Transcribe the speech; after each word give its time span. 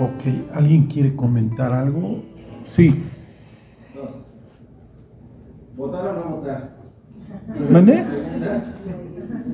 Ok, 0.00 0.52
¿alguien 0.54 0.86
quiere 0.86 1.14
comentar 1.16 1.72
algo? 1.72 2.22
Sí. 2.66 3.02
Dos. 3.94 4.22
¿Votar 5.76 6.08
o 6.08 6.24
no 6.30 6.36
votar? 6.36 6.76
¿Mande? 7.70 8.02
Segunda, 8.04 8.74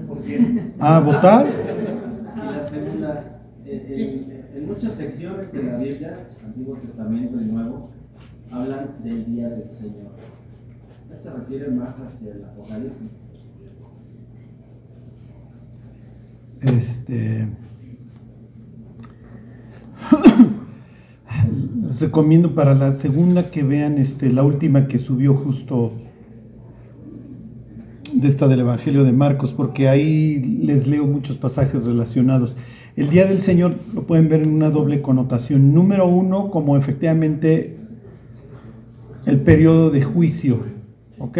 ¿por 0.08 0.22
qué? 0.22 0.72
¿A 0.80 1.00
votar? 1.00 1.46
Y 1.46 2.40
la 2.52 2.66
segunda, 2.68 3.40
en, 3.64 3.80
en- 4.00 4.34
en 4.54 4.66
muchas 4.68 4.92
secciones 4.94 5.52
de 5.52 5.62
la 5.62 5.76
Biblia, 5.78 6.28
Antiguo 6.44 6.76
Testamento 6.76 7.40
y 7.40 7.44
Nuevo, 7.46 7.90
hablan 8.52 8.90
del 9.02 9.24
día 9.26 9.48
del 9.48 9.66
Señor. 9.66 10.12
¿Se 11.16 11.30
refiere 11.30 11.68
más 11.70 11.98
hacia 12.00 12.32
el 12.32 12.44
Apocalipsis? 12.44 13.10
Este. 16.60 17.48
Les 21.82 21.93
recomiendo 22.04 22.54
para 22.54 22.74
la 22.74 22.92
segunda 22.92 23.50
que 23.50 23.62
vean 23.62 23.96
este, 23.96 24.30
la 24.30 24.42
última 24.42 24.86
que 24.88 24.98
subió 24.98 25.32
justo 25.32 25.92
de 28.12 28.28
esta 28.28 28.46
del 28.46 28.60
Evangelio 28.60 29.04
de 29.04 29.12
Marcos, 29.12 29.52
porque 29.52 29.88
ahí 29.88 30.60
les 30.62 30.86
leo 30.86 31.06
muchos 31.06 31.38
pasajes 31.38 31.84
relacionados. 31.84 32.54
El 32.94 33.08
día 33.08 33.24
del 33.24 33.40
Señor 33.40 33.76
lo 33.94 34.06
pueden 34.06 34.28
ver 34.28 34.42
en 34.42 34.52
una 34.52 34.68
doble 34.68 35.00
connotación. 35.00 35.72
Número 35.72 36.06
uno, 36.06 36.50
como 36.50 36.76
efectivamente 36.76 37.78
el 39.24 39.40
periodo 39.40 39.88
de 39.90 40.02
juicio, 40.02 40.58
¿ok? 41.18 41.38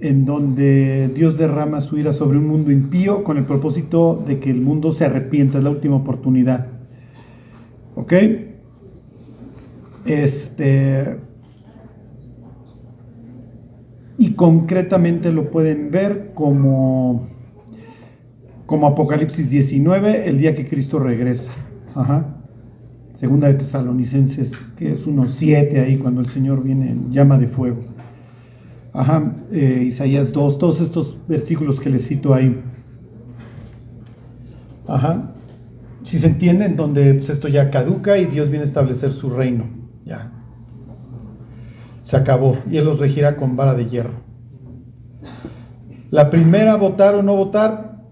En 0.00 0.26
donde 0.26 1.08
Dios 1.14 1.38
derrama 1.38 1.80
su 1.80 1.96
ira 1.96 2.12
sobre 2.12 2.36
un 2.36 2.46
mundo 2.46 2.70
impío 2.70 3.24
con 3.24 3.38
el 3.38 3.44
propósito 3.44 4.22
de 4.26 4.38
que 4.38 4.50
el 4.50 4.60
mundo 4.60 4.92
se 4.92 5.06
arrepienta, 5.06 5.58
es 5.58 5.64
la 5.64 5.70
última 5.70 5.96
oportunidad, 5.96 6.66
¿ok? 7.96 8.12
Este. 10.06 11.16
Y 14.16 14.32
concretamente 14.34 15.32
lo 15.32 15.50
pueden 15.50 15.90
ver 15.90 16.32
como, 16.34 17.26
como 18.64 18.86
Apocalipsis 18.86 19.50
19, 19.50 20.28
el 20.28 20.38
día 20.38 20.54
que 20.54 20.66
Cristo 20.66 20.98
regresa. 20.98 21.50
Segunda 23.14 23.48
de 23.48 23.54
Tesalonicenses, 23.54 24.52
que 24.76 24.92
es 24.92 25.06
unos 25.06 25.34
7 25.34 25.80
ahí, 25.80 25.96
cuando 25.96 26.20
el 26.20 26.28
Señor 26.28 26.62
viene 26.62 26.90
en 26.90 27.10
llama 27.10 27.38
de 27.38 27.48
fuego. 27.48 27.80
Ajá, 28.92 29.34
eh, 29.50 29.84
Isaías 29.86 30.32
2, 30.32 30.58
todos 30.58 30.80
estos 30.80 31.18
versículos 31.26 31.80
que 31.80 31.90
les 31.90 32.06
cito 32.06 32.34
ahí. 32.34 32.60
Si 36.04 36.18
se 36.18 36.26
entienden, 36.26 36.76
donde 36.76 37.14
pues, 37.14 37.30
esto 37.30 37.48
ya 37.48 37.70
caduca 37.70 38.18
y 38.18 38.26
Dios 38.26 38.50
viene 38.50 38.62
a 38.62 38.66
establecer 38.66 39.12
su 39.12 39.30
reino. 39.30 39.83
Ya. 40.04 40.30
Se 42.02 42.16
acabó. 42.16 42.52
Y 42.70 42.76
Él 42.76 42.84
los 42.84 42.98
regirá 42.98 43.36
con 43.36 43.56
vara 43.56 43.74
de 43.74 43.86
hierro. 43.86 44.22
La 46.10 46.30
primera, 46.30 46.76
votar 46.76 47.14
o 47.14 47.22
no 47.22 47.34
votar, 47.34 48.02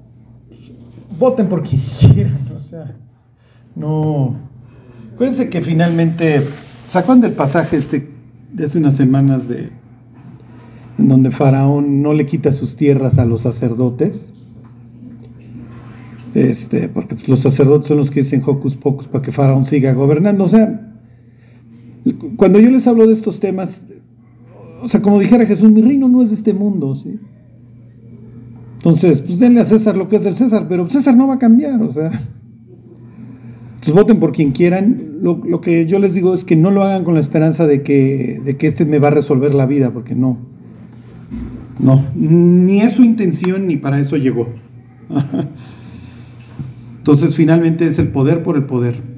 voten 1.18 1.48
por 1.48 1.62
quien 1.62 1.80
quieran. 2.00 2.48
O 2.56 2.60
sea, 2.60 2.96
no. 3.74 4.34
Acuérdense 5.14 5.48
que 5.48 5.60
finalmente, 5.60 6.46
¿sacan 6.88 7.20
del 7.20 7.32
pasaje 7.32 7.76
este 7.76 8.10
de 8.52 8.64
hace 8.64 8.78
unas 8.78 8.96
semanas 8.96 9.48
de 9.48 9.70
en 10.98 11.08
donde 11.08 11.30
Faraón 11.30 12.02
no 12.02 12.12
le 12.12 12.26
quita 12.26 12.52
sus 12.52 12.76
tierras 12.76 13.18
a 13.18 13.24
los 13.24 13.42
sacerdotes? 13.42 14.28
Este, 16.34 16.88
porque 16.88 17.14
pues, 17.14 17.28
los 17.28 17.40
sacerdotes 17.40 17.88
son 17.88 17.98
los 17.98 18.10
que 18.10 18.22
dicen 18.22 18.42
hocus 18.44 18.76
pocus 18.76 19.06
para 19.06 19.22
que 19.22 19.32
Faraón 19.32 19.64
siga 19.64 19.92
gobernando. 19.92 20.44
O 20.44 20.48
sea, 20.48 20.91
cuando 22.36 22.58
yo 22.58 22.70
les 22.70 22.86
hablo 22.86 23.06
de 23.06 23.14
estos 23.14 23.40
temas, 23.40 23.82
o 24.82 24.88
sea, 24.88 25.00
como 25.00 25.20
dijera 25.20 25.46
Jesús, 25.46 25.70
mi 25.70 25.82
reino 25.82 26.08
no 26.08 26.22
es 26.22 26.30
de 26.30 26.34
este 26.34 26.52
mundo, 26.52 26.94
¿sí? 26.96 27.18
Entonces, 28.76 29.22
pues 29.22 29.38
denle 29.38 29.60
a 29.60 29.64
César 29.64 29.96
lo 29.96 30.08
que 30.08 30.16
es 30.16 30.24
del 30.24 30.34
César, 30.34 30.66
pero 30.68 30.88
César 30.88 31.16
no 31.16 31.28
va 31.28 31.34
a 31.34 31.38
cambiar, 31.38 31.80
o 31.80 31.92
sea. 31.92 32.10
Entonces 33.74 33.94
voten 33.94 34.18
por 34.18 34.32
quien 34.32 34.50
quieran. 34.50 35.18
Lo, 35.22 35.40
lo, 35.44 35.60
que 35.60 35.86
yo 35.86 36.00
les 36.00 36.14
digo 36.14 36.34
es 36.34 36.44
que 36.44 36.56
no 36.56 36.72
lo 36.72 36.82
hagan 36.82 37.04
con 37.04 37.14
la 37.14 37.20
esperanza 37.20 37.68
de 37.68 37.82
que, 37.82 38.40
de 38.44 38.56
que 38.56 38.66
este 38.66 38.84
me 38.84 38.98
va 38.98 39.08
a 39.08 39.12
resolver 39.12 39.54
la 39.54 39.66
vida, 39.66 39.92
porque 39.92 40.16
no. 40.16 40.38
No, 41.78 42.04
ni 42.14 42.80
es 42.80 42.94
su 42.94 43.04
intención 43.04 43.68
ni 43.68 43.76
para 43.76 44.00
eso 44.00 44.16
llegó. 44.16 44.48
Entonces 46.98 47.34
finalmente 47.34 47.86
es 47.86 47.98
el 47.98 48.08
poder 48.08 48.42
por 48.42 48.56
el 48.56 48.64
poder. 48.64 49.11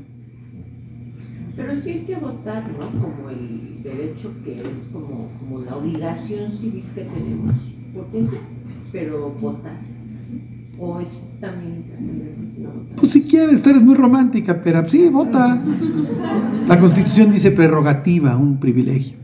Pero 1.74 1.84
sí 1.84 1.90
hay 1.90 2.04
que 2.04 2.14
votar, 2.16 2.64
¿no? 2.70 3.00
Como 3.00 3.30
el 3.30 3.82
derecho 3.82 4.30
que 4.44 4.60
es 4.60 4.68
como, 4.92 5.28
como 5.40 5.60
la 5.64 5.76
obligación 5.76 6.52
civil 6.52 6.84
que 6.94 7.02
tenemos. 7.02 7.54
Potencia, 7.92 8.38
pero 8.92 9.30
votar. 9.40 9.76
O 10.78 11.00
es 11.00 11.08
también. 11.40 11.84
Pues 12.96 13.12
si 13.12 13.22
quieres, 13.22 13.62
tú 13.62 13.70
eres 13.70 13.82
muy 13.82 13.96
romántica, 13.96 14.60
pero 14.60 14.88
sí, 14.88 15.08
vota. 15.08 15.60
La 16.68 16.78
constitución 16.78 17.30
dice 17.30 17.50
prerrogativa, 17.50 18.36
un 18.36 18.58
privilegio. 18.58 19.16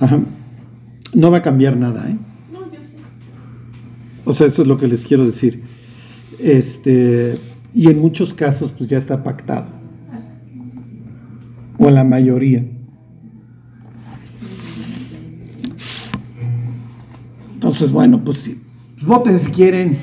Ajá. 0.00 0.20
No 1.14 1.30
va 1.30 1.38
a 1.38 1.42
cambiar 1.42 1.76
nada, 1.78 2.10
¿eh? 2.10 2.16
No, 2.52 2.66
yo 2.66 2.80
sé. 2.80 2.96
O 4.26 4.34
sea, 4.34 4.46
eso 4.46 4.62
es 4.62 4.68
lo 4.68 4.76
que 4.76 4.86
les 4.86 5.04
quiero 5.04 5.24
decir. 5.24 5.62
Este, 6.38 7.38
y 7.74 7.88
en 7.88 8.00
muchos 8.00 8.34
casos, 8.34 8.72
pues 8.76 8.90
ya 8.90 8.98
está 8.98 9.22
pactado. 9.22 9.77
O 11.78 11.90
la 11.90 12.04
mayoría. 12.04 12.64
Entonces, 17.54 17.90
bueno, 17.90 18.22
pues 18.24 18.38
sí. 18.38 18.60
Pues 18.94 19.06
voten 19.06 19.38
si 19.38 19.50
quieren. 19.50 19.96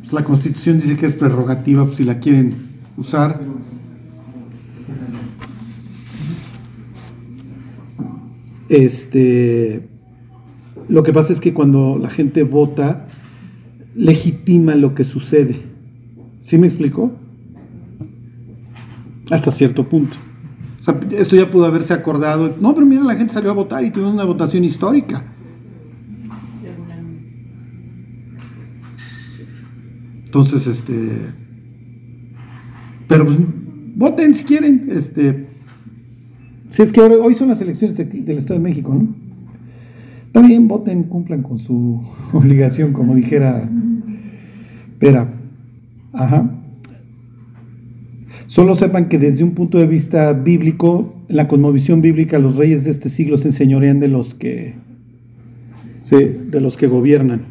Pues 0.00 0.12
la 0.12 0.24
constitución 0.24 0.78
dice 0.78 0.96
que 0.96 1.06
es 1.06 1.16
prerrogativa, 1.16 1.84
pues 1.84 1.96
si 1.96 2.04
la 2.04 2.20
quieren 2.20 2.54
usar. 2.96 3.40
Este, 8.68 9.88
lo 10.88 11.02
que 11.02 11.12
pasa 11.12 11.32
es 11.32 11.40
que 11.40 11.54
cuando 11.54 11.98
la 11.98 12.10
gente 12.10 12.42
vota, 12.42 13.06
legitima 13.94 14.74
lo 14.74 14.94
que 14.94 15.04
sucede. 15.04 15.62
¿Sí 16.40 16.58
me 16.58 16.66
explicó? 16.66 17.12
Hasta 19.30 19.50
cierto 19.50 19.88
punto. 19.88 20.16
O 20.84 20.86
sea, 20.86 21.00
esto 21.18 21.34
ya 21.34 21.50
pudo 21.50 21.64
haberse 21.64 21.94
acordado. 21.94 22.56
No, 22.60 22.74
pero 22.74 22.84
mira, 22.84 23.02
la 23.04 23.16
gente 23.16 23.32
salió 23.32 23.50
a 23.50 23.54
votar 23.54 23.82
y 23.82 23.90
tuvimos 23.90 24.12
una 24.12 24.24
votación 24.24 24.64
histórica. 24.64 25.24
Entonces, 30.26 30.66
este. 30.66 31.32
Pero 33.08 33.24
pues, 33.24 33.38
voten 33.96 34.34
si 34.34 34.44
quieren. 34.44 34.88
Este. 34.90 35.46
Si 36.68 36.82
es 36.82 36.92
que 36.92 37.00
ahora, 37.00 37.14
hoy 37.14 37.34
son 37.34 37.48
las 37.48 37.62
elecciones 37.62 37.96
de, 37.96 38.04
del 38.04 38.36
Estado 38.36 38.60
de 38.60 38.64
México, 38.64 38.92
¿no? 38.92 40.42
Bien, 40.42 40.68
voten, 40.68 41.04
cumplan 41.04 41.42
con 41.42 41.58
su 41.58 42.02
obligación, 42.34 42.92
como 42.92 43.14
dijera 43.14 43.70
Pera. 44.98 45.32
Ajá. 46.12 46.50
Solo 48.54 48.76
sepan 48.76 49.08
que 49.08 49.18
desde 49.18 49.42
un 49.42 49.50
punto 49.50 49.78
de 49.78 49.86
vista 49.88 50.32
bíblico, 50.32 51.12
la 51.26 51.48
cosmovisión 51.48 52.00
bíblica, 52.00 52.38
los 52.38 52.54
reyes 52.54 52.84
de 52.84 52.92
este 52.92 53.08
siglo 53.08 53.36
se 53.36 53.48
enseñorean 53.48 53.98
de 53.98 54.06
los 54.06 54.34
que, 54.34 54.74
sí, 56.04 56.18
de 56.50 56.60
los 56.60 56.76
que 56.76 56.86
gobiernan. 56.86 57.46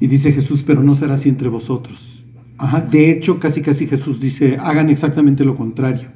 Y 0.00 0.08
dice 0.08 0.32
Jesús, 0.32 0.64
pero 0.66 0.82
no 0.82 0.96
será 0.96 1.14
así 1.14 1.28
entre 1.28 1.48
vosotros. 1.48 2.24
Ajá. 2.58 2.80
De 2.80 3.12
hecho, 3.12 3.38
casi 3.38 3.60
casi 3.60 3.86
Jesús 3.86 4.20
dice, 4.20 4.56
hagan 4.58 4.90
exactamente 4.90 5.44
lo 5.44 5.54
contrario. 5.54 6.08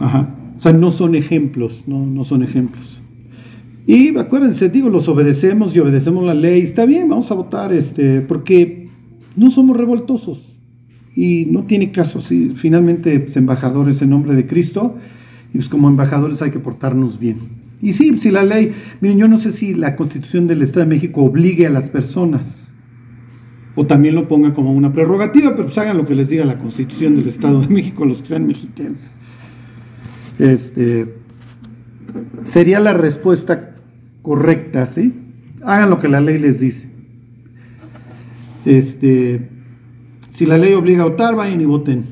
Ajá. 0.00 0.34
O 0.56 0.58
sea, 0.58 0.72
no 0.72 0.90
son 0.90 1.14
ejemplos, 1.14 1.84
no, 1.86 2.04
no 2.04 2.24
son 2.24 2.42
ejemplos. 2.42 3.00
Y 3.86 4.18
acuérdense, 4.18 4.68
digo, 4.68 4.88
los 4.88 5.06
obedecemos 5.06 5.76
y 5.76 5.78
obedecemos 5.78 6.24
la 6.24 6.34
ley. 6.34 6.62
Está 6.62 6.86
bien, 6.86 7.08
vamos 7.08 7.30
a 7.30 7.34
votar, 7.34 7.72
este, 7.72 8.20
porque 8.20 8.88
no 9.36 9.48
somos 9.48 9.76
revoltosos. 9.76 10.51
Y 11.14 11.46
no 11.46 11.64
tiene 11.64 11.90
caso, 11.90 12.22
si 12.22 12.50
finalmente 12.50 13.20
pues, 13.20 13.36
embajadores 13.36 14.00
en 14.02 14.10
nombre 14.10 14.34
de 14.34 14.46
Cristo, 14.46 14.96
y 15.52 15.58
pues 15.58 15.68
como 15.68 15.88
embajadores 15.88 16.40
hay 16.40 16.50
que 16.50 16.58
portarnos 16.58 17.18
bien. 17.18 17.38
Y 17.82 17.92
sí, 17.92 18.18
si 18.18 18.30
la 18.30 18.44
ley, 18.44 18.72
miren, 19.00 19.18
yo 19.18 19.28
no 19.28 19.36
sé 19.38 19.50
si 19.50 19.74
la 19.74 19.96
constitución 19.96 20.46
del 20.46 20.62
Estado 20.62 20.86
de 20.86 20.94
México 20.94 21.22
obligue 21.22 21.66
a 21.66 21.70
las 21.70 21.90
personas, 21.90 22.70
o 23.74 23.86
también 23.86 24.14
lo 24.14 24.28
ponga 24.28 24.54
como 24.54 24.72
una 24.72 24.92
prerrogativa, 24.92 25.50
pero 25.50 25.64
pues 25.66 25.78
hagan 25.78 25.96
lo 25.96 26.06
que 26.06 26.14
les 26.14 26.28
diga 26.28 26.44
la 26.44 26.58
constitución 26.58 27.16
del 27.16 27.28
Estado 27.28 27.60
de 27.60 27.68
México, 27.68 28.04
los 28.04 28.22
que 28.22 28.28
sean 28.28 28.46
mexiquenses. 28.46 29.18
Este, 30.38 31.14
sería 32.40 32.80
la 32.80 32.92
respuesta 32.92 33.74
correcta, 34.22 34.86
¿sí? 34.86 35.14
Hagan 35.62 35.90
lo 35.90 35.98
que 35.98 36.08
la 36.08 36.20
ley 36.20 36.38
les 36.38 36.60
dice. 36.60 36.88
Este, 38.64 39.48
Si 40.32 40.46
la 40.46 40.56
ley 40.56 40.72
obliga 40.72 41.02
a 41.02 41.08
votar, 41.08 41.36
vayan 41.36 41.60
y 41.60 41.66
voten. 41.66 42.04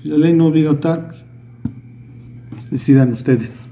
Si 0.00 0.08
la 0.08 0.18
ley 0.18 0.32
no 0.32 0.46
obliga 0.46 0.70
a 0.70 0.74
votar, 0.74 1.08
pues, 1.08 2.70
decidan 2.70 3.12
ustedes. 3.12 3.68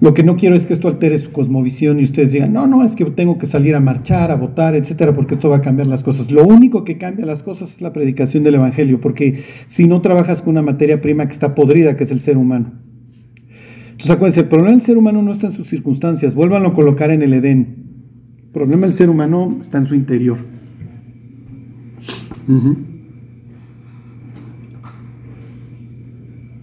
Lo 0.00 0.14
que 0.14 0.22
no 0.22 0.36
quiero 0.36 0.56
es 0.56 0.64
que 0.64 0.72
esto 0.72 0.88
altere 0.88 1.18
su 1.18 1.30
cosmovisión 1.30 2.00
y 2.00 2.04
ustedes 2.04 2.32
digan, 2.32 2.54
no, 2.54 2.66
no, 2.66 2.82
es 2.82 2.96
que 2.96 3.04
tengo 3.04 3.36
que 3.36 3.44
salir 3.44 3.74
a 3.74 3.80
marchar, 3.80 4.30
a 4.30 4.36
votar, 4.36 4.74
etcétera, 4.74 5.14
porque 5.14 5.34
esto 5.34 5.50
va 5.50 5.56
a 5.56 5.60
cambiar 5.60 5.88
las 5.88 6.02
cosas. 6.02 6.30
Lo 6.30 6.42
único 6.46 6.84
que 6.84 6.96
cambia 6.96 7.26
las 7.26 7.42
cosas 7.42 7.74
es 7.74 7.82
la 7.82 7.92
predicación 7.92 8.44
del 8.44 8.54
Evangelio, 8.54 8.98
porque 8.98 9.44
si 9.66 9.86
no 9.86 10.00
trabajas 10.00 10.40
con 10.40 10.52
una 10.52 10.62
materia 10.62 11.02
prima 11.02 11.26
que 11.26 11.34
está 11.34 11.54
podrida, 11.54 11.96
que 11.96 12.04
es 12.04 12.10
el 12.10 12.20
ser 12.20 12.38
humano. 12.38 12.72
Entonces 13.90 14.10
acuérdense, 14.10 14.40
el 14.40 14.48
problema 14.48 14.70
del 14.70 14.80
ser 14.80 14.96
humano 14.96 15.20
no 15.20 15.32
está 15.32 15.48
en 15.48 15.52
sus 15.52 15.68
circunstancias, 15.68 16.34
vuélvanlo 16.34 16.68
a 16.68 16.72
colocar 16.72 17.10
en 17.10 17.20
el 17.20 17.34
Edén. 17.34 17.76
El 18.42 18.50
problema 18.52 18.86
del 18.86 18.94
ser 18.94 19.10
humano 19.10 19.58
está 19.60 19.76
en 19.76 19.84
su 19.84 19.94
interior. 19.94 20.53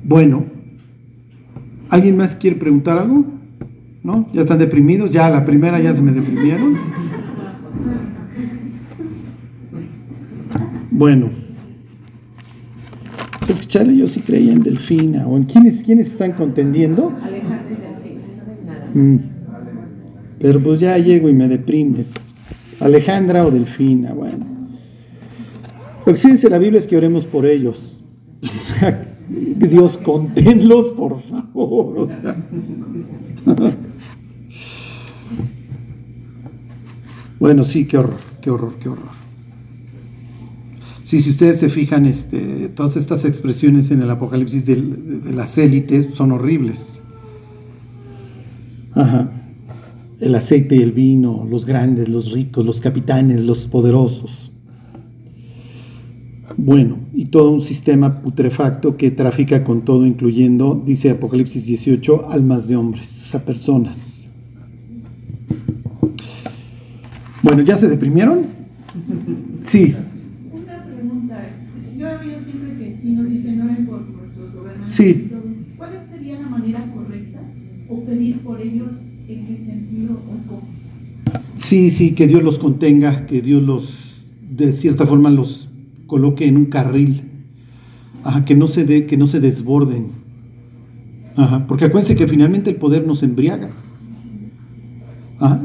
Bueno, 0.04 0.46
¿alguien 1.90 2.18
más 2.18 2.36
quiere 2.36 2.58
preguntar 2.58 2.98
algo? 2.98 3.26
¿No? 4.04 4.28
¿Ya 4.34 4.42
están 4.42 4.58
deprimidos? 4.58 5.10
Ya 5.10 5.30
la 5.30 5.46
primera 5.46 5.80
ya 5.80 5.94
se 5.94 6.02
me 6.02 6.12
deprimieron. 6.12 6.76
Bueno. 10.90 11.30
Escucharle, 13.48 13.96
yo 13.96 14.08
sí 14.08 14.22
creía 14.22 14.54
en 14.54 14.64
Delfina. 14.64 15.28
¿O 15.28 15.38
en 15.38 15.44
quiénes, 15.44 15.82
quiénes 15.84 16.08
están 16.08 16.34
contendiendo? 16.34 17.14
Alejandro 17.22 17.70
y 17.70 18.14
Delfina. 18.14 18.86
Mm. 18.94 19.20
Pero 20.40 20.62
pues 20.62 20.80
ya 20.80 20.98
llego 20.98 21.30
y 21.30 21.34
me 21.34 21.48
deprimes. 21.48 22.10
Alejandra 22.80 23.46
o 23.46 23.52
Delfina, 23.52 24.14
bueno. 24.14 24.51
Lo 26.06 26.14
que 26.14 26.18
sí 26.18 26.32
dice 26.32 26.50
la 26.50 26.58
Biblia 26.58 26.80
es 26.80 26.88
que 26.88 26.98
oremos 26.98 27.26
por 27.26 27.46
ellos. 27.46 28.04
Dios, 29.30 29.98
conténlos, 30.00 30.92
por 30.92 31.22
favor. 31.22 32.10
bueno, 37.40 37.64
sí, 37.64 37.86
qué 37.86 37.98
horror, 37.98 38.18
qué 38.42 38.52
horror, 38.52 38.76
qué 38.80 38.90
horror. 38.90 39.10
Sí, 41.04 41.22
si 41.22 41.32
ustedes 41.32 41.60
se 41.60 41.70
fijan, 41.70 42.06
este, 42.06 42.70
todas 42.70 42.96
estas 42.96 43.26
expresiones 43.26 43.92
en 43.92 44.02
el 44.02 44.10
Apocalipsis 44.10 44.66
de, 44.66 44.76
de- 44.76 45.34
las 45.34 45.58
élites 45.58 46.14
son 46.14 46.32
horribles. 46.32 46.80
Ajá. 48.94 49.30
El 50.20 50.36
aceite 50.36 50.76
y 50.76 50.82
el 50.82 50.92
vino, 50.92 51.48
los 51.50 51.66
grandes, 51.66 52.08
los 52.08 52.32
ricos, 52.32 52.66
los 52.66 52.80
capitanes, 52.80 53.42
los 53.42 53.68
poderosos. 53.68 54.51
Bueno, 56.64 56.98
y 57.12 57.26
todo 57.26 57.50
un 57.50 57.60
sistema 57.60 58.22
putrefacto 58.22 58.96
que 58.96 59.10
trafica 59.10 59.64
con 59.64 59.82
todo, 59.82 60.06
incluyendo, 60.06 60.80
dice 60.86 61.10
Apocalipsis 61.10 61.66
18, 61.66 62.30
almas 62.30 62.68
de 62.68 62.76
hombres, 62.76 63.24
o 63.24 63.26
sea, 63.26 63.44
personas. 63.44 63.98
Bueno, 67.42 67.64
¿ya 67.64 67.76
se 67.76 67.88
deprimieron? 67.88 68.42
Sí, 69.64 69.96
Una 70.54 70.86
pregunta. 70.86 71.50
Yo 71.98 72.08
he 72.08 72.18
oído 72.18 72.44
siempre 72.44 72.78
que 72.78 72.96
sí 72.96 73.14
nos 73.14 73.28
dicen 73.28 73.60
oren 73.60 73.88
por 73.88 74.02
nuestros 74.02 74.54
gobernantes. 74.54 74.94
Sí. 74.94 75.32
¿Cuál 75.78 75.94
sería 76.12 76.42
la 76.42 76.48
manera 76.48 76.86
correcta? 76.94 77.40
¿O 77.90 78.02
pedir 78.02 78.38
por 78.42 78.62
ellos 78.62 78.92
en 79.28 79.48
qué 79.48 79.58
sentido 79.58 80.14
o 80.14 80.48
cómo? 80.48 80.62
sí, 81.56 81.90
sí, 81.90 82.12
que 82.12 82.28
Dios 82.28 82.44
los 82.44 82.60
contenga, 82.60 83.26
que 83.26 83.42
Dios 83.42 83.64
los, 83.64 84.16
de 84.48 84.74
cierta 84.74 85.08
forma, 85.08 85.32
los 85.32 85.71
coloque 86.12 86.46
en 86.46 86.58
un 86.58 86.66
carril, 86.66 87.22
que, 88.46 88.54
no 88.54 88.68
se 88.68 88.84
de- 88.84 89.06
que 89.06 89.16
no 89.16 89.28
se 89.28 89.40
desborden. 89.40 90.08
Porque 91.70 91.86
acuérdense 91.86 92.16
que 92.16 92.28
finalmente 92.28 92.70
el 92.70 92.76
poder 92.76 93.08
nos 93.08 93.24
embriaga. 93.24 93.70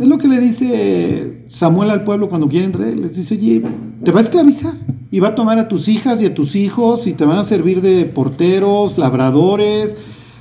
Es 0.00 0.06
lo 0.06 0.18
que 0.18 0.28
le 0.28 0.38
dice 0.40 1.42
Samuel 1.48 1.90
al 1.90 2.04
pueblo 2.04 2.28
cuando 2.28 2.46
quieren 2.48 2.72
rey. 2.72 2.94
Les 2.94 3.16
dice, 3.16 3.34
oye, 3.34 3.60
te 4.04 4.12
va 4.12 4.20
a 4.20 4.22
esclavizar 4.22 4.74
y 5.10 5.18
va 5.18 5.28
a 5.28 5.34
tomar 5.34 5.58
a 5.58 5.66
tus 5.66 5.88
hijas 5.88 6.22
y 6.22 6.26
a 6.26 6.32
tus 6.34 6.54
hijos 6.54 7.08
y 7.08 7.12
te 7.14 7.24
van 7.24 7.38
a 7.38 7.44
servir 7.44 7.80
de 7.82 8.04
porteros, 8.04 8.98
labradores, 8.98 9.96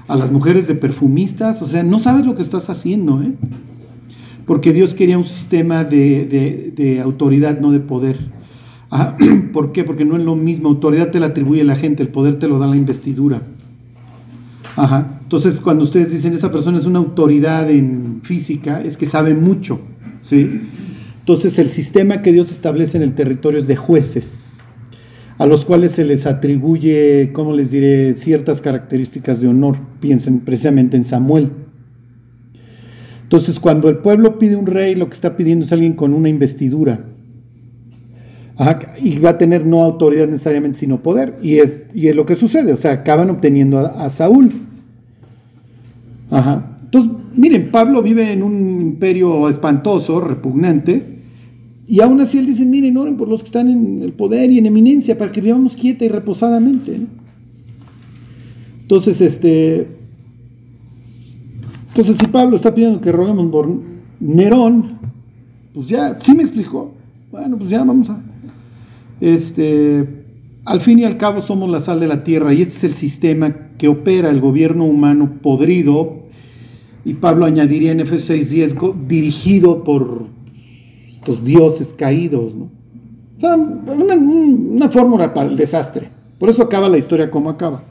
a 0.07 0.15
las 0.15 0.31
mujeres 0.31 0.67
de 0.67 0.75
perfumistas. 0.75 1.63
O 1.63 1.65
sea, 1.65 1.81
no 1.81 1.97
sabes 1.97 2.27
lo 2.27 2.35
que 2.35 2.43
estás 2.43 2.69
haciendo, 2.69 3.23
¿eh? 3.23 3.33
Porque 4.45 4.71
Dios 4.71 4.93
quería 4.93 5.17
un 5.17 5.23
sistema 5.23 5.83
de 5.83 7.01
autoridad, 7.03 7.59
no 7.59 7.71
de 7.71 7.79
poder. 7.79 8.44
Ajá, 8.95 9.17
¿Por 9.51 9.73
qué? 9.73 9.83
Porque 9.83 10.05
no 10.05 10.15
es 10.15 10.23
lo 10.23 10.37
mismo. 10.37 10.69
Autoridad 10.69 11.11
te 11.11 11.19
la 11.19 11.27
atribuye 11.27 11.65
la 11.65 11.75
gente, 11.75 12.01
el 12.01 12.07
poder 12.07 12.39
te 12.39 12.47
lo 12.47 12.59
da 12.59 12.67
la 12.67 12.77
investidura. 12.77 13.41
Ajá. 14.77 15.19
Entonces, 15.21 15.59
cuando 15.59 15.83
ustedes 15.83 16.11
dicen 16.11 16.31
esa 16.31 16.49
persona 16.49 16.77
es 16.77 16.85
una 16.85 16.99
autoridad 16.99 17.69
en 17.69 18.21
física, 18.23 18.81
es 18.81 18.95
que 18.95 19.05
sabe 19.05 19.33
mucho. 19.33 19.81
¿sí? 20.21 20.61
Entonces, 21.19 21.59
el 21.59 21.67
sistema 21.67 22.21
que 22.21 22.31
Dios 22.31 22.51
establece 22.51 22.95
en 22.95 23.03
el 23.03 23.15
territorio 23.15 23.59
es 23.59 23.67
de 23.67 23.75
jueces, 23.75 24.59
a 25.39 25.45
los 25.45 25.65
cuales 25.65 25.91
se 25.91 26.05
les 26.05 26.25
atribuye, 26.25 27.31
¿cómo 27.33 27.53
les 27.53 27.71
diré?, 27.71 28.15
ciertas 28.15 28.61
características 28.61 29.41
de 29.41 29.49
honor. 29.49 29.75
Piensen 29.99 30.39
precisamente 30.39 30.95
en 30.95 31.03
Samuel. 31.03 31.51
Entonces, 33.23 33.59
cuando 33.59 33.89
el 33.89 33.97
pueblo 33.97 34.39
pide 34.39 34.55
un 34.55 34.67
rey, 34.67 34.95
lo 34.95 35.09
que 35.09 35.15
está 35.15 35.35
pidiendo 35.35 35.65
es 35.65 35.73
alguien 35.73 35.93
con 35.93 36.13
una 36.13 36.29
investidura. 36.29 37.07
Y 39.01 39.19
va 39.19 39.31
a 39.31 39.37
tener 39.37 39.65
no 39.65 39.83
autoridad 39.83 40.27
necesariamente, 40.27 40.77
sino 40.77 41.01
poder. 41.01 41.37
Y 41.41 41.55
es, 41.55 41.73
y 41.93 42.07
es 42.07 42.15
lo 42.15 42.25
que 42.25 42.35
sucede, 42.35 42.71
o 42.71 42.77
sea, 42.77 42.91
acaban 42.91 43.29
obteniendo 43.29 43.79
a, 43.79 44.09
Saúl. 44.09 44.53
Ajá. 46.29 46.77
Entonces, 46.83 47.11
miren, 47.35 47.71
Pablo 47.71 48.01
vive 48.01 48.31
en 48.31 48.43
un 48.43 48.81
imperio 48.81 49.49
espantoso, 49.49 50.21
repugnante, 50.21 51.15
y 51.87 52.01
aún 52.01 52.19
así 52.21 52.37
él 52.37 52.45
dice, 52.45 52.65
miren, 52.65 52.97
oren 52.97 53.17
por 53.17 53.27
los 53.27 53.41
que 53.41 53.47
están 53.47 53.67
en 53.67 54.01
el 54.01 54.13
poder 54.13 54.49
y 54.49 54.57
en 54.57 54.65
eminencia, 54.65 55.17
para 55.17 55.31
que 55.31 55.41
vivamos 55.41 55.75
quieta 55.75 56.05
y 56.05 56.09
reposadamente. 56.09 57.01
Entonces, 58.81 59.19
este... 59.21 59.87
Entonces, 61.89 62.17
si 62.17 62.27
Pablo 62.27 62.55
está 62.55 62.73
pidiendo 62.73 62.99
que 63.01 63.11
roguemos 63.11 63.49
por 63.51 63.69
Nerón, 64.19 64.97
pues 65.73 65.89
ya, 65.89 66.17
sí 66.19 66.33
me 66.33 66.43
explicó. 66.43 66.93
Bueno, 67.31 67.57
pues 67.57 67.69
ya 67.69 67.83
vamos 67.83 68.09
a... 68.09 68.21
Este, 69.21 70.25
al 70.65 70.81
fin 70.81 70.99
y 70.99 71.03
al 71.05 71.17
cabo 71.17 71.41
somos 71.41 71.69
la 71.69 71.79
sal 71.79 71.99
de 71.99 72.07
la 72.07 72.23
tierra 72.23 72.53
y 72.53 72.61
este 72.61 72.75
es 72.75 72.83
el 72.83 72.93
sistema 72.93 73.55
que 73.77 73.87
opera 73.87 74.29
el 74.29 74.41
gobierno 74.41 74.85
humano 74.85 75.39
podrido 75.41 76.23
y 77.05 77.13
Pablo 77.15 77.45
añadiría 77.45 77.91
en 77.91 77.99
Efesios 77.99 78.29
6:10 78.51 78.73
go- 78.75 78.95
dirigido 79.07 79.83
por 79.83 80.27
estos 81.09 81.43
dioses 81.43 81.93
caídos. 81.93 82.53
O 82.53 82.69
sea, 83.39 83.55
una, 83.55 84.15
una 84.15 84.89
fórmula 84.89 85.33
para 85.33 85.49
el 85.49 85.55
desastre. 85.57 86.09
Por 86.39 86.49
eso 86.49 86.63
acaba 86.63 86.89
la 86.89 86.97
historia 86.97 87.29
como 87.29 87.49
acaba. 87.49 87.83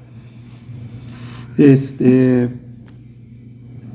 Este, 1.56 2.48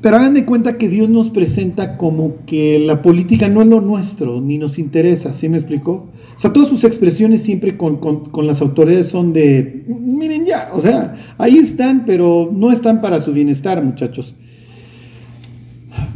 pero 0.01 0.15
hagan 0.17 0.33
de 0.33 0.45
cuenta 0.45 0.77
que 0.77 0.87
Dios 0.87 1.09
nos 1.09 1.29
presenta 1.29 1.97
como 1.97 2.45
que 2.45 2.79
la 2.79 3.01
política 3.01 3.49
no 3.49 3.61
es 3.61 3.67
lo 3.67 3.81
nuestro, 3.81 4.39
ni 4.39 4.57
nos 4.57 4.79
interesa, 4.79 5.33
¿sí 5.33 5.49
me 5.49 5.57
explicó? 5.57 6.07
O 6.35 6.39
sea, 6.39 6.53
todas 6.53 6.69
sus 6.69 6.83
expresiones 6.85 7.41
siempre 7.41 7.75
con, 7.75 7.97
con- 7.97 8.25
con 8.29 8.47
las 8.47 8.61
autoridades 8.61 9.07
son 9.07 9.33
de, 9.33 9.83
miren 9.87 10.45
ya, 10.45 10.69
o 10.73 10.79
sea, 10.81 11.15
ahí 11.37 11.57
están, 11.57 12.05
pero 12.05 12.49
no 12.53 12.71
están 12.71 13.01
para 13.01 13.21
su 13.21 13.33
bienestar, 13.33 13.83
muchachos. 13.83 14.35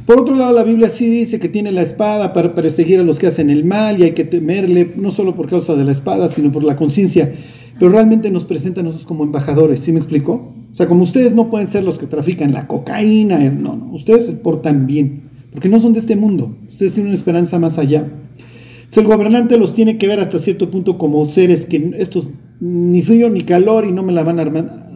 Por 0.06 0.20
otro 0.20 0.36
lado, 0.36 0.54
la 0.54 0.64
Biblia 0.64 0.90
sí 0.90 1.08
dice 1.08 1.40
que 1.40 1.50
tiene 1.50 1.72
la 1.72 1.82
espada 1.82 2.34
para 2.34 2.54
perseguir 2.54 3.00
a 3.00 3.04
los 3.04 3.20
que 3.20 3.28
hacen 3.28 3.50
el 3.50 3.64
mal 3.66 4.00
y 4.00 4.04
hay 4.04 4.12
que 4.12 4.24
temerle, 4.26 4.94
no 4.98 5.12
solo 5.12 5.34
por 5.34 5.50
causa 5.50 5.76
de 5.76 5.84
la 5.86 5.92
espada, 5.92 6.30
sino 6.30 6.52
por 6.52 6.64
la 6.64 6.76
conciencia. 6.76 7.34
Pero 7.80 7.92
realmente 7.92 8.30
nos 8.30 8.46
presenta 8.46 8.82
a 8.82 8.84
nosotros 8.84 9.08
como 9.08 9.24
embajadores, 9.24 9.80
¿sí 9.80 9.92
me 9.92 10.00
explico? 10.00 10.54
O 10.74 10.76
sea, 10.76 10.88
como 10.88 11.04
ustedes 11.04 11.36
no 11.36 11.52
pueden 11.52 11.68
ser 11.68 11.84
los 11.84 12.00
que 12.00 12.08
trafican 12.08 12.52
la 12.52 12.66
cocaína, 12.66 13.46
eh, 13.46 13.52
no, 13.52 13.76
no, 13.76 13.92
ustedes 13.94 14.26
se 14.26 14.32
portan 14.32 14.88
bien, 14.88 15.30
porque 15.52 15.70
no 15.70 15.80
son 15.80 15.94
de 15.94 16.00
este 16.00 16.16
mundo, 16.16 16.58
ustedes 16.68 16.94
tienen 16.94 17.12
una 17.12 17.16
esperanza 17.16 17.60
más 17.60 17.78
allá. 17.78 18.00
Entonces, 18.00 18.98
el 18.98 19.06
gobernante 19.06 19.56
los 19.56 19.76
tiene 19.76 20.00
que 20.00 20.08
ver 20.08 20.20
hasta 20.20 20.40
cierto 20.40 20.72
punto 20.72 20.98
como 20.98 21.24
seres 21.30 21.68
que 21.68 21.94
estos 22.00 22.28
ni 22.60 23.04
frío 23.04 23.30
ni 23.30 23.42
calor 23.42 23.86
y 23.86 23.92
no 23.92 24.02
me 24.02 24.14
la 24.14 24.24
van 24.24 24.40
a 24.40 24.42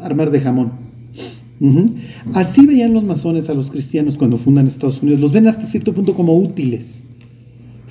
armar, 0.03 0.31
de 0.31 0.41
jamón. 0.41 0.71
Así 2.33 2.65
veían 2.65 2.93
los 2.93 3.03
masones 3.03 3.47
a 3.49 3.53
los 3.53 3.69
cristianos 3.69 4.17
cuando 4.17 4.39
fundan 4.39 4.65
Estados 4.65 5.03
Unidos. 5.03 5.21
Los 5.21 5.31
ven 5.31 5.45
hasta 5.45 5.67
cierto 5.67 5.93
punto 5.93 6.15
como 6.15 6.35
útiles. 6.37 7.03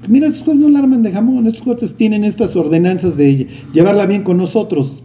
Mira, 0.08 0.26
estos 0.26 0.42
jueces 0.42 0.60
no 0.60 0.68
la 0.70 0.80
arman 0.80 1.02
de 1.02 1.12
jamón. 1.12 1.46
Estos 1.46 1.62
jueces 1.62 1.94
tienen 1.94 2.24
estas 2.24 2.56
ordenanzas 2.56 3.16
de 3.16 3.46
llevarla 3.72 4.06
bien 4.06 4.22
con 4.22 4.38
nosotros. 4.38 5.04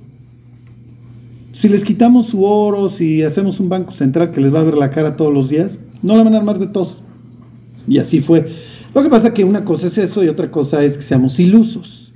Si 1.62 1.70
les 1.70 1.84
quitamos 1.84 2.26
su 2.26 2.44
oro, 2.44 2.90
si 2.90 3.22
hacemos 3.22 3.60
un 3.60 3.70
banco 3.70 3.92
central 3.92 4.32
que 4.32 4.42
les 4.42 4.52
va 4.52 4.62
a 4.62 4.64
ver 4.64 4.74
la 4.74 4.90
cara 4.90 5.16
todos 5.16 5.32
los 5.32 5.48
días, 5.48 5.78
no 6.02 6.16
la 6.16 6.24
van 6.24 6.34
a 6.34 6.38
armar 6.38 6.58
de 6.58 6.66
tos. 6.66 7.04
Y 7.88 8.00
así 8.00 8.20
fue. 8.20 8.52
Lo 8.96 9.04
que 9.04 9.10
pasa 9.10 9.28
es 9.28 9.34
que 9.36 9.44
una 9.44 9.64
cosa 9.64 9.86
es 9.86 10.00
eso 10.00 10.24
y 10.24 10.28
otra 10.28 10.50
cosa 10.50 10.84
es 10.84 10.98
que 10.98 11.04
seamos 11.04 11.40
ilusos. 11.40 12.12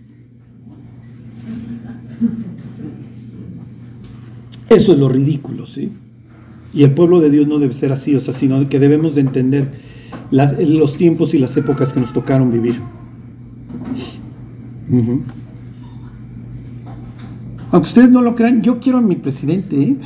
Eso 4.67 4.93
es 4.93 4.97
lo 4.97 5.09
ridículo, 5.09 5.67
¿sí? 5.67 5.91
Y 6.73 6.81
el 6.81 6.95
pueblo 6.95 7.19
de 7.19 7.29
Dios 7.29 7.47
no 7.47 7.59
debe 7.59 7.75
ser 7.75 7.91
así, 7.91 8.15
o 8.15 8.19
sea, 8.19 8.33
sino 8.33 8.67
que 8.67 8.79
debemos 8.79 9.13
de 9.13 9.21
entender 9.21 9.73
los 10.31 10.97
tiempos 10.97 11.35
y 11.35 11.37
las 11.37 11.55
épocas 11.55 11.93
que 11.93 11.99
nos 11.99 12.11
tocaron 12.11 12.49
vivir. 12.49 12.81
Aunque 17.75 17.89
ustedes 17.89 18.09
no 18.09 18.21
lo 18.21 18.35
crean, 18.35 18.61
yo 18.61 18.79
quiero 18.79 18.99
a 18.99 19.01
mi 19.01 19.17
presidente. 19.17 19.75
¿eh? 19.75 19.97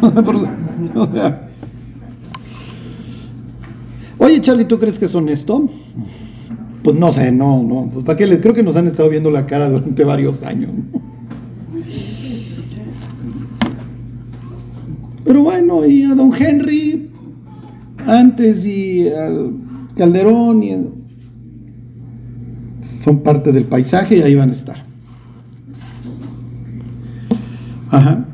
Oye, 4.18 4.40
Charlie, 4.40 4.64
¿tú 4.64 4.78
crees 4.78 4.96
que 4.96 5.06
es 5.06 5.14
honesto? 5.16 5.68
Pues 6.84 6.96
no 6.96 7.10
sé, 7.10 7.32
no, 7.32 7.64
no. 7.64 7.90
Pues 7.92 8.04
para 8.04 8.16
qué 8.16 8.28
les 8.28 8.38
creo 8.38 8.54
que 8.54 8.62
nos 8.62 8.76
han 8.76 8.86
estado 8.86 9.08
viendo 9.08 9.28
la 9.32 9.44
cara 9.44 9.68
durante 9.68 10.04
varios 10.04 10.44
años. 10.44 10.70
Pero 15.24 15.42
bueno, 15.42 15.84
y 15.84 16.04
a 16.04 16.14
don 16.14 16.32
Henry 16.32 17.10
antes 18.06 18.64
y 18.64 19.08
al 19.08 19.52
Calderón 19.96 20.62
y 20.62 20.76
son 22.82 23.18
parte 23.18 23.50
del 23.50 23.64
paisaje 23.64 24.18
y 24.18 24.22
ahí 24.22 24.36
van 24.36 24.50
a 24.50 24.52
estar. 24.52 24.93
Ajá. 27.94 28.24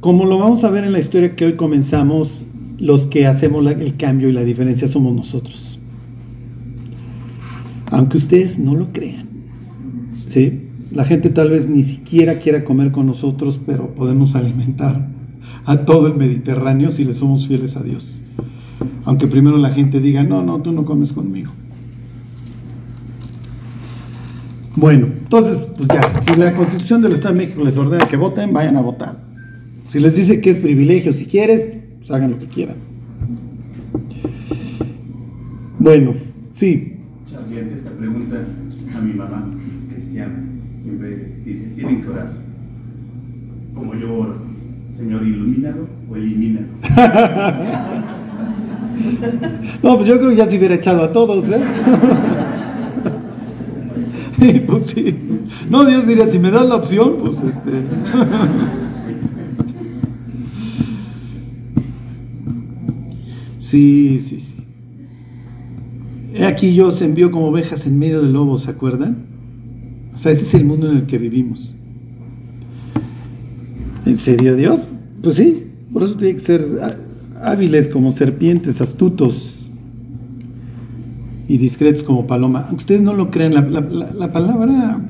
Como 0.00 0.24
lo 0.24 0.36
vamos 0.38 0.64
a 0.64 0.70
ver 0.70 0.82
en 0.82 0.92
la 0.92 0.98
historia 0.98 1.36
que 1.36 1.44
hoy 1.44 1.52
comenzamos, 1.52 2.44
los 2.78 3.06
que 3.06 3.26
hacemos 3.26 3.64
el 3.64 3.96
cambio 3.96 4.28
y 4.28 4.32
la 4.32 4.42
diferencia 4.42 4.88
somos 4.88 5.14
nosotros. 5.14 5.78
Aunque 7.92 8.16
ustedes 8.16 8.58
no 8.58 8.74
lo 8.74 8.92
crean. 8.92 9.28
¿sí? 10.26 10.62
La 10.90 11.04
gente 11.04 11.30
tal 11.30 11.50
vez 11.50 11.68
ni 11.68 11.84
siquiera 11.84 12.40
quiera 12.40 12.64
comer 12.64 12.90
con 12.90 13.06
nosotros, 13.06 13.60
pero 13.64 13.94
podemos 13.94 14.34
alimentar 14.34 15.06
a 15.66 15.84
todo 15.84 16.08
el 16.08 16.14
Mediterráneo 16.16 16.90
si 16.90 17.04
le 17.04 17.14
somos 17.14 17.46
fieles 17.46 17.76
a 17.76 17.84
Dios. 17.84 18.20
Aunque 19.04 19.28
primero 19.28 19.56
la 19.56 19.70
gente 19.70 20.00
diga, 20.00 20.24
no, 20.24 20.42
no, 20.42 20.62
tú 20.62 20.72
no 20.72 20.84
comes 20.84 21.12
conmigo. 21.12 21.52
Bueno, 24.76 25.06
entonces, 25.06 25.66
pues 25.76 25.88
ya, 25.88 26.20
si 26.20 26.34
la 26.36 26.54
Constitución 26.54 27.02
del 27.02 27.14
Estado 27.14 27.34
de 27.34 27.40
México 27.44 27.64
les 27.64 27.76
ordena 27.76 28.06
que 28.06 28.16
voten, 28.16 28.52
vayan 28.52 28.76
a 28.76 28.80
votar. 28.80 29.16
Si 29.88 29.98
les 29.98 30.14
dice 30.14 30.40
que 30.40 30.50
es 30.50 30.58
privilegio, 30.58 31.12
si 31.12 31.26
quieres, 31.26 31.66
pues 31.98 32.10
hagan 32.10 32.30
lo 32.30 32.38
que 32.38 32.46
quieran. 32.46 32.76
Bueno, 35.78 36.14
sí, 36.50 36.98
Charlie, 37.30 37.60
ante 37.60 37.74
esta 37.74 37.90
pregunta 37.90 38.36
a 38.94 39.00
mi 39.00 39.14
mamá, 39.14 39.50
cristiana, 39.90 40.44
siempre 40.76 41.36
dice, 41.44 41.66
tienen 41.74 42.02
que 42.02 42.08
orar. 42.08 42.32
Como 43.74 43.94
yo 43.94 44.14
oro, 44.14 44.36
Señor, 44.90 45.22
ilumínalo 45.22 45.88
o 46.08 46.16
elimínalo. 46.16 46.68
No, 49.82 49.96
pues 49.96 50.06
yo 50.06 50.18
creo 50.18 50.30
que 50.30 50.36
ya 50.36 50.50
se 50.50 50.58
hubiera 50.58 50.74
echado 50.74 51.02
a 51.02 51.10
todos, 51.10 51.48
¿eh? 51.48 51.58
Sí, 54.40 54.62
pues 54.66 54.86
sí. 54.86 55.14
No, 55.68 55.84
Dios 55.84 56.06
diría, 56.06 56.26
si 56.26 56.38
me 56.38 56.50
das 56.50 56.66
la 56.66 56.76
opción, 56.76 57.16
pues 57.18 57.42
este. 57.42 57.72
Sí, 63.58 64.20
sí, 64.24 64.40
sí. 64.40 64.54
Aquí 66.44 66.74
yo 66.74 66.88
os 66.88 67.02
envío 67.02 67.30
como 67.30 67.48
ovejas 67.48 67.86
en 67.86 67.98
medio 67.98 68.22
de 68.22 68.28
lobos, 68.28 68.62
¿se 68.62 68.70
acuerdan? 68.70 69.26
O 70.14 70.16
sea, 70.16 70.32
ese 70.32 70.42
es 70.42 70.54
el 70.54 70.64
mundo 70.64 70.90
en 70.90 70.98
el 70.98 71.06
que 71.06 71.18
vivimos. 71.18 71.76
¿En 74.06 74.16
serio, 74.16 74.56
Dios? 74.56 74.80
Pues 75.22 75.36
sí, 75.36 75.64
por 75.92 76.02
eso 76.02 76.14
tiene 76.16 76.34
que 76.34 76.40
ser 76.40 76.64
há- 76.82 77.50
hábiles 77.50 77.88
como 77.88 78.10
serpientes, 78.10 78.80
astutos 78.80 79.59
y 81.52 81.58
discretos 81.58 82.02
como 82.04 82.26
paloma. 82.28 82.60
Aunque 82.68 82.76
ustedes 82.82 83.00
no 83.02 83.12
lo 83.12 83.30
crean, 83.30 83.54
la, 83.54 83.62
la- 83.62 83.80
la- 83.80 84.12
la 84.12 84.32
palabra 84.32 85.00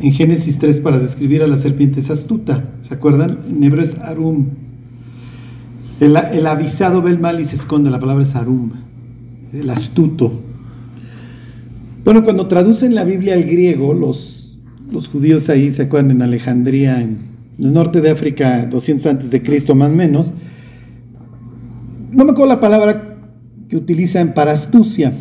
en 0.00 0.12
Génesis 0.12 0.58
3 0.58 0.80
para 0.80 0.98
describir 0.98 1.42
a 1.42 1.46
la 1.46 1.56
serpiente 1.56 2.00
es 2.00 2.10
astuta. 2.10 2.64
¿Se 2.82 2.92
acuerdan? 2.94 3.38
En 3.48 3.62
hebreo 3.64 3.82
es 3.82 3.96
arum. 4.00 4.46
El, 6.00 6.16
el 6.16 6.46
avisado 6.46 7.00
ve 7.00 7.10
el 7.10 7.18
mal 7.18 7.40
y 7.40 7.44
se 7.46 7.56
esconde. 7.56 7.88
La 7.90 7.98
palabra 8.00 8.22
es 8.22 8.34
arum. 8.36 8.70
El 9.52 9.70
astuto. 9.70 10.40
Bueno, 12.04 12.22
cuando 12.22 12.46
traducen 12.46 12.94
la 12.94 13.04
Biblia 13.04 13.32
al 13.34 13.44
griego, 13.44 13.94
los, 13.94 14.58
los 14.92 15.08
judíos 15.08 15.48
ahí, 15.48 15.72
¿se 15.72 15.84
acuerdan? 15.84 16.10
En 16.10 16.20
Alejandría, 16.22 17.00
en 17.00 17.16
el 17.58 17.72
norte 17.72 18.02
de 18.02 18.10
África, 18.10 18.66
200 18.66 19.06
antes 19.06 19.30
de 19.30 19.42
Cristo 19.42 19.74
más 19.74 19.90
o 19.90 19.94
menos. 19.94 20.32
No 22.12 22.26
me 22.26 22.32
acuerdo 22.32 22.52
la 22.52 22.60
palabra 22.60 23.13
que 23.68 23.76
utilizan 23.76 24.34
para 24.34 24.52
astucia. 24.52 25.12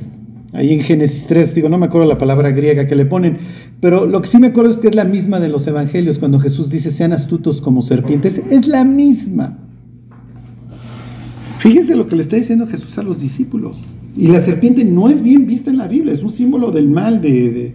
Ahí 0.54 0.72
en 0.72 0.82
Génesis 0.82 1.26
3, 1.28 1.56
digo, 1.56 1.70
no 1.70 1.78
me 1.80 1.88
acuerdo 1.88 2.08
la 2.08 2.18
palabra 2.20 2.52
griega 2.52 2.86
que 2.86 2.96
le 2.96 3.06
ponen, 3.06 3.38
pero 3.80 4.06
lo 4.06 4.22
que 4.22 4.28
sí 4.28 4.38
me 4.38 4.48
acuerdo 4.48 4.72
es 4.72 4.78
que 4.78 4.88
es 4.90 4.96
la 4.96 5.04
misma 5.04 5.40
de 5.40 5.50
los 5.50 5.66
evangelios, 5.66 6.20
cuando 6.20 6.40
Jesús 6.40 6.70
dice, 6.70 6.92
sean 6.92 7.12
astutos 7.12 7.60
como 7.60 7.82
serpientes, 7.82 8.40
es 8.52 8.68
la 8.68 8.84
misma. 8.86 9.58
Fíjense 11.58 11.96
lo 11.96 12.06
que 12.08 12.16
le 12.16 12.22
está 12.22 12.36
diciendo 12.36 12.68
Jesús 12.68 12.98
a 12.98 13.04
los 13.04 13.22
discípulos. 13.22 13.78
Y 14.16 14.28
la 14.28 14.42
serpiente 14.42 14.86
no 14.86 15.10
es 15.10 15.22
bien 15.24 15.48
vista 15.48 15.72
en 15.72 15.78
la 15.78 15.88
Biblia, 15.88 16.14
es 16.14 16.24
un 16.24 16.32
símbolo 16.32 16.70
del 16.72 16.88
mal, 16.88 17.20
de, 17.20 17.74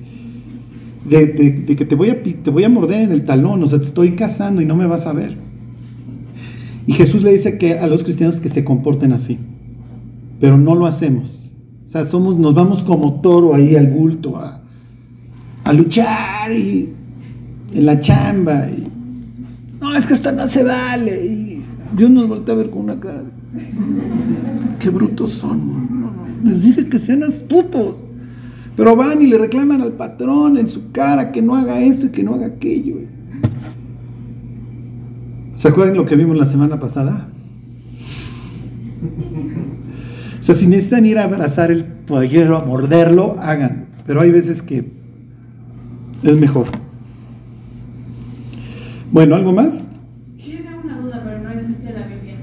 de, 1.04 1.26
de- 1.26 1.74
que 1.76 1.84
te 1.84 1.94
voy, 1.96 2.10
a, 2.10 2.22
te 2.22 2.50
voy 2.50 2.62
a 2.64 2.68
morder 2.68 3.00
en 3.00 3.10
el 3.12 3.24
talón, 3.24 3.62
o 3.62 3.66
sea, 3.66 3.78
te 3.80 3.86
estoy 3.86 4.12
cazando 4.14 4.62
y 4.62 4.64
no 4.64 4.76
me 4.76 4.86
vas 4.86 5.06
a 5.06 5.12
ver. 5.12 5.36
Y 6.86 6.92
Jesús 6.92 7.22
le 7.24 7.32
dice 7.32 7.58
que 7.58 7.78
a 7.78 7.86
los 7.88 8.04
cristianos 8.04 8.40
que 8.40 8.48
se 8.48 8.62
comporten 8.62 9.12
así, 9.12 9.38
pero 10.40 10.56
no 10.58 10.74
lo 10.74 10.86
hacemos. 10.86 11.52
O 11.84 11.88
sea, 11.88 12.04
somos, 12.04 12.36
nos 12.36 12.54
vamos 12.54 12.82
como 12.82 13.20
toro 13.20 13.54
ahí 13.54 13.74
al 13.76 13.86
bulto, 13.86 14.36
a, 14.36 14.62
a 15.64 15.72
luchar 15.72 16.52
y 16.52 16.92
en 17.74 17.86
la 17.86 17.98
chamba. 17.98 18.68
Y, 18.68 18.86
no, 19.80 19.94
es 19.94 20.06
que 20.06 20.14
esto 20.14 20.32
no 20.32 20.46
se 20.48 20.64
vale. 20.64 21.26
Y 21.26 21.64
Dios 21.96 22.10
nos 22.10 22.28
voltea 22.28 22.54
a 22.54 22.58
ver 22.58 22.70
con 22.70 22.82
una 22.82 23.00
cara. 23.00 23.22
de, 23.22 23.32
Qué 24.78 24.90
brutos 24.90 25.30
son. 25.30 26.00
No, 26.00 26.12
Les 26.44 26.62
dije 26.62 26.88
que 26.88 26.98
sean 26.98 27.22
astutos. 27.22 28.02
Pero 28.76 28.94
van 28.94 29.20
y 29.22 29.26
le 29.26 29.38
reclaman 29.38 29.80
al 29.80 29.94
patrón 29.94 30.56
en 30.56 30.68
su 30.68 30.92
cara 30.92 31.32
que 31.32 31.42
no 31.42 31.56
haga 31.56 31.80
esto 31.80 32.06
y 32.06 32.10
que 32.10 32.22
no 32.22 32.34
haga 32.34 32.46
aquello. 32.46 32.96
¿Se 35.56 35.66
acuerdan 35.66 35.96
lo 35.96 36.06
que 36.06 36.14
vimos 36.14 36.36
la 36.36 36.46
semana 36.46 36.78
pasada? 36.78 37.28
O 40.38 40.42
sea, 40.42 40.54
si 40.54 40.66
necesitan 40.66 41.04
ir 41.04 41.18
a 41.18 41.24
abrazar 41.24 41.70
el 41.70 41.84
toallero, 42.06 42.56
a 42.56 42.64
morderlo, 42.64 43.36
hagan. 43.38 43.86
Pero 44.06 44.20
hay 44.20 44.30
veces 44.30 44.62
que 44.62 44.84
es 46.22 46.36
mejor. 46.36 46.66
Bueno, 49.10 49.34
¿algo 49.34 49.52
más? 49.52 49.86
Yo 50.36 50.58
tengo 50.58 50.80
una 50.84 51.00
duda, 51.00 51.22
pero 51.24 51.42
no 51.42 51.50
existe 51.50 51.92
la 51.92 52.06
Biblia. 52.06 52.34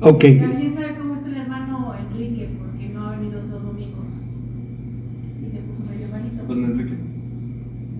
Ok. 0.00 0.24
¿Alguien 0.24 0.74
sabe 0.74 0.96
cómo 0.98 1.14
está 1.14 1.28
el 1.28 1.36
hermano 1.36 1.94
Enrique? 2.10 2.48
Porque 2.58 2.88
no 2.88 3.06
ha 3.06 3.10
venido 3.12 3.40
los 3.42 3.62
domingos. 3.62 4.06
Y 5.40 5.50
se 5.50 5.62
puso 5.62 5.82
medio 5.88 6.08
malito. 6.08 6.44
Don 6.46 6.64
Enrique. 6.64 6.94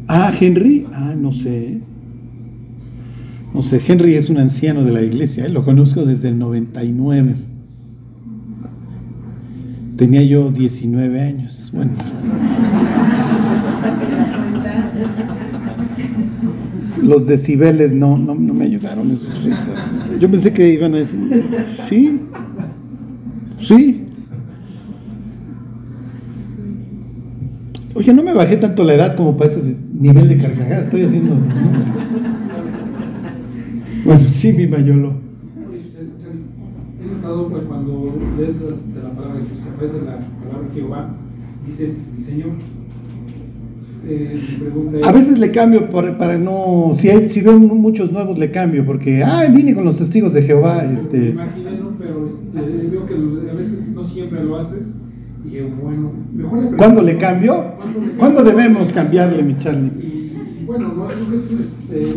Ah, 0.09 0.33
Henry. 0.39 0.87
Ah, 0.93 1.15
no 1.17 1.33
sé. 1.33 1.81
No 3.55 3.63
sé, 3.63 3.81
Henry 3.87 4.17
es 4.17 4.31
un 4.31 4.39
anciano 4.39 4.83
de 4.83 4.91
la 4.91 5.01
iglesia, 5.01 5.47
¿eh? 5.47 5.49
lo 5.49 5.65
conozco 5.65 6.05
desde 6.05 6.29
el 6.29 6.41
99. 6.41 7.37
Tenía 9.97 10.23
yo 10.23 10.51
19 10.51 11.21
años. 11.21 11.71
Bueno. 11.73 11.93
Los 17.01 17.27
decibeles 17.27 17.93
no, 17.93 18.17
no, 18.17 18.35
no 18.35 18.55
me 18.55 18.65
ayudaron 18.65 19.11
en 19.11 19.17
sus 19.17 19.45
risas. 19.45 20.01
Este, 20.03 20.19
Yo 20.19 20.31
pensé 20.31 20.53
que 20.53 20.73
iban 20.73 20.95
a 20.95 20.99
decir, 20.99 21.45
sí, 21.89 22.21
sí. 23.59 24.01
Oye, 27.95 28.13
no 28.13 28.23
me 28.23 28.33
bajé 28.33 28.57
tanto 28.57 28.83
la 28.83 28.95
edad 28.95 29.17
como 29.17 29.37
para 29.37 29.51
ese 29.51 29.77
nivel 29.93 30.29
de 30.29 30.39
carcajada. 30.39 30.81
Estoy 30.83 31.03
haciendo. 31.03 31.37
Bueno, 34.05 34.25
sí, 34.29 34.53
mi 34.53 34.67
mayolo. 34.67 35.15
He 37.01 37.07
notado 37.15 37.49
pues 37.49 37.63
cuando 37.65 38.19
lees 38.39 38.57
la 38.61 39.11
palabra 39.11 39.41
aparece 39.75 39.97
la 39.99 40.19
palabra 40.19 40.69
Jehová, 40.75 41.09
dices 41.67 41.99
mi 42.17 42.23
Señor. 42.23 42.51
Eh, 44.07 44.39
pregunta 44.61 44.99
A 45.09 45.13
veces 45.13 45.39
le 45.39 45.51
cambio 45.51 45.89
por- 45.89 46.19
para 46.19 46.37
no. 46.39 46.91
Si, 46.95 47.09
hay- 47.09 47.29
si 47.31 47.41
veo 47.41 47.59
muchos 47.59 48.13
nuevos, 48.13 48.39
le 48.39 48.51
cambio 48.51 48.85
porque. 48.85 49.23
Ah, 49.25 49.45
vine 49.51 49.75
con 49.75 49.85
los 49.85 49.97
testigos 49.97 50.35
de 50.35 50.43
Jehová. 50.43 50.85
me 50.87 50.95
Este. 50.95 51.31
imaginé, 51.31 51.71
¿no? 51.79 51.91
pero 51.99 52.27
este, 52.27 52.87
veo 52.89 53.07
que 53.07 53.15
a 53.51 53.55
veces 53.55 53.89
no 53.95 54.03
siempre 54.03 54.45
lo 54.45 54.57
haces. 54.59 54.89
Dije, 55.43 55.63
bueno, 55.83 56.13
mejor 56.35 56.53
le 56.59 56.61
pregunto, 56.69 56.77
¿Cuándo 56.77 57.03
le 57.03 57.17
cambio? 57.17 57.65
¿Cuándo 57.79 58.01
le 58.01 58.13
¿Cuándo 58.13 58.43
debemos 58.43 58.93
cambiarle, 58.93 59.43
mi 59.43 59.57
Charlie? 59.57 59.91
Y, 60.03 60.61
Y 60.63 60.65
bueno, 60.67 60.93
no, 60.95 61.09
es, 61.09 61.17
es, 61.17 61.51
este, 61.51 62.17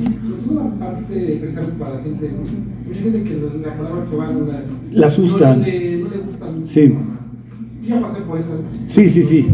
la 0.56 0.64
parte 0.86 1.38
precisamente 1.40 1.78
para 1.80 1.96
la 1.96 2.02
gente, 2.02 2.32
mucha 2.88 3.00
gente 3.02 3.24
que 3.24 3.34
la, 3.36 3.68
la 3.70 3.78
palabra 3.78 4.06
que 4.10 4.16
va 4.16 4.32
no 4.32 4.40
la, 4.46 4.60
La 4.92 5.08
asusta. 5.08 5.56
No, 5.56 5.66
le, 5.66 5.98
no 5.98 6.10
le 6.10 6.18
gusta 6.18 6.46
mucho. 6.54 6.68
Sí. 6.68 6.94
Yo 7.88 7.96
ya 7.96 8.01
pasé 8.01 8.22
por 8.22 8.38
eso. 8.38 8.48
Sí, 8.84 9.10
sí, 9.10 9.24
sí. 9.24 9.48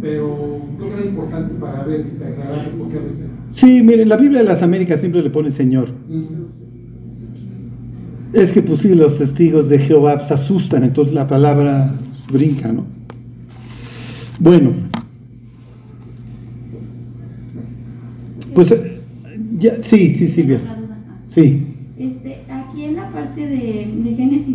Pero 0.00 0.60
creo 0.78 0.88
que 0.90 0.94
era 1.00 1.06
importante 1.10 1.54
para 1.54 1.84
ver, 1.84 2.00
este, 2.00 2.24
aclarar 2.24 2.70
porque 2.78 2.96
a 2.96 3.00
veces. 3.00 3.18
Sí, 3.50 3.82
miren, 3.82 4.08
la 4.08 4.16
Biblia 4.16 4.38
de 4.40 4.46
las 4.46 4.62
Américas 4.62 5.00
siempre 5.00 5.22
le 5.22 5.30
pone 5.30 5.50
Señor. 5.50 5.88
Mm, 6.08 6.44
Es 8.32 8.52
que 8.52 8.62
pues 8.62 8.78
sí, 8.80 8.94
los 8.94 9.18
testigos 9.18 9.68
de 9.68 9.78
Jehová 9.78 10.20
se 10.20 10.34
asustan, 10.34 10.84
entonces 10.84 11.12
la 11.14 11.26
palabra 11.26 11.94
brinca, 12.32 12.72
¿no? 12.72 12.84
Bueno. 14.38 14.70
Pues 18.54 18.70
eh, 18.72 19.00
ya, 19.58 19.74
sí, 19.82 20.12
sí, 20.14 20.28
Silvia. 20.28 20.60
Sí. 21.24 21.66
Este, 21.98 22.38
aquí 22.50 22.84
en 22.84 22.96
la 22.96 23.10
parte 23.12 23.40
de, 23.46 23.92
de 24.02 24.14
Génesis 24.16 24.48
1, 24.48 24.49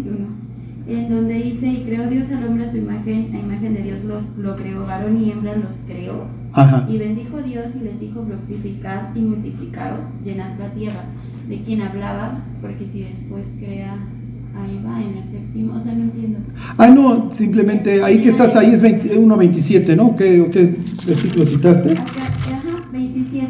en 0.88 1.10
donde 1.10 1.34
dice, 1.36 1.68
y 1.68 1.84
creó 1.84 2.08
Dios 2.10 2.28
al 2.32 2.46
hombre 2.46 2.66
a 2.66 2.72
su 2.72 2.78
imagen, 2.78 3.30
a 3.34 3.40
imagen 3.40 3.74
de 3.74 3.82
Dios 3.84 4.04
los, 4.04 4.24
lo 4.38 4.56
creó, 4.56 4.86
varón 4.86 5.22
y 5.24 5.32
hembra 5.32 5.56
los 5.56 5.74
creó, 5.88 6.26
Ajá. 6.54 6.88
y 6.90 6.98
bendijo 6.98 7.42
Dios 7.42 7.68
y 7.80 7.84
les 7.84 8.00
dijo, 8.00 8.24
fructificad 8.26 9.16
y 9.16 9.20
multiplicaos, 9.20 10.00
llenad 10.24 10.58
la 10.60 10.70
tierra. 10.70 11.04
¿De 11.50 11.62
quién 11.62 11.82
hablaba? 11.82 12.40
Porque 12.62 12.86
si 12.88 13.04
después 13.04 13.46
crea 13.60 13.94
a 13.94 14.72
Eva 14.72 15.02
en 15.02 15.18
el 15.24 15.30
séptimo, 15.30 15.76
o 15.76 15.80
sea, 15.80 15.94
no 15.94 16.04
entiendo. 16.04 16.40
Ah, 16.78 16.88
no, 16.90 17.30
simplemente 17.32 18.04
ahí 18.04 18.20
que 18.22 18.30
estás, 18.30 18.56
ahí 18.56 18.74
es 18.74 18.82
20 18.82 19.20
1.27, 19.20 19.96
¿no? 19.96 20.16
¿Qué, 20.16 20.48
¿Qué 20.52 20.76
versículo 21.08 21.46
citaste? 21.46 21.92
Acá, 21.92 22.04
ajá, 22.12 22.90
27, 22.92 23.48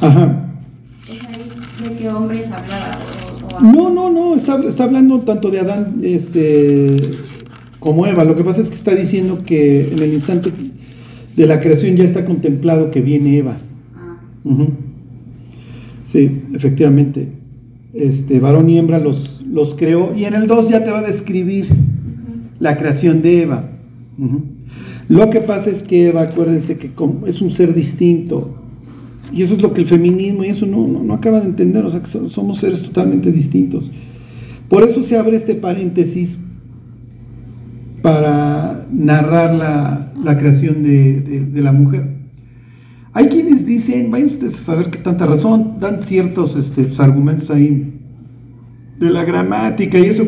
Ajá. 0.00 0.44
es 1.08 1.26
ahí 1.26 1.88
de 1.88 1.96
qué 1.96 2.08
hombres 2.08 2.46
hablaba. 2.46 2.93
No, 3.60 3.90
no, 3.90 4.10
no, 4.10 4.34
está, 4.34 4.60
está 4.66 4.84
hablando 4.84 5.20
tanto 5.20 5.50
de 5.50 5.60
Adán 5.60 6.00
este, 6.02 6.96
como 7.78 8.06
Eva. 8.06 8.24
Lo 8.24 8.34
que 8.34 8.44
pasa 8.44 8.60
es 8.60 8.68
que 8.68 8.74
está 8.74 8.94
diciendo 8.94 9.38
que 9.44 9.92
en 9.92 10.02
el 10.02 10.12
instante 10.12 10.52
de 11.36 11.46
la 11.46 11.60
creación 11.60 11.96
ya 11.96 12.04
está 12.04 12.24
contemplado 12.24 12.90
que 12.90 13.00
viene 13.00 13.38
Eva. 13.38 13.58
Ah. 13.96 14.20
Sí, 16.04 16.42
efectivamente. 16.54 17.28
Este, 17.92 18.40
varón 18.40 18.68
y 18.70 18.78
hembra 18.78 18.98
los, 18.98 19.42
los 19.42 19.74
creó. 19.74 20.14
Y 20.16 20.24
en 20.24 20.34
el 20.34 20.46
2 20.46 20.68
ya 20.68 20.82
te 20.82 20.90
va 20.90 20.98
a 20.98 21.02
describir 21.02 21.68
la 22.58 22.76
creación 22.76 23.22
de 23.22 23.42
Eva. 23.42 23.70
Lo 25.08 25.30
que 25.30 25.40
pasa 25.40 25.70
es 25.70 25.82
que 25.82 26.08
Eva, 26.08 26.22
acuérdense 26.22 26.76
que 26.76 26.90
es 27.26 27.40
un 27.40 27.50
ser 27.50 27.74
distinto. 27.74 28.63
Y 29.34 29.42
eso 29.42 29.54
es 29.54 29.62
lo 29.62 29.72
que 29.72 29.80
el 29.80 29.86
feminismo 29.88 30.44
y 30.44 30.48
eso 30.48 30.64
no, 30.64 30.86
no, 30.86 31.02
no 31.02 31.14
acaba 31.14 31.40
de 31.40 31.46
entender. 31.46 31.84
O 31.84 31.90
sea, 31.90 32.00
que 32.00 32.06
so- 32.06 32.28
somos 32.28 32.58
seres 32.60 32.82
totalmente 32.82 33.32
distintos. 33.32 33.90
Por 34.68 34.84
eso 34.84 35.02
se 35.02 35.18
abre 35.18 35.36
este 35.36 35.54
paréntesis 35.56 36.38
para 38.02 38.86
narrar 38.92 39.54
la, 39.54 40.12
la 40.22 40.36
creación 40.38 40.82
de, 40.82 41.20
de- 41.20 41.60
la 41.62 41.72
mujer. 41.72 42.14
Hay 43.12 43.28
quienes 43.28 43.64
dicen, 43.64 44.10
vayan 44.10 44.26
ustedes 44.28 44.54
a 44.54 44.64
saber 44.64 44.90
qué 44.90 44.98
tanta 44.98 45.24
razón, 45.26 45.76
dan 45.80 46.00
ciertos 46.00 46.56
este, 46.56 46.84
pues, 46.84 47.00
argumentos 47.00 47.50
ahí 47.50 47.92
de 48.98 49.10
la 49.10 49.24
gramática 49.24 49.98
y 49.98 50.06
eso. 50.06 50.24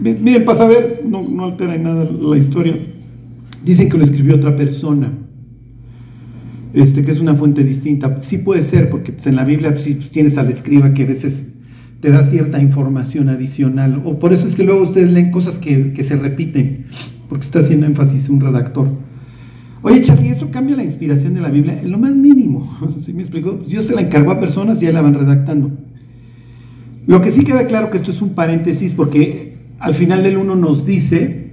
Mi- 0.00 0.14
Miren, 0.14 0.44
para 0.44 0.58
saber, 0.58 1.02
no, 1.06 1.22
no 1.28 1.44
altera 1.44 1.74
en 1.74 1.82
nada 1.82 2.04
la 2.10 2.36
historia. 2.36 2.76
Dicen 3.64 3.88
que 3.88 3.98
lo 3.98 4.04
escribió 4.04 4.36
otra 4.36 4.54
persona, 4.56 5.12
este, 6.74 7.02
que 7.02 7.10
es 7.10 7.20
una 7.20 7.34
fuente 7.34 7.64
distinta. 7.64 8.18
Sí 8.18 8.38
puede 8.38 8.62
ser, 8.62 8.90
porque 8.90 9.12
pues, 9.12 9.26
en 9.26 9.36
la 9.36 9.44
Biblia 9.44 9.74
sí 9.76 9.94
pues, 9.94 10.10
tienes 10.10 10.36
al 10.36 10.50
escriba 10.50 10.92
que 10.92 11.04
a 11.04 11.06
veces 11.06 11.44
te 12.00 12.10
da 12.10 12.22
cierta 12.22 12.60
información 12.60 13.28
adicional. 13.28 14.02
O 14.04 14.18
por 14.18 14.32
eso 14.32 14.46
es 14.46 14.54
que 14.54 14.64
luego 14.64 14.82
ustedes 14.82 15.10
leen 15.10 15.30
cosas 15.30 15.58
que, 15.58 15.92
que 15.92 16.02
se 16.02 16.16
repiten, 16.16 16.86
porque 17.28 17.44
está 17.44 17.60
haciendo 17.60 17.86
énfasis 17.86 18.28
un 18.28 18.40
redactor. 18.40 18.88
Oye, 19.82 20.00
Charlie, 20.00 20.30
¿eso 20.30 20.50
cambia 20.50 20.76
la 20.76 20.82
inspiración 20.82 21.34
de 21.34 21.40
la 21.40 21.50
Biblia? 21.50 21.80
En 21.80 21.90
lo 21.90 21.98
más 21.98 22.14
mínimo. 22.14 22.76
¿Sí 23.04 23.12
me 23.12 23.22
explicó? 23.22 23.56
Pues 23.56 23.68
Dios 23.68 23.86
se 23.86 23.94
la 23.94 24.00
encargó 24.00 24.32
a 24.32 24.40
personas 24.40 24.82
y 24.82 24.86
ya 24.86 24.92
la 24.92 25.02
van 25.02 25.14
redactando. 25.14 25.70
Lo 27.06 27.20
que 27.20 27.30
sí 27.30 27.44
queda 27.44 27.66
claro 27.66 27.90
que 27.90 27.98
esto 27.98 28.10
es 28.10 28.22
un 28.22 28.30
paréntesis 28.30 28.94
porque 28.94 29.58
al 29.78 29.94
final 29.94 30.22
del 30.22 30.38
uno 30.38 30.56
nos 30.56 30.86
dice 30.86 31.43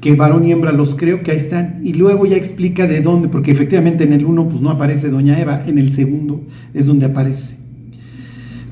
que 0.00 0.14
varón 0.14 0.46
y 0.46 0.52
hembra 0.52 0.72
los 0.72 0.94
creo 0.94 1.22
que 1.22 1.30
ahí 1.30 1.36
están 1.36 1.80
y 1.84 1.92
luego 1.92 2.26
ya 2.26 2.36
explica 2.36 2.86
de 2.86 3.00
dónde, 3.00 3.28
porque 3.28 3.50
efectivamente 3.50 4.04
en 4.04 4.12
el 4.12 4.24
uno 4.24 4.48
pues 4.48 4.60
no 4.60 4.70
aparece 4.70 5.10
doña 5.10 5.38
Eva, 5.38 5.62
en 5.66 5.78
el 5.78 5.90
segundo 5.90 6.42
es 6.74 6.86
donde 6.86 7.06
aparece. 7.06 7.56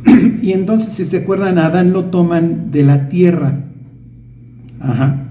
Y 0.42 0.52
entonces 0.52 0.92
si 0.92 1.04
se 1.04 1.18
acuerdan 1.18 1.58
a 1.58 1.66
Adán 1.66 1.92
lo 1.92 2.06
toman 2.06 2.70
de 2.70 2.82
la 2.82 3.08
tierra. 3.08 3.64
Ajá 4.80 5.28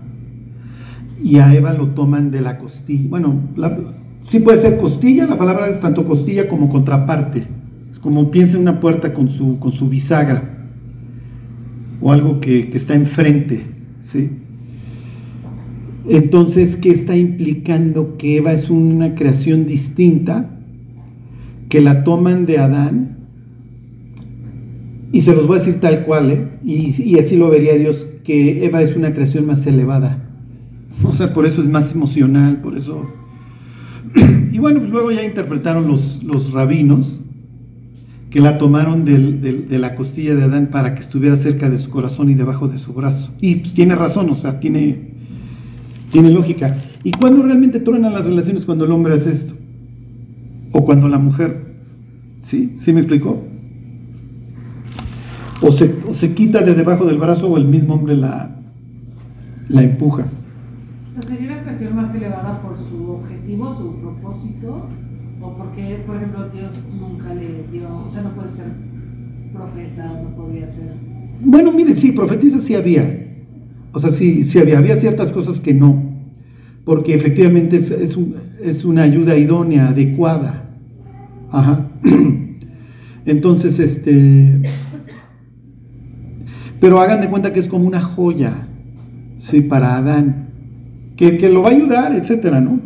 y 1.24 1.38
a 1.40 1.54
Eva 1.54 1.74
lo 1.74 1.90
toman 1.90 2.32
de 2.32 2.42
la 2.42 2.58
costilla. 2.58 3.10
Bueno, 3.10 3.36
sí 4.24 4.40
puede 4.40 4.60
ser 4.60 4.78
costilla, 4.78 5.26
la 5.26 5.38
palabra 5.38 5.68
es 5.68 5.80
tanto 5.80 6.06
costilla 6.06 6.48
como 6.48 6.70
contraparte. 6.70 7.48
Es 7.92 8.00
como 8.00 8.30
piensa 8.30 8.56
en 8.56 8.64
una 8.64 8.80
puerta 8.80 9.14
con 9.14 9.30
su, 9.30 9.60
con 9.60 9.72
su 9.72 9.90
bisagra 9.90 10.44
o 12.00 12.12
algo 12.12 12.40
que, 12.40 12.70
que 12.70 12.78
está 12.78 12.94
enfrente. 12.94 13.66
¿sí? 14.02 14.32
Entonces, 16.10 16.78
¿qué 16.78 16.92
está 16.92 17.16
implicando? 17.16 18.18
Que 18.18 18.38
Eva 18.38 18.54
es 18.54 18.70
una 18.70 19.16
creación 19.16 19.66
distinta, 19.66 20.50
que 21.70 21.82
la 21.82 22.04
toman 22.04 22.46
de 22.46 22.60
Adán, 22.60 23.18
y 25.12 25.22
se 25.22 25.34
los 25.34 25.48
voy 25.48 25.58
a 25.58 25.60
decir 25.60 25.80
tal 25.80 26.04
cual, 26.04 26.32
¿eh? 26.32 26.48
y, 26.64 27.18
así 27.18 27.36
lo 27.36 27.50
vería 27.50 27.76
Dios, 27.76 28.08
que 28.24 28.66
Eva 28.66 28.82
es 28.82 28.96
una 28.96 29.14
creación 29.14 29.46
más 29.46 29.66
elevada. 29.66 30.24
O 31.04 31.14
sea, 31.14 31.34
por 31.34 31.46
eso 31.46 31.62
es 31.62 31.68
más 31.68 31.94
emocional, 31.94 32.62
por 32.62 32.78
eso. 32.78 33.06
Y 34.52 34.60
bueno, 34.60 34.80
pues 34.80 34.90
luego 34.90 35.12
ya 35.12 35.24
interpretaron 35.24 35.88
los, 35.88 36.24
los 36.24 36.52
rabinos 36.52 37.20
que 38.32 38.40
la 38.42 38.58
tomaron 38.58 39.06
de 39.06 39.80
la 39.80 39.96
costilla 39.96 40.36
de 40.36 40.44
Adán 40.44 40.70
para 40.72 40.96
que 40.96 41.02
estuviera 41.02 41.36
cerca 41.38 41.70
de 41.70 41.78
su 41.78 41.90
corazón 41.90 42.30
y 42.30 42.34
debajo 42.34 42.68
de 42.68 42.78
su 42.78 42.94
brazo. 42.94 43.32
Y 43.40 43.56
pues 43.58 43.74
tiene 43.74 43.96
razón, 43.96 44.30
o 44.30 44.36
sea, 44.36 44.60
tiene, 44.60 45.07
tiene 46.12 46.30
lógica. 46.32 46.76
¿Y 47.04 47.12
cuándo 47.12 47.44
realmente 47.44 47.80
truenan 47.80 48.14
las 48.14 48.26
relaciones 48.26 48.66
cuando 48.66 48.86
el 48.86 48.92
hombre 48.92 49.14
hace 49.14 49.32
esto? 49.32 49.54
¿O 50.72 50.84
cuando 50.84 51.08
la 51.08 51.18
mujer? 51.18 51.76
¿Sí? 52.40 52.74
¿Sí 52.76 52.94
me 52.94 53.00
explicó? 53.00 53.44
O 55.62 55.72
se, 55.72 55.96
o 56.08 56.14
se 56.14 56.34
quita 56.34 56.62
de 56.62 56.76
debajo 56.76 57.06
del 57.06 57.18
brazo 57.18 57.48
o 57.48 57.58
el 57.58 57.66
mismo 57.66 57.96
hombre 57.96 58.16
la, 58.16 58.56
la 59.70 59.84
empuja. 59.84 60.26
O 61.10 61.14
sea, 61.14 61.22
¿Sería 61.32 61.56
la 61.56 61.64
creación 61.64 61.96
más 61.96 62.14
elevada 62.14 62.62
por 62.62 62.78
su 62.78 63.12
objetivo, 63.12 63.76
su 63.76 63.96
propósito? 64.00 64.88
¿O 65.42 65.54
porque, 65.56 66.04
por 66.06 66.18
ejemplo, 66.18 66.50
Dios 66.50 66.74
nunca 67.00 67.34
le 67.34 67.66
dio, 67.72 67.88
o 68.06 68.10
sea, 68.10 68.22
no 68.24 68.30
puede 68.32 68.50
ser 68.50 68.66
profeta, 69.54 70.06
no 70.24 70.30
podría 70.36 70.68
ser... 70.68 70.94
Bueno, 71.42 71.72
miren, 71.72 71.98
sí, 71.98 72.12
profetizas 72.12 72.64
sí 72.64 72.76
había. 72.76 73.27
O 73.94 74.00
sea, 74.00 74.12
sí, 74.12 74.44
sí 74.44 74.60
había. 74.60 74.78
Había 74.78 74.96
ciertas 74.98 75.32
cosas 75.32 75.60
que 75.60 75.74
no. 75.74 76.04
Porque 76.84 77.14
efectivamente 77.16 77.78
es, 77.78 77.92
es 77.92 78.16
un- 78.18 78.36
es 78.62 78.86
una 78.86 79.04
ayuda 79.04 79.36
idónea, 79.38 79.90
adecuada. 79.90 80.70
Ajá. 81.52 81.88
Entonces, 83.26 83.80
este. 83.80 84.62
Pero 86.80 87.00
hagan 87.00 87.22
de 87.22 87.28
cuenta 87.30 87.54
que 87.54 87.60
es 87.60 87.68
como 87.68 87.88
una 87.88 88.02
joya, 88.02 88.68
sí, 89.40 89.62
para 89.62 89.98
Adán, 89.98 90.50
que, 91.16 91.38
que 91.38 91.50
lo 91.50 91.64
va 91.64 91.70
a 91.70 91.72
ayudar, 91.74 92.14
etcétera, 92.14 92.62
¿no? 92.62 92.80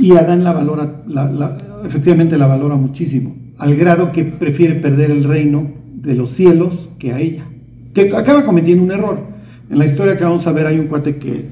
Y 0.00 0.12
Adán 0.12 0.42
la 0.44 0.52
valora, 0.52 1.02
la- 1.06 1.56
efectivamente 1.84 2.38
la 2.38 2.46
valora 2.46 2.76
muchísimo, 2.76 3.36
al 3.58 3.76
grado 3.76 4.10
que 4.12 4.24
prefiere 4.24 4.76
perder 4.76 5.10
el 5.10 5.24
reino 5.24 5.72
de 5.94 6.14
los 6.14 6.30
cielos 6.30 6.88
que 6.98 7.12
a 7.12 7.20
ella, 7.20 7.44
que 7.92 8.10
acaba 8.16 8.44
cometiendo 8.44 8.82
un 8.82 8.92
error. 8.92 9.33
En 9.70 9.78
la 9.78 9.86
historia 9.86 10.16
que 10.16 10.24
vamos 10.24 10.46
a 10.46 10.52
ver 10.52 10.66
hay 10.66 10.78
un 10.78 10.86
cuate 10.86 11.16
que 11.16 11.46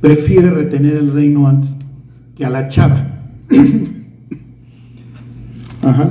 prefiere 0.00 0.50
retener 0.50 0.96
el 0.96 1.12
reino 1.12 1.48
antes 1.48 1.70
que 2.36 2.44
a 2.44 2.50
la 2.50 2.66
chava. 2.66 3.06
Ajá. 5.82 6.10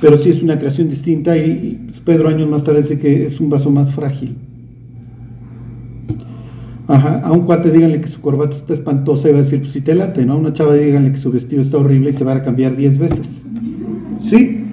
Pero 0.00 0.16
sí 0.16 0.30
es 0.30 0.42
una 0.42 0.58
creación 0.58 0.88
distinta 0.88 1.36
y, 1.36 1.80
pues, 1.86 2.00
Pedro 2.00 2.28
años 2.28 2.48
más 2.48 2.64
tarde 2.64 2.82
dice 2.82 2.98
que 2.98 3.26
es 3.26 3.38
un 3.40 3.48
vaso 3.48 3.70
más 3.70 3.94
frágil. 3.94 4.36
Ajá, 6.88 7.20
a 7.20 7.30
un 7.30 7.42
cuate 7.42 7.70
díganle 7.70 8.00
que 8.00 8.08
su 8.08 8.20
corbata 8.20 8.56
está 8.56 8.74
espantosa 8.74 9.28
y 9.28 9.32
va 9.32 9.38
a 9.38 9.42
decir, 9.42 9.60
pues 9.60 9.72
si 9.72 9.80
te 9.80 9.94
late, 9.94 10.26
¿no? 10.26 10.32
A 10.32 10.36
una 10.36 10.52
chava 10.52 10.74
díganle 10.74 11.12
que 11.12 11.18
su 11.18 11.30
vestido 11.30 11.62
está 11.62 11.78
horrible 11.78 12.10
y 12.10 12.12
se 12.12 12.24
va 12.24 12.32
a 12.32 12.42
cambiar 12.42 12.74
10 12.76 12.98
veces. 12.98 13.44
¿Sí? 14.20 14.66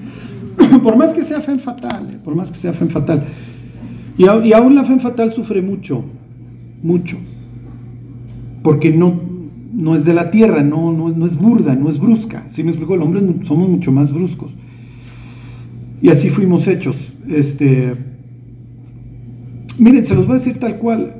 por 0.84 0.98
más 0.98 1.13
que 1.13 1.24
sea 1.24 1.41
fe 1.41 1.58
fatal, 1.60 2.08
¿eh? 2.10 2.17
por 2.24 2.36
más 2.36 2.52
que 2.52 2.58
sea 2.58 2.74
fe 2.74 2.86
fatal. 2.88 3.24
Y, 4.19 4.25
aún 4.25 4.75
la 4.75 4.84
fe 4.84 4.99
fatal 4.99 5.32
sufre 5.32 5.62
mucho, 5.62 6.03
mucho. 6.84 7.15
Porque 8.62 8.91
no, 8.91 9.17
no 9.73 9.95
es 9.95 10.03
de 10.03 10.13
la 10.13 10.29
tierra, 10.29 10.62
no, 10.62 10.91
no, 10.91 11.25
es 11.25 11.38
burda, 11.38 11.73
no 11.73 11.89
es 11.89 11.99
brusca. 11.99 12.43
¿Sí 12.49 12.62
me 12.62 12.71
explico? 12.71 12.95
El 12.95 13.01
hombre 13.01 13.21
somos 13.43 13.69
mucho 13.69 13.93
más 13.93 14.12
bruscos. 14.12 14.51
Y 16.01 16.10
así 16.10 16.29
fuimos 16.29 16.67
hechos. 16.67 17.15
Este, 17.29 17.95
miren, 19.77 20.03
se 20.03 20.15
los 20.15 20.25
voy 20.27 20.36
a 20.36 20.39
decir 20.39 20.58
tal 20.58 20.79
cual. 20.79 21.15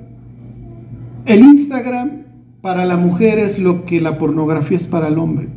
El 1.26 1.40
Instagram 1.40 2.24
para 2.60 2.84
la 2.84 2.98
mujer 2.98 3.40
es 3.40 3.60
lo 3.60 3.86
que 3.86 4.02
la 4.02 4.18
pornografía 4.18 4.76
es 4.76 4.88
para 4.88 5.08
el 5.08 5.20
hombre. 5.20 5.48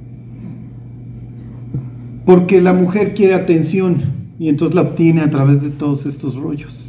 Porque 2.24 2.60
la 2.60 2.72
mujer 2.72 3.14
quiere 3.14 3.34
atención 3.34 3.96
y 4.38 4.48
entonces 4.48 4.76
la 4.76 4.82
obtiene 4.82 5.22
a 5.22 5.30
través 5.30 5.60
de 5.60 5.70
todos 5.70 6.06
estos 6.06 6.36
rollos. 6.36 6.81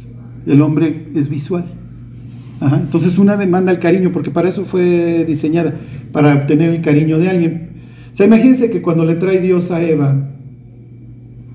El 0.46 0.62
hombre 0.62 1.08
es 1.14 1.28
visual. 1.28 1.64
Entonces 2.60 3.18
una 3.18 3.36
demanda 3.36 3.70
al 3.70 3.78
cariño, 3.78 4.10
porque 4.12 4.30
para 4.30 4.48
eso 4.48 4.64
fue 4.64 5.24
diseñada, 5.26 5.74
para 6.12 6.34
obtener 6.34 6.70
el 6.70 6.80
cariño 6.80 7.18
de 7.18 7.28
alguien. 7.28 7.70
O 8.12 8.14
sea, 8.14 8.26
imagínense 8.26 8.70
que 8.70 8.80
cuando 8.80 9.04
le 9.04 9.16
trae 9.16 9.40
Dios 9.40 9.70
a 9.70 9.82
Eva, 9.82 10.16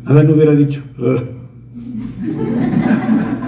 Adán 0.05 0.29
hubiera 0.29 0.53
dicho, 0.55 0.81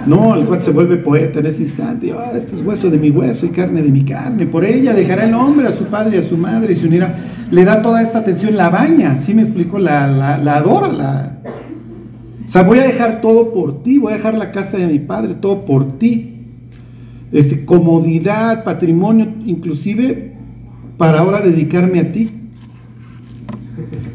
no, 0.06 0.34
el 0.34 0.44
cual 0.46 0.60
se 0.60 0.72
vuelve 0.72 0.96
poeta 0.96 1.38
en 1.40 1.46
ese 1.46 1.62
instante. 1.62 2.12
Ah, 2.12 2.32
este 2.34 2.56
es 2.56 2.62
hueso 2.62 2.90
de 2.90 2.98
mi 2.98 3.10
hueso 3.10 3.46
y 3.46 3.50
carne 3.50 3.82
de 3.82 3.90
mi 3.90 4.02
carne. 4.02 4.46
Por 4.46 4.64
ella 4.64 4.92
dejará 4.92 5.24
el 5.24 5.34
hombre 5.34 5.68
a 5.68 5.72
su 5.72 5.84
padre 5.84 6.16
y 6.16 6.18
a 6.18 6.22
su 6.22 6.36
madre 6.36 6.72
y 6.72 6.76
se 6.76 6.86
unirá. 6.86 7.14
Le 7.50 7.64
da 7.64 7.82
toda 7.82 8.02
esta 8.02 8.18
atención, 8.18 8.56
la 8.56 8.70
baña, 8.70 9.18
¿sí 9.18 9.34
me 9.34 9.42
explico? 9.42 9.78
La, 9.78 10.06
la, 10.08 10.56
adora. 10.56 10.88
La... 10.88 11.38
Sea, 12.52 12.64
voy 12.64 12.80
a 12.80 12.84
dejar 12.84 13.22
todo 13.22 13.54
por 13.54 13.82
ti, 13.82 13.96
voy 13.96 14.12
a 14.12 14.16
dejar 14.16 14.34
la 14.34 14.52
casa 14.52 14.76
de 14.76 14.86
mi 14.86 14.98
padre, 14.98 15.32
todo 15.32 15.64
por 15.64 15.98
ti. 15.98 16.34
Este, 17.32 17.64
comodidad, 17.64 18.62
patrimonio, 18.62 19.32
inclusive 19.46 20.34
para 20.98 21.20
ahora 21.20 21.40
dedicarme 21.40 22.00
a 22.00 22.12
ti. 22.12 22.30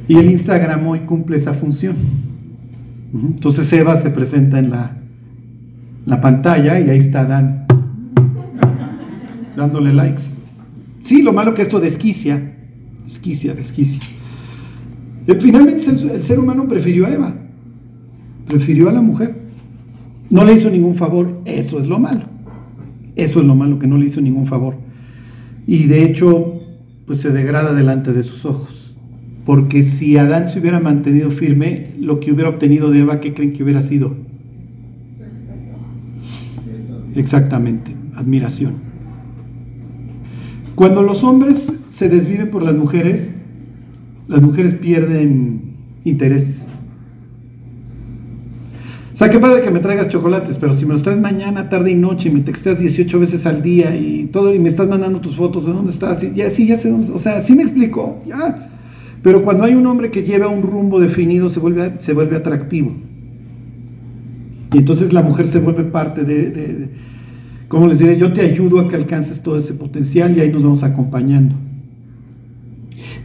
Y 0.08 0.18
el 0.18 0.30
Instagram 0.30 0.86
hoy 0.86 1.00
cumple 1.00 1.38
esa 1.38 1.56
función. 1.56 1.96
Entonces 3.12 3.74
Eva 3.74 3.98
se 3.98 4.12
presenta 4.12 4.60
en 4.60 4.70
la, 4.70 4.98
la 6.06 6.22
pantalla 6.22 6.80
y 6.80 6.92
ahí 6.92 7.00
está 7.00 7.26
Dan 7.26 7.66
dándole 9.56 9.92
likes. 9.94 10.26
Sí, 11.00 11.24
lo 11.24 11.34
malo 11.34 11.56
que 11.56 11.64
esto 11.64 11.80
desquicia, 11.80 12.54
desquicia, 13.04 13.56
desquicia. 13.56 14.00
Eh, 15.26 15.36
finalmente 15.42 15.90
el, 15.90 16.22
ser 16.22 16.38
humano 16.38 16.68
prefirió 16.68 17.08
a 17.08 17.10
Eva, 17.10 17.34
prefirió 18.48 18.90
a 18.90 18.94
la 18.94 19.02
mujer. 19.02 19.36
No 20.30 20.44
le 20.44 20.54
hizo 20.54 20.70
ningún 20.70 20.96
favor, 20.96 21.42
eso 21.46 21.80
es 21.80 21.88
lo 21.88 22.00
malo. 22.00 22.24
Eso 23.16 23.40
es 23.40 23.46
lo 23.46 23.56
malo, 23.56 23.80
que 23.80 23.88
no 23.88 23.98
le 23.98 24.06
hizo 24.06 24.22
ningún 24.22 24.46
favor. 24.46 24.76
Y 25.66 25.86
de 25.86 26.04
hecho, 26.04 26.60
pues 27.06 27.22
se 27.22 27.32
degrada 27.32 27.74
delante 27.74 28.14
de 28.14 28.24
sus 28.24 28.46
ojos. 28.46 28.96
Porque 29.46 29.84
si 29.84 30.18
Adán 30.18 30.48
se 30.48 30.60
hubiera 30.60 30.80
mantenido 30.80 31.32
firme, 31.32 31.92
lo 32.00 32.20
que 32.20 32.32
hubiera 32.32 32.50
obtenido 32.50 32.92
de 32.92 33.00
Eva, 33.00 33.22
¿qué 33.22 33.34
creen 33.34 33.54
que 33.54 33.64
hubiera 33.64 33.82
sido? 33.82 34.16
Exactamente, 37.16 37.96
admiración. 38.16 38.74
Cuando 40.76 41.02
los 41.02 41.24
hombres 41.24 41.74
se 41.88 42.10
desviven 42.10 42.52
por 42.52 42.62
las 42.62 42.76
mujeres, 42.76 43.34
las 44.28 44.42
mujeres 44.42 44.76
pierden 44.76 45.62
interés. 46.04 46.67
O 49.18 49.20
sea, 49.20 49.32
qué 49.32 49.40
padre 49.40 49.64
que 49.64 49.72
me 49.72 49.80
traigas 49.80 50.10
chocolates, 50.10 50.60
pero 50.60 50.74
si 50.74 50.86
me 50.86 50.94
los 50.94 51.02
traes 51.02 51.20
mañana, 51.20 51.70
tarde 51.70 51.90
y 51.90 51.96
noche 51.96 52.30
y 52.30 52.32
me 52.32 52.42
texteas 52.42 52.78
18 52.78 53.20
veces 53.20 53.48
al 53.48 53.64
día 53.64 53.96
y 53.96 54.26
todo 54.26 54.54
y 54.54 54.60
me 54.60 54.70
estás 54.70 54.88
mandando 54.88 55.20
tus 55.20 55.38
fotos 55.38 55.66
de 55.66 55.74
dónde 55.74 55.92
estás, 55.92 56.22
y 56.22 56.34
ya 56.36 56.52
sí, 56.52 56.68
ya 56.68 56.78
sé 56.78 56.92
dónde, 56.92 57.12
o 57.12 57.18
sea, 57.18 57.42
sí 57.42 57.56
me 57.56 57.64
explico, 57.64 58.22
ya. 58.28 58.70
Pero 59.24 59.42
cuando 59.42 59.64
hay 59.64 59.74
un 59.74 59.88
hombre 59.88 60.12
que 60.12 60.22
lleva 60.22 60.50
un 60.50 60.62
rumbo 60.62 61.00
definido, 61.00 61.50
se 61.50 61.60
vuelve, 61.60 61.94
se 61.98 62.14
vuelve 62.14 62.36
atractivo. 62.36 62.92
Y 64.72 64.78
entonces 64.78 65.12
la 65.12 65.24
mujer 65.24 65.48
se 65.48 65.62
vuelve 65.62 65.86
parte 65.86 66.24
de, 66.24 66.90
como 67.70 67.88
les 67.88 67.98
diré, 67.98 68.20
yo 68.20 68.32
te 68.32 68.42
ayudo 68.42 68.82
a 68.82 68.88
que 68.88 68.98
alcances 68.98 69.42
todo 69.42 69.58
ese 69.58 69.74
potencial 69.74 70.38
y 70.38 70.42
ahí 70.42 70.52
nos 70.52 70.62
vamos 70.62 70.84
acompañando. 70.84 71.56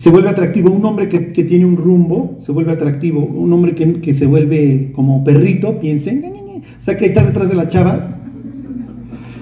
Se 0.03 0.11
vuelve 0.11 0.31
atractivo 0.31 0.69
un 0.73 0.85
hombre 0.85 1.09
que, 1.09 1.21
tiene 1.21 1.65
un 1.65 1.77
rumbo, 1.77 2.35
se 2.37 2.51
vuelve 2.51 2.73
atractivo. 2.73 3.25
Un 3.25 3.53
hombre 3.53 3.73
que, 3.77 4.15
se 4.15 4.27
vuelve 4.27 4.91
como 4.93 5.23
perrito, 5.23 5.79
piensen, 5.79 6.25
o 6.25 6.83
sea, 6.83 6.97
que 6.97 7.07
está 7.07 7.23
detrás 7.23 7.49
de 7.49 7.55
la 7.55 7.69
chava. 7.69 8.19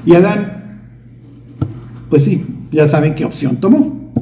Y 0.05 0.12
Adán, 0.12 0.83
pues 2.11 2.25
sí, 2.25 2.44
ya 2.70 2.87
saben 2.87 3.14
qué 3.14 3.25
opción 3.25 3.57
tomó. 3.57 4.12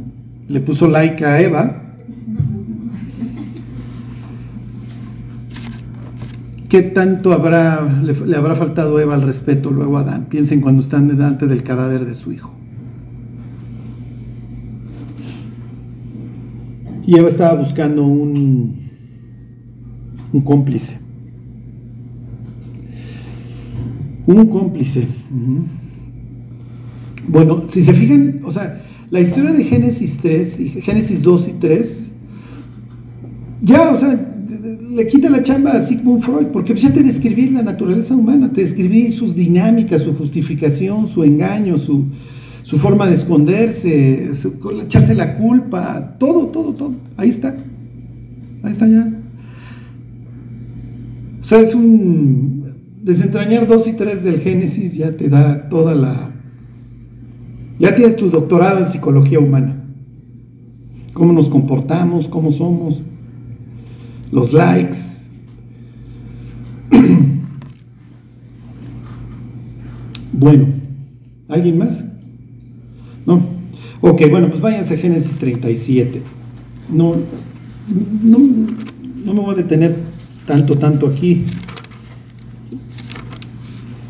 Le 0.46 0.61
puso 0.61 0.87
like 0.87 1.24
a 1.24 1.40
Eva 1.40 1.83
¿Qué 6.68 6.83
tanto 6.83 7.33
habrá, 7.33 7.85
le, 8.01 8.37
habrá 8.37 8.55
faltado 8.55 9.01
Eva 9.01 9.14
al 9.14 9.22
respeto 9.22 9.72
luego 9.72 9.98
a 9.98 10.03
Adán? 10.03 10.27
Piensen 10.27 10.61
cuando 10.61 10.83
están 10.83 11.09
delante 11.09 11.48
del 11.48 11.64
cadáver 11.64 12.05
de 12.05 12.14
su 12.14 12.31
hijo. 12.31 12.58
Y 17.09 17.16
Eva 17.16 17.29
estaba 17.29 17.55
buscando 17.55 18.05
un, 18.05 18.81
un 20.31 20.40
cómplice. 20.42 20.99
Un 24.27 24.44
cómplice. 24.49 25.09
Bueno, 27.27 27.62
si 27.66 27.81
se 27.81 27.94
fijan, 27.94 28.42
o 28.44 28.53
sea, 28.53 28.83
la 29.09 29.21
historia 29.21 29.53
de 29.53 29.64
Génesis 29.64 30.18
3, 30.18 30.83
Génesis 30.83 31.23
2 31.23 31.49
y 31.49 31.53
3, 31.53 31.97
ya, 33.62 33.90
o 33.90 33.99
sea, 33.99 34.35
le 34.90 35.07
quita 35.07 35.31
la 35.31 35.40
chamba 35.40 35.79
a 35.79 35.85
Sigmund 35.87 36.21
Freud, 36.21 36.49
porque 36.49 36.75
ya 36.75 36.92
te 36.92 37.03
describí 37.03 37.49
la 37.49 37.62
naturaleza 37.62 38.14
humana, 38.14 38.53
te 38.53 38.61
describí 38.61 39.09
sus 39.09 39.35
dinámicas, 39.35 40.03
su 40.03 40.14
justificación, 40.14 41.09
su 41.09 41.25
engaño, 41.25 41.79
su, 41.79 42.05
forma 42.76 43.07
de 43.07 43.14
esconderse, 43.14 44.31
echarse 44.83 45.14
la 45.14 45.38
culpa, 45.38 46.16
todo, 46.18 46.48
todo, 46.48 46.74
todo. 46.74 46.94
Ahí 47.16 47.31
está. 47.31 47.57
Ahí 48.62 48.72
está 48.72 48.87
ya. 48.87 49.11
O 51.40 51.44
sea, 51.44 51.61
es 51.61 51.74
un... 51.74 52.59
Desentrañar 53.02 53.66
dos 53.66 53.88
y 53.88 53.94
tres 53.94 54.22
del 54.22 54.40
Génesis 54.40 54.96
ya 54.96 55.16
te 55.16 55.31
da 55.31 55.70
toda 55.70 55.94
la... 55.94 56.33
Ya 57.78 57.94
tienes 57.94 58.16
tu 58.16 58.28
doctorado 58.28 58.81
en 58.81 58.85
psicología 58.85 59.38
humana. 59.38 59.83
Cómo 61.14 61.33
nos 61.33 61.48
comportamos, 61.48 62.28
cómo 62.28 62.52
somos 62.52 63.00
los 64.31 64.52
likes. 64.52 64.98
bueno, 70.35 70.66
¿alguien 71.48 71.78
más? 71.78 72.04
No. 73.28 73.42
Ok, 74.00 74.22
bueno, 74.30 74.48
pues 74.48 74.62
váyanse 74.62 74.94
a 74.94 74.96
Génesis 74.96 75.36
37. 75.36 76.22
No, 76.88 77.14
no, 78.22 78.38
no 79.24 79.34
me 79.34 79.40
voy 79.40 79.52
a 79.52 79.56
detener 79.56 79.96
tanto, 80.46 80.78
tanto 80.78 81.06
aquí. 81.06 81.44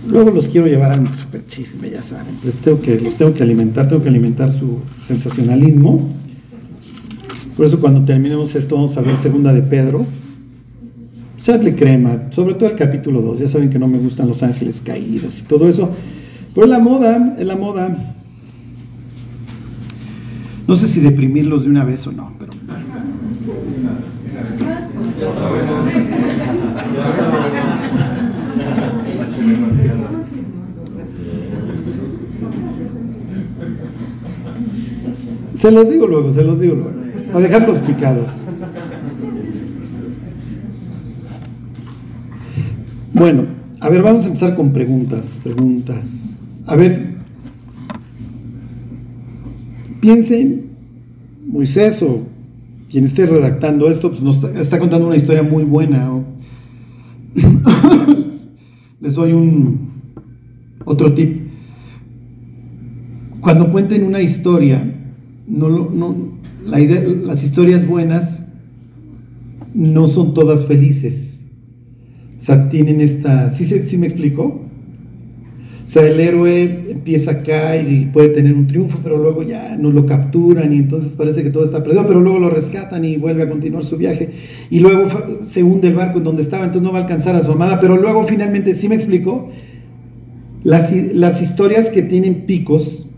Luego 0.08 0.30
los 0.30 0.48
quiero 0.48 0.68
llevar 0.68 0.92
a 0.92 1.14
super 1.14 1.44
chisme, 1.44 1.90
ya 1.90 2.00
saben. 2.00 2.38
Les 2.44 2.60
tengo 2.60 2.80
que, 2.80 3.00
los 3.00 3.16
tengo 3.16 3.34
que 3.34 3.42
alimentar, 3.42 3.88
tengo 3.88 4.02
que 4.02 4.08
alimentar 4.08 4.52
su 4.52 4.78
sensacionalismo. 5.02 6.08
Por 7.56 7.66
eso 7.66 7.80
cuando 7.80 8.04
terminemos 8.04 8.54
esto 8.54 8.76
vamos 8.76 8.96
a 8.96 9.02
ver 9.02 9.16
segunda 9.16 9.52
de 9.52 9.62
Pedro. 9.62 10.06
Echadle 11.38 11.74
crema, 11.74 12.30
sobre 12.30 12.54
todo 12.54 12.68
el 12.70 12.76
capítulo 12.76 13.20
2. 13.20 13.40
Ya 13.40 13.48
saben 13.48 13.68
que 13.68 13.80
no 13.80 13.88
me 13.88 13.98
gustan 13.98 14.28
los 14.28 14.44
ángeles 14.44 14.80
caídos 14.80 15.40
y 15.40 15.42
todo 15.42 15.68
eso. 15.68 15.90
Pero 16.54 16.68
la 16.68 16.78
moda, 16.78 17.34
es 17.36 17.46
la 17.46 17.56
moda. 17.56 18.14
No 20.68 20.76
sé 20.76 20.86
si 20.86 21.00
deprimirlos 21.00 21.64
de 21.64 21.70
una 21.70 21.82
vez 21.82 22.06
o 22.06 22.12
no, 22.12 22.30
pero... 22.38 22.52
Se 35.54 35.72
los 35.72 35.90
digo 35.90 36.06
luego, 36.06 36.30
se 36.30 36.44
los 36.44 36.60
digo 36.60 36.74
luego 36.74 36.98
a 37.32 37.40
dejarlos 37.40 37.80
picados. 37.80 38.46
Bueno, 43.14 43.46
a 43.80 43.88
ver, 43.88 44.02
vamos 44.02 44.24
a 44.24 44.26
empezar 44.26 44.54
con 44.54 44.72
preguntas, 44.72 45.40
preguntas. 45.42 46.42
A 46.66 46.76
ver, 46.76 47.07
piensen, 50.00 50.66
Moisés 51.46 52.02
o 52.02 52.22
quien 52.90 53.04
esté 53.04 53.26
redactando 53.26 53.90
esto, 53.90 54.10
pues 54.10 54.22
nos 54.22 54.42
está, 54.42 54.78
contando 54.78 55.06
una 55.06 55.16
historia 55.16 55.42
muy 55.42 55.64
buena. 55.64 56.10
Les 59.00 59.14
doy 59.14 59.32
un 59.32 59.88
otro 60.84 61.12
tip. 61.12 61.48
Cuando 63.40 63.70
cuenten 63.70 64.02
una 64.04 64.20
historia, 64.20 64.82
no, 65.46 65.68
no, 65.68 66.16
la 66.66 66.80
idea, 66.80 67.02
las 67.02 67.44
historias 67.44 67.86
buenas 67.86 68.44
no 69.74 70.08
son 70.08 70.34
todas 70.34 70.66
felices. 70.66 71.40
O 72.36 72.40
sea, 72.40 72.68
tienen 72.68 73.00
esta... 73.00 73.50
¿Sí, 73.50 73.64
sí 73.64 73.98
me 73.98 74.06
explico? 74.06 74.67
O 75.88 75.90
sea, 75.90 76.02
el 76.06 76.20
héroe 76.20 76.84
empieza 76.90 77.30
acá 77.30 77.74
y 77.78 78.04
puede 78.12 78.28
tener 78.28 78.52
un 78.52 78.66
triunfo, 78.66 78.98
pero 79.02 79.16
luego 79.16 79.42
ya 79.42 79.74
no 79.78 79.90
lo 79.90 80.04
capturan 80.04 80.70
y 80.74 80.76
entonces 80.76 81.14
parece 81.14 81.42
que 81.42 81.48
todo 81.48 81.64
está 81.64 81.82
perdido, 81.82 82.06
pero 82.06 82.20
luego 82.20 82.38
lo 82.38 82.50
rescatan 82.50 83.06
y 83.06 83.16
vuelve 83.16 83.44
a 83.44 83.48
continuar 83.48 83.84
su 83.84 83.96
viaje. 83.96 84.28
Y 84.68 84.80
luego 84.80 85.08
se 85.40 85.62
hunde 85.62 85.88
el 85.88 85.94
barco 85.94 86.18
en 86.18 86.24
donde 86.24 86.42
estaba, 86.42 86.66
entonces 86.66 86.82
no 86.86 86.92
va 86.92 86.98
a 86.98 87.02
alcanzar 87.04 87.34
a 87.36 87.40
su 87.40 87.50
amada, 87.52 87.80
pero 87.80 87.96
luego 87.96 88.26
finalmente, 88.26 88.74
¿sí 88.74 88.86
me 88.86 88.96
explico? 88.96 89.48
Las, 90.62 90.92
hi- 90.92 91.12
las 91.14 91.40
historias 91.40 91.88
que 91.88 92.02
tienen 92.02 92.44
picos 92.44 93.08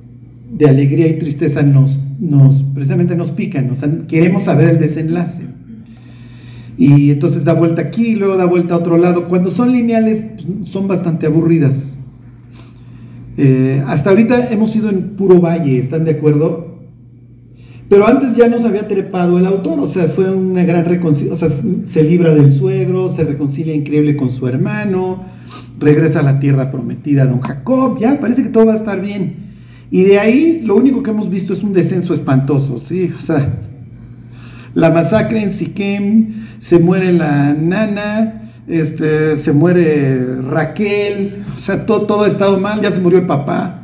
de 0.56 0.68
alegría 0.68 1.08
y 1.08 1.14
tristeza 1.18 1.64
nos, 1.64 1.98
nos 2.20 2.62
precisamente 2.72 3.16
nos 3.16 3.32
pican, 3.32 3.68
o 3.70 3.74
sea, 3.74 3.90
queremos 4.06 4.44
saber 4.44 4.68
el 4.68 4.78
desenlace. 4.78 5.42
Y 6.78 7.10
entonces 7.10 7.44
da 7.44 7.52
vuelta 7.52 7.82
aquí, 7.82 8.14
luego 8.14 8.36
da 8.36 8.44
vuelta 8.44 8.74
a 8.74 8.76
otro 8.76 8.96
lado. 8.96 9.26
Cuando 9.28 9.50
son 9.50 9.72
lineales, 9.72 10.24
pues, 10.36 10.68
son 10.68 10.86
bastante 10.86 11.26
aburridas. 11.26 11.96
Eh, 13.36 13.82
hasta 13.86 14.10
ahorita 14.10 14.50
hemos 14.50 14.74
ido 14.76 14.90
en 14.90 15.16
puro 15.16 15.40
valle, 15.40 15.78
¿están 15.78 16.04
de 16.04 16.12
acuerdo? 16.12 16.70
Pero 17.88 18.06
antes 18.06 18.36
ya 18.36 18.48
nos 18.48 18.64
había 18.64 18.86
trepado 18.86 19.38
el 19.38 19.46
autor, 19.46 19.80
o 19.80 19.88
sea, 19.88 20.06
fue 20.06 20.30
una 20.30 20.62
gran 20.62 20.84
reconciliación, 20.84 21.32
o 21.32 21.36
sea, 21.50 21.84
se 21.84 22.02
libra 22.04 22.32
del 22.32 22.52
suegro, 22.52 23.08
se 23.08 23.24
reconcilia 23.24 23.74
increíble 23.74 24.16
con 24.16 24.30
su 24.30 24.46
hermano, 24.46 25.24
regresa 25.80 26.20
a 26.20 26.22
la 26.22 26.38
tierra 26.38 26.70
prometida 26.70 27.26
don 27.26 27.40
Jacob, 27.40 27.98
ya 27.98 28.20
parece 28.20 28.44
que 28.44 28.48
todo 28.48 28.66
va 28.66 28.74
a 28.74 28.76
estar 28.76 29.00
bien. 29.00 29.50
Y 29.90 30.02
de 30.04 30.20
ahí 30.20 30.60
lo 30.62 30.76
único 30.76 31.02
que 31.02 31.10
hemos 31.10 31.28
visto 31.28 31.52
es 31.52 31.64
un 31.64 31.72
descenso 31.72 32.12
espantoso, 32.12 32.78
¿sí? 32.78 33.12
O 33.16 33.20
sea, 33.20 33.58
la 34.74 34.90
masacre 34.90 35.42
en 35.42 35.50
Siquem, 35.50 36.28
se 36.60 36.78
muere 36.78 37.12
la 37.12 37.54
nana, 37.54 38.49
este, 38.70 39.36
se 39.36 39.52
muere 39.52 40.42
Raquel, 40.42 41.42
o 41.54 41.58
sea, 41.58 41.84
todo, 41.84 42.02
todo 42.02 42.22
ha 42.22 42.28
estado 42.28 42.58
mal, 42.58 42.80
ya 42.80 42.92
se 42.92 43.00
murió 43.00 43.18
el 43.18 43.26
papá, 43.26 43.82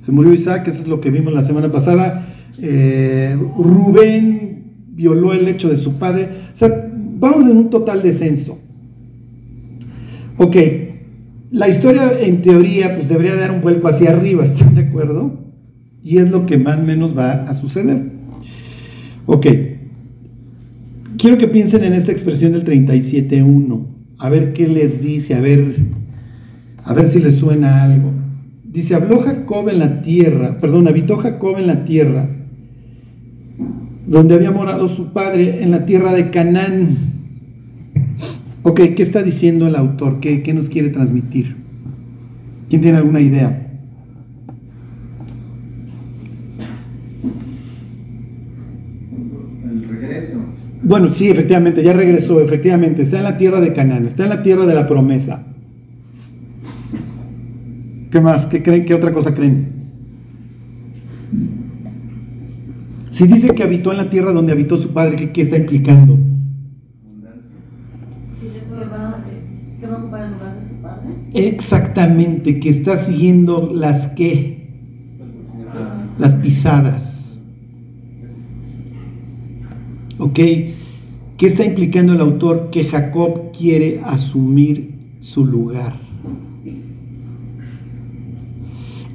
se 0.00 0.12
murió 0.12 0.32
Isaac, 0.32 0.68
eso 0.68 0.82
es 0.82 0.88
lo 0.88 1.00
que 1.00 1.10
vimos 1.10 1.32
la 1.32 1.42
semana 1.42 1.72
pasada, 1.72 2.28
eh, 2.60 3.36
Rubén 3.56 4.64
violó 4.88 5.32
el 5.32 5.48
hecho 5.48 5.68
de 5.68 5.76
su 5.76 5.94
padre, 5.94 6.28
o 6.52 6.56
sea, 6.56 6.90
vamos 7.18 7.46
en 7.46 7.56
un 7.56 7.70
total 7.70 8.02
descenso. 8.02 8.58
Ok, 10.36 10.56
la 11.50 11.68
historia 11.68 12.10
en 12.20 12.42
teoría 12.42 12.94
pues 12.94 13.08
debería 13.08 13.34
dar 13.34 13.50
un 13.50 13.60
vuelco 13.60 13.88
hacia 13.88 14.10
arriba, 14.10 14.44
¿están 14.44 14.74
de 14.74 14.82
acuerdo? 14.82 15.38
Y 16.02 16.18
es 16.18 16.30
lo 16.30 16.46
que 16.46 16.58
más 16.58 16.78
o 16.78 16.82
menos 16.82 17.16
va 17.16 17.32
a 17.44 17.54
suceder. 17.54 18.02
Ok, 19.26 19.46
quiero 21.16 21.38
que 21.38 21.48
piensen 21.48 21.84
en 21.84 21.92
esta 21.92 22.12
expresión 22.12 22.52
del 22.52 22.64
37.1, 22.64 23.97
a 24.18 24.28
ver 24.28 24.52
qué 24.52 24.66
les 24.66 25.00
dice, 25.00 25.34
a 25.34 25.40
ver, 25.40 25.76
a 26.84 26.92
ver 26.92 27.06
si 27.06 27.20
les 27.20 27.36
suena 27.36 27.84
algo. 27.84 28.12
Dice, 28.64 28.94
habló 28.94 29.20
Jacob 29.20 29.68
en 29.68 29.78
la 29.78 30.02
tierra, 30.02 30.58
perdón, 30.60 30.88
habitó 30.88 31.16
Jacob 31.16 31.56
en 31.58 31.66
la 31.66 31.84
tierra, 31.84 32.28
donde 34.06 34.34
había 34.34 34.50
morado 34.50 34.88
su 34.88 35.12
padre, 35.12 35.62
en 35.62 35.70
la 35.70 35.86
tierra 35.86 36.12
de 36.12 36.30
Canaán. 36.30 36.96
Ok, 38.62 38.80
¿qué 38.96 39.02
está 39.02 39.22
diciendo 39.22 39.66
el 39.66 39.76
autor? 39.76 40.20
¿Qué, 40.20 40.42
qué 40.42 40.52
nos 40.52 40.68
quiere 40.68 40.90
transmitir? 40.90 41.56
¿Quién 42.68 42.82
tiene 42.82 42.98
alguna 42.98 43.20
idea? 43.20 43.66
El 49.64 49.88
regreso. 49.88 50.38
Bueno, 50.88 51.10
sí, 51.10 51.28
efectivamente, 51.28 51.82
ya 51.82 51.92
regresó, 51.92 52.40
efectivamente, 52.40 53.02
está 53.02 53.18
en 53.18 53.24
la 53.24 53.36
tierra 53.36 53.60
de 53.60 53.74
Canaán, 53.74 54.06
está 54.06 54.22
en 54.22 54.30
la 54.30 54.40
tierra 54.40 54.64
de 54.64 54.72
la 54.72 54.86
promesa. 54.86 55.44
¿Qué 58.10 58.20
más? 58.22 58.46
¿Qué 58.46 58.62
creen? 58.62 58.86
¿Qué 58.86 58.94
otra 58.94 59.12
cosa 59.12 59.34
creen? 59.34 59.68
Si 63.10 63.26
dice 63.26 63.54
que 63.54 63.64
habitó 63.64 63.90
en 63.90 63.98
la 63.98 64.08
tierra 64.08 64.32
donde 64.32 64.52
habitó 64.52 64.78
su 64.78 64.88
padre, 64.94 65.16
¿qué, 65.16 65.30
qué 65.30 65.42
está 65.42 65.58
implicando? 65.58 66.18
Exactamente, 71.34 72.58
que 72.60 72.70
está 72.70 72.96
siguiendo 72.96 73.70
las 73.74 74.08
que, 74.08 74.70
las 76.18 76.34
pisadas. 76.36 77.07
¿Ok? 80.18 80.34
¿Qué 80.34 81.46
está 81.46 81.64
implicando 81.64 82.12
el 82.12 82.20
autor? 82.20 82.70
Que 82.70 82.84
Jacob 82.84 83.52
quiere 83.56 84.00
asumir 84.04 84.90
su 85.20 85.46
lugar. 85.46 85.94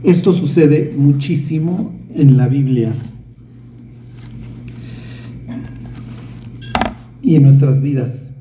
Esto 0.03 0.33
sucede 0.33 0.93
muchísimo 0.97 1.93
en 2.13 2.37
la 2.37 2.47
Biblia 2.47 2.93
y 7.21 7.35
en 7.35 7.43
nuestras 7.43 7.81
vidas. 7.81 8.33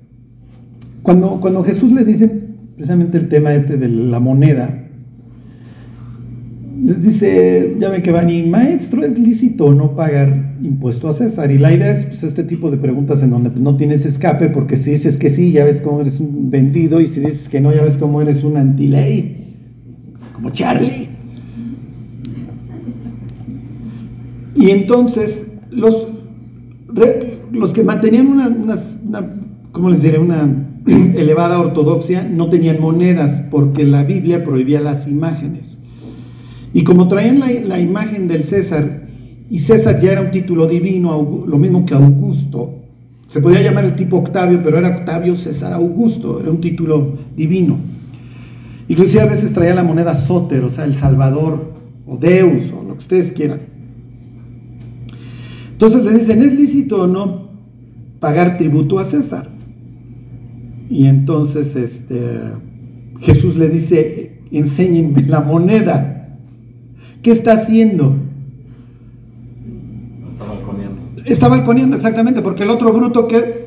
Cuando, 1.03 1.40
cuando 1.40 1.62
Jesús 1.64 1.92
le 1.92 2.05
dice 2.05 2.29
precisamente 2.29 3.18
el 3.18 3.29
tema 3.29 3.55
este 3.55 3.77
de 3.77 3.88
la 3.88 4.18
moneda, 4.18 4.88
les 6.85 7.03
dice, 7.05 7.77
ya 7.79 7.90
ven 7.90 8.03
que 8.03 8.11
van 8.11 8.29
y 8.29 8.42
maestro, 8.42 9.05
¿es 9.05 9.16
lícito 9.16 9.72
no 9.72 9.94
pagar 9.94 10.41
impuesto 10.62 11.09
a 11.09 11.14
César? 11.14 11.51
Y 11.51 11.59
la 11.59 11.72
idea 11.72 11.92
es 11.92 12.07
pues, 12.07 12.22
este 12.22 12.44
tipo 12.44 12.70
de 12.70 12.77
preguntas 12.77 13.22
en 13.22 13.31
donde 13.31 13.51
pues, 13.51 13.62
no 13.62 13.77
tienes 13.77 14.07
escape, 14.07 14.48
porque 14.48 14.77
si 14.77 14.90
dices 14.90 15.16
que 15.16 15.31
sí, 15.31 15.53
ya 15.53 15.64
ves 15.64 15.81
cómo 15.81 16.01
eres 16.01 16.20
un 16.20 16.51
vendido, 16.51 17.01
y 17.01 17.07
si 17.07 17.20
dices 17.20 17.48
que 17.48 17.61
no, 17.61 17.72
ya 17.72 17.83
ves 17.83 17.98
cómo 17.98 18.20
eres 18.20 18.44
un 18.44 18.57
antiley, 18.57 19.57
como 20.35 20.51
Charlie. 20.51 21.09
Y 24.55 24.70
entonces 24.70 25.46
los, 25.70 26.07
los 27.51 27.72
que 27.72 27.83
mantenían 27.83 28.29
una, 28.29 28.57
¿cómo 29.72 29.90
les 29.90 30.03
diré? 30.03 30.18
Una 30.18 30.48
elevada 30.87 31.59
ortodoxia 31.61 32.25
no 32.25 32.48
tenían 32.48 32.81
monedas 32.81 33.42
porque 33.51 33.85
la 33.85 34.05
Biblia 34.05 34.44
prohibía 34.44 34.81
las 34.81 35.07
imágenes. 35.07 35.79
Y 36.75 36.85
como 36.85 37.09
traían 37.09 37.40
la, 37.40 37.51
la 37.51 37.81
imagen 37.81 38.29
del 38.29 38.44
César, 38.44 39.01
y 39.52 39.58
César 39.58 40.00
ya 40.00 40.12
era 40.12 40.22
un 40.22 40.30
título 40.30 40.66
divino, 40.66 41.44
lo 41.46 41.58
mismo 41.58 41.84
que 41.84 41.92
Augusto, 41.92 42.74
se 43.26 43.38
podía 43.42 43.60
llamar 43.60 43.84
el 43.84 43.94
tipo 43.94 44.16
Octavio, 44.16 44.62
pero 44.62 44.78
era 44.78 44.96
Octavio 44.96 45.36
César 45.36 45.74
Augusto, 45.74 46.40
era 46.40 46.50
un 46.50 46.58
título 46.58 47.12
divino. 47.36 47.76
Inclusive 48.88 49.20
a 49.20 49.26
veces 49.26 49.52
traía 49.52 49.74
la 49.74 49.82
moneda 49.82 50.14
Soter, 50.14 50.64
o 50.64 50.70
sea, 50.70 50.86
el 50.86 50.94
Salvador, 50.94 51.70
o 52.06 52.16
Deus, 52.16 52.72
o 52.72 52.82
lo 52.82 52.94
que 52.94 53.00
ustedes 53.00 53.30
quieran. 53.30 53.60
Entonces 55.72 56.02
le 56.02 56.12
dicen, 56.14 56.40
¿es 56.40 56.58
lícito 56.58 57.02
o 57.02 57.06
no 57.06 57.48
pagar 58.20 58.56
tributo 58.56 58.98
a 58.98 59.04
César? 59.04 59.50
Y 60.88 61.08
entonces 61.08 61.76
este, 61.76 62.20
Jesús 63.20 63.58
le 63.58 63.68
dice, 63.68 64.40
enséñenme 64.50 65.22
la 65.26 65.40
moneda. 65.40 66.38
¿Qué 67.22 67.32
está 67.32 67.52
haciendo? 67.52 68.16
Está 70.32 70.44
balconeando. 70.44 71.00
Está 71.24 71.48
balconeando, 71.48 71.96
exactamente, 71.96 72.40
porque 72.42 72.62
el 72.64 72.70
otro 72.70 72.92
bruto 72.92 73.26
que... 73.28 73.66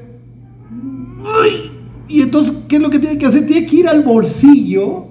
Y 2.07 2.21
entonces, 2.21 2.53
¿qué 2.67 2.75
es 2.77 2.81
lo 2.81 2.89
que 2.89 2.99
tiene 2.99 3.17
que 3.17 3.25
hacer? 3.25 3.45
Tiene 3.47 3.65
que 3.65 3.77
ir 3.77 3.87
al 3.87 4.03
bolsillo 4.03 5.07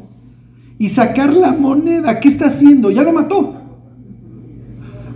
y 0.78 0.88
sacar 0.88 1.33
la 1.35 1.52
moneda. 1.52 2.20
¿Qué 2.20 2.28
está 2.28 2.46
haciendo? 2.46 2.90
Ya 2.90 3.02
lo 3.02 3.12
mató. 3.12 3.54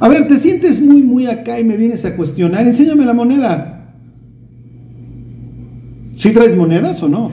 A 0.00 0.08
ver, 0.08 0.26
te 0.26 0.36
sientes 0.38 0.80
muy, 0.80 1.02
muy 1.02 1.26
acá 1.26 1.58
y 1.60 1.64
me 1.64 1.76
vienes 1.76 2.04
a 2.04 2.16
cuestionar. 2.16 2.66
Enséñame 2.66 3.04
la 3.04 3.14
moneda. 3.14 3.92
¿Sí 6.16 6.32
traes 6.32 6.56
monedas 6.56 7.02
o 7.02 7.08
no? 7.08 7.32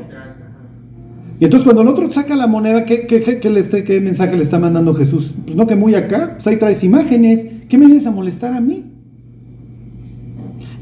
Y 1.39 1.43
entonces 1.43 1.63
cuando 1.65 1.81
el 1.81 1.87
otro 1.87 2.09
saca 2.11 2.35
la 2.35 2.47
moneda, 2.47 2.85
¿qué, 2.85 3.07
qué, 3.07 3.21
qué- 3.21 3.39
qué 3.39 3.49
le 3.49 3.59
está- 3.59 3.77
mensaje 3.99 4.37
le 4.37 4.43
está 4.43 4.57
mandando 4.59 4.93
Jesús? 4.93 5.33
Pues 5.43 5.55
no 5.57 5.67
que 5.67 5.75
muy 5.75 5.95
acá, 5.95 6.33
pues 6.35 6.47
ahí 6.47 6.57
traes 6.57 6.83
imágenes. 6.83 7.45
¿Qué 7.67 7.77
me 7.77 7.87
vienes 7.87 8.05
a 8.07 8.11
molestar 8.11 8.53
a 8.53 8.61
mí? 8.61 8.85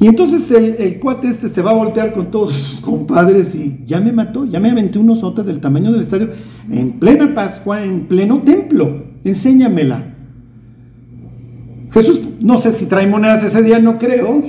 Y 0.03 0.07
entonces 0.07 0.51
el, 0.51 0.75
el 0.79 0.99
cuate 0.99 1.29
este 1.29 1.47
se 1.47 1.61
va 1.61 1.71
a 1.71 1.75
voltear 1.75 2.11
con 2.11 2.29
todos 2.29 2.51
sus 2.51 2.81
compadres 2.81 3.55
y 3.55 3.83
ya 3.85 4.01
me 4.01 4.11
mató, 4.11 4.43
ya 4.43 4.59
me 4.59 4.69
aventé 4.69 4.99
un 4.99 5.09
osote 5.09 5.43
del 5.43 5.61
tamaño 5.61 5.93
del 5.93 6.01
estadio 6.01 6.27
en 6.69 6.99
plena 6.99 7.33
Pascua, 7.33 7.81
en 7.85 8.01
pleno 8.01 8.41
templo. 8.41 9.01
Enséñamela. 9.23 10.13
Jesús, 11.91 12.19
no 12.41 12.57
sé 12.57 12.73
si 12.73 12.87
trae 12.87 13.07
monedas 13.07 13.45
ese 13.45 13.63
día, 13.63 13.79
no 13.79 13.97
creo. 13.97 14.43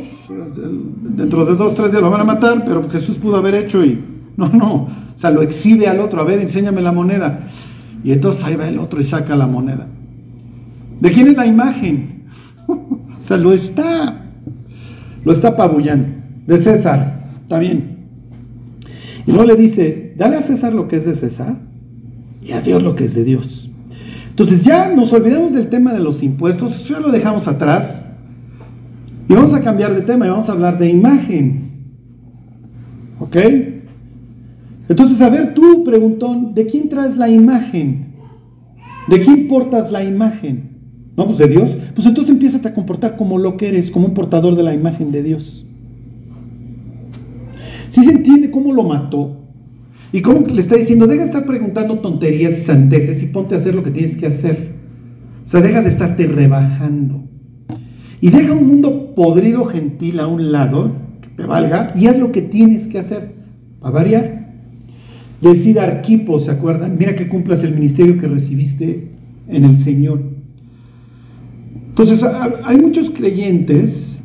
Dentro 1.14 1.46
de 1.46 1.54
dos, 1.54 1.76
tres 1.76 1.92
días 1.92 2.02
lo 2.02 2.10
van 2.10 2.22
a 2.22 2.24
matar, 2.24 2.64
pero 2.64 2.90
Jesús 2.90 3.16
pudo 3.16 3.36
haber 3.36 3.54
hecho 3.54 3.84
y 3.84 4.02
no, 4.36 4.48
no. 4.48 4.74
O 4.74 4.88
sea, 5.14 5.30
lo 5.30 5.40
exhibe 5.40 5.86
al 5.86 6.00
otro, 6.00 6.20
a 6.20 6.24
ver, 6.24 6.40
enséñame 6.40 6.82
la 6.82 6.90
moneda. 6.90 7.46
Y 8.02 8.10
entonces 8.10 8.42
ahí 8.42 8.56
va 8.56 8.66
el 8.66 8.80
otro 8.80 9.00
y 9.00 9.04
saca 9.04 9.36
la 9.36 9.46
moneda. 9.46 9.86
¿De 10.98 11.12
quién 11.12 11.28
es 11.28 11.36
la 11.36 11.46
imagen? 11.46 12.24
O 13.16 13.26
sea, 13.26 13.38
lo 13.38 13.54
está, 13.54 14.23
lo 15.24 15.32
está 15.32 15.48
apabullando. 15.48 16.08
De 16.46 16.58
César, 16.58 17.24
está 17.42 17.58
bien. 17.58 18.06
Y 19.26 19.30
luego 19.30 19.44
le 19.44 19.56
dice, 19.56 20.14
dale 20.16 20.36
a 20.36 20.42
César 20.42 20.72
lo 20.74 20.86
que 20.88 20.96
es 20.96 21.06
de 21.06 21.14
César 21.14 21.56
y 22.42 22.52
a 22.52 22.60
Dios 22.60 22.82
lo 22.82 22.94
que 22.94 23.04
es 23.04 23.14
de 23.14 23.24
Dios. 23.24 23.70
Entonces 24.28 24.64
ya 24.64 24.88
nos 24.88 25.12
olvidamos 25.12 25.54
del 25.54 25.68
tema 25.68 25.92
de 25.92 26.00
los 26.00 26.22
impuestos, 26.22 26.88
ya 26.88 27.00
lo 27.00 27.10
dejamos 27.10 27.48
atrás. 27.48 28.04
Y 29.28 29.32
vamos 29.32 29.54
a 29.54 29.60
cambiar 29.60 29.94
de 29.94 30.02
tema 30.02 30.26
y 30.26 30.28
vamos 30.28 30.48
a 30.48 30.52
hablar 30.52 30.76
de 30.76 30.90
imagen. 30.90 31.70
¿Ok? 33.20 33.36
Entonces, 34.88 35.22
a 35.22 35.30
ver 35.30 35.54
tú, 35.54 35.82
preguntón, 35.82 36.52
¿de 36.54 36.66
quién 36.66 36.90
traes 36.90 37.16
la 37.16 37.28
imagen? 37.28 38.12
¿De 39.08 39.20
quién 39.20 39.48
portas 39.48 39.90
la 39.90 40.04
imagen? 40.04 40.73
No, 41.16 41.26
pues 41.26 41.38
de 41.38 41.48
Dios. 41.48 41.70
Pues 41.94 42.06
entonces 42.06 42.30
empieza 42.30 42.60
a 42.66 42.74
comportar 42.74 43.16
como 43.16 43.38
lo 43.38 43.56
que 43.56 43.68
eres, 43.68 43.90
como 43.90 44.06
un 44.06 44.14
portador 44.14 44.56
de 44.56 44.62
la 44.62 44.74
imagen 44.74 45.12
de 45.12 45.22
Dios. 45.22 45.64
Si 47.88 48.02
se 48.02 48.10
entiende 48.10 48.50
cómo 48.50 48.72
lo 48.72 48.82
mató 48.82 49.36
y 50.12 50.20
cómo 50.20 50.46
le 50.46 50.60
está 50.60 50.74
diciendo, 50.74 51.06
deja 51.06 51.22
de 51.22 51.28
estar 51.28 51.46
preguntando 51.46 51.98
tonterías 52.00 52.58
y 52.58 52.62
sandeces 52.62 53.22
y 53.22 53.26
ponte 53.26 53.54
a 53.54 53.58
hacer 53.58 53.74
lo 53.74 53.84
que 53.84 53.92
tienes 53.92 54.16
que 54.16 54.26
hacer. 54.26 54.74
O 55.44 55.46
sea, 55.46 55.60
deja 55.60 55.80
de 55.80 55.90
estarte 55.90 56.26
rebajando. 56.26 57.22
Y 58.20 58.30
deja 58.30 58.52
un 58.52 58.66
mundo 58.66 59.14
podrido 59.14 59.64
gentil 59.66 60.18
a 60.18 60.26
un 60.26 60.50
lado, 60.50 60.92
que 61.20 61.28
te 61.28 61.44
valga, 61.44 61.92
y 61.94 62.06
haz 62.06 62.18
lo 62.18 62.32
que 62.32 62.42
tienes 62.42 62.88
que 62.88 62.98
hacer. 62.98 63.34
a 63.80 63.90
variar. 63.90 64.52
Decida 65.40 65.82
Arquipo, 65.82 66.40
¿se 66.40 66.50
acuerdan? 66.50 66.96
Mira 66.98 67.14
que 67.14 67.28
cumplas 67.28 67.62
el 67.62 67.74
ministerio 67.74 68.16
que 68.16 68.26
recibiste 68.26 69.10
en 69.46 69.64
el 69.64 69.76
Señor. 69.76 70.33
Entonces, 71.96 72.24
hay 72.64 72.76
muchos 72.76 73.10
creyentes 73.10 74.18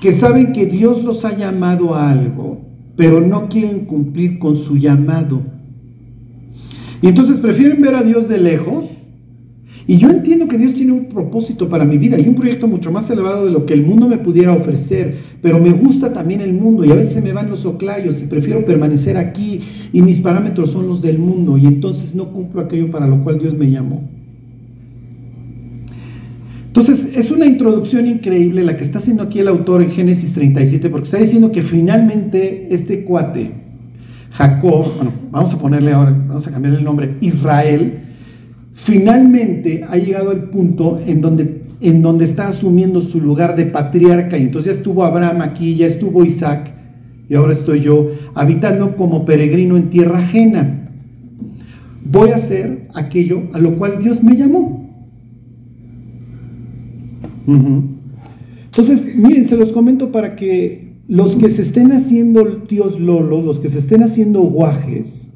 que 0.00 0.12
saben 0.12 0.52
que 0.52 0.66
Dios 0.66 1.04
los 1.04 1.24
ha 1.24 1.36
llamado 1.36 1.94
a 1.94 2.10
algo, 2.10 2.62
pero 2.96 3.20
no 3.20 3.48
quieren 3.48 3.84
cumplir 3.84 4.40
con 4.40 4.56
su 4.56 4.76
llamado. 4.76 5.40
Y 7.00 7.06
entonces 7.06 7.38
prefieren 7.38 7.80
ver 7.80 7.94
a 7.94 8.02
Dios 8.02 8.26
de 8.26 8.38
lejos. 8.38 8.86
Y 9.86 9.98
yo 9.98 10.10
entiendo 10.10 10.48
que 10.48 10.58
Dios 10.58 10.74
tiene 10.74 10.90
un 10.90 11.06
propósito 11.06 11.68
para 11.68 11.84
mi 11.84 11.96
vida 11.96 12.18
y 12.18 12.26
un 12.26 12.34
proyecto 12.34 12.66
mucho 12.66 12.90
más 12.90 13.08
elevado 13.08 13.44
de 13.44 13.52
lo 13.52 13.66
que 13.66 13.74
el 13.74 13.84
mundo 13.84 14.08
me 14.08 14.18
pudiera 14.18 14.52
ofrecer, 14.52 15.14
pero 15.40 15.60
me 15.60 15.70
gusta 15.70 16.12
también 16.12 16.40
el 16.40 16.54
mundo 16.54 16.84
y 16.84 16.90
a 16.90 16.96
veces 16.96 17.22
me 17.22 17.32
van 17.32 17.48
los 17.48 17.64
oclayos 17.64 18.20
y 18.20 18.24
prefiero 18.24 18.64
permanecer 18.64 19.16
aquí 19.16 19.60
y 19.92 20.02
mis 20.02 20.18
parámetros 20.18 20.72
son 20.72 20.88
los 20.88 21.02
del 21.02 21.20
mundo 21.20 21.56
y 21.56 21.66
entonces 21.66 22.16
no 22.16 22.32
cumplo 22.32 22.62
aquello 22.62 22.90
para 22.90 23.06
lo 23.06 23.22
cual 23.22 23.38
Dios 23.38 23.56
me 23.56 23.70
llamó. 23.70 24.25
Entonces, 26.76 27.16
es 27.16 27.30
una 27.30 27.46
introducción 27.46 28.06
increíble 28.06 28.62
la 28.62 28.76
que 28.76 28.84
está 28.84 28.98
haciendo 28.98 29.22
aquí 29.22 29.38
el 29.38 29.48
autor 29.48 29.80
en 29.82 29.90
Génesis 29.90 30.34
37, 30.34 30.90
porque 30.90 31.04
está 31.04 31.16
diciendo 31.16 31.50
que 31.50 31.62
finalmente 31.62 32.68
este 32.68 33.02
cuate, 33.02 33.50
Jacob, 34.32 34.92
bueno, 34.94 35.10
vamos 35.30 35.54
a 35.54 35.58
ponerle 35.58 35.92
ahora, 35.92 36.10
vamos 36.28 36.46
a 36.46 36.50
cambiar 36.50 36.74
el 36.74 36.84
nombre, 36.84 37.16
Israel, 37.22 37.94
finalmente 38.72 39.86
ha 39.88 39.96
llegado 39.96 40.32
al 40.32 40.50
punto 40.50 41.00
en 41.06 41.22
donde, 41.22 41.62
en 41.80 42.02
donde 42.02 42.26
está 42.26 42.48
asumiendo 42.48 43.00
su 43.00 43.22
lugar 43.22 43.56
de 43.56 43.64
patriarca, 43.64 44.36
y 44.36 44.42
entonces 44.42 44.74
ya 44.74 44.76
estuvo 44.76 45.02
Abraham 45.02 45.40
aquí, 45.40 45.76
ya 45.76 45.86
estuvo 45.86 46.26
Isaac, 46.26 46.74
y 47.26 47.36
ahora 47.36 47.54
estoy 47.54 47.80
yo 47.80 48.10
habitando 48.34 48.96
como 48.96 49.24
peregrino 49.24 49.78
en 49.78 49.88
tierra 49.88 50.18
ajena. 50.18 50.90
Voy 52.04 52.32
a 52.32 52.34
hacer 52.34 52.86
aquello 52.94 53.44
a 53.54 53.60
lo 53.60 53.78
cual 53.78 53.98
Dios 53.98 54.22
me 54.22 54.36
llamó. 54.36 54.85
Entonces, 57.46 59.08
miren, 59.14 59.44
se 59.44 59.56
los 59.56 59.72
comento 59.72 60.10
para 60.10 60.36
que 60.36 60.92
los 61.08 61.36
que 61.36 61.48
se 61.48 61.62
estén 61.62 61.92
haciendo 61.92 62.44
tíos 62.62 63.00
lolos, 63.00 63.44
los 63.44 63.58
que 63.60 63.68
se 63.68 63.78
estén 63.78 64.02
haciendo 64.02 64.40
guajes, 64.40 65.30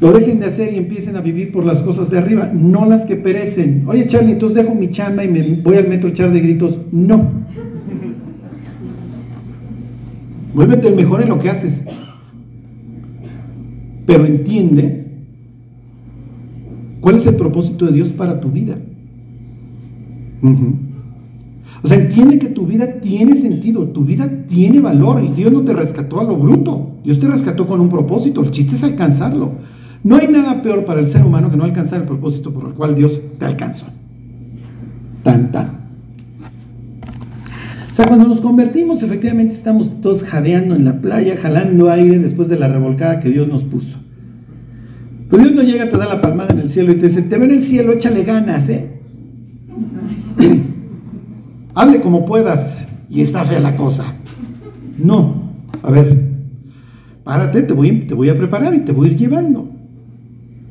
lo 0.00 0.12
dejen 0.12 0.40
de 0.40 0.46
hacer 0.46 0.72
y 0.74 0.78
empiecen 0.78 1.14
a 1.14 1.20
vivir 1.20 1.52
por 1.52 1.64
las 1.64 1.80
cosas 1.80 2.10
de 2.10 2.18
arriba, 2.18 2.50
no 2.52 2.86
las 2.86 3.04
que 3.04 3.14
perecen. 3.14 3.84
Oye, 3.86 4.04
Charlie, 4.06 4.32
entonces 4.32 4.56
dejo 4.56 4.74
mi 4.74 4.90
chamba 4.90 5.22
y 5.22 5.28
me 5.28 5.42
voy 5.62 5.76
al 5.76 5.86
metro 5.86 6.08
echar 6.08 6.32
de 6.32 6.40
gritos. 6.40 6.80
No. 6.90 7.30
Vuélvete 10.54 10.88
el 10.88 10.96
mejor 10.96 11.22
en 11.22 11.28
lo 11.28 11.38
que 11.38 11.50
haces. 11.50 11.84
Pero 14.04 14.26
entiende 14.26 15.06
cuál 17.00 17.14
es 17.14 17.26
el 17.26 17.36
propósito 17.36 17.86
de 17.86 17.92
Dios 17.92 18.12
para 18.12 18.40
tu 18.40 18.50
vida. 18.50 18.76
O 21.82 21.88
sea, 21.88 21.98
entiende 21.98 22.38
que 22.38 22.48
tu 22.48 22.66
vida 22.66 23.00
tiene 23.00 23.34
sentido, 23.34 23.88
tu 23.88 24.04
vida 24.04 24.30
tiene 24.46 24.78
valor 24.80 25.22
y 25.22 25.28
Dios 25.28 25.52
no 25.52 25.62
te 25.62 25.72
rescató 25.72 26.20
a 26.20 26.24
lo 26.24 26.36
bruto. 26.36 26.92
Dios 27.02 27.18
te 27.18 27.26
rescató 27.26 27.66
con 27.66 27.80
un 27.80 27.88
propósito. 27.88 28.42
El 28.44 28.52
chiste 28.52 28.76
es 28.76 28.84
alcanzarlo. 28.84 29.52
No 30.04 30.16
hay 30.16 30.28
nada 30.28 30.62
peor 30.62 30.84
para 30.84 31.00
el 31.00 31.08
ser 31.08 31.24
humano 31.24 31.50
que 31.50 31.56
no 31.56 31.64
alcanzar 31.64 32.00
el 32.00 32.06
propósito 32.06 32.52
por 32.52 32.68
el 32.68 32.74
cual 32.74 32.94
Dios 32.94 33.20
te 33.38 33.44
alcanzó. 33.44 33.86
Tan, 35.24 35.50
tan. 35.50 35.82
O 37.90 37.94
sea, 37.94 38.06
cuando 38.06 38.26
nos 38.26 38.40
convertimos, 38.40 39.02
efectivamente 39.02 39.52
estamos 39.52 40.00
todos 40.00 40.22
jadeando 40.22 40.76
en 40.76 40.84
la 40.84 41.00
playa, 41.00 41.36
jalando 41.36 41.90
aire 41.90 42.18
después 42.20 42.48
de 42.48 42.58
la 42.58 42.68
revolcada 42.68 43.20
que 43.20 43.28
Dios 43.28 43.48
nos 43.48 43.64
puso. 43.64 43.98
Pero 45.28 45.42
Dios 45.42 45.54
no 45.54 45.62
llega, 45.62 45.88
te 45.88 45.98
da 45.98 46.06
la 46.06 46.20
palmada 46.20 46.54
en 46.54 46.60
el 46.60 46.68
cielo 46.68 46.92
y 46.92 46.96
te 46.96 47.08
dice, 47.08 47.22
te 47.22 47.36
veo 47.36 47.44
en 47.44 47.52
el 47.56 47.62
cielo, 47.62 47.92
échale 47.92 48.22
ganas, 48.22 48.68
¿eh? 48.68 49.00
Hazle 51.74 52.00
como 52.00 52.24
puedas 52.24 52.78
y 53.08 53.20
está 53.20 53.44
fea 53.44 53.60
la 53.60 53.76
cosa. 53.76 54.14
No, 54.98 55.52
a 55.82 55.90
ver, 55.90 56.30
párate, 57.24 57.62
te 57.62 57.74
voy, 57.74 58.06
te 58.06 58.14
voy 58.14 58.28
a 58.28 58.36
preparar 58.36 58.74
y 58.74 58.80
te 58.80 58.92
voy 58.92 59.08
a 59.08 59.10
ir 59.12 59.16
llevando. 59.18 59.68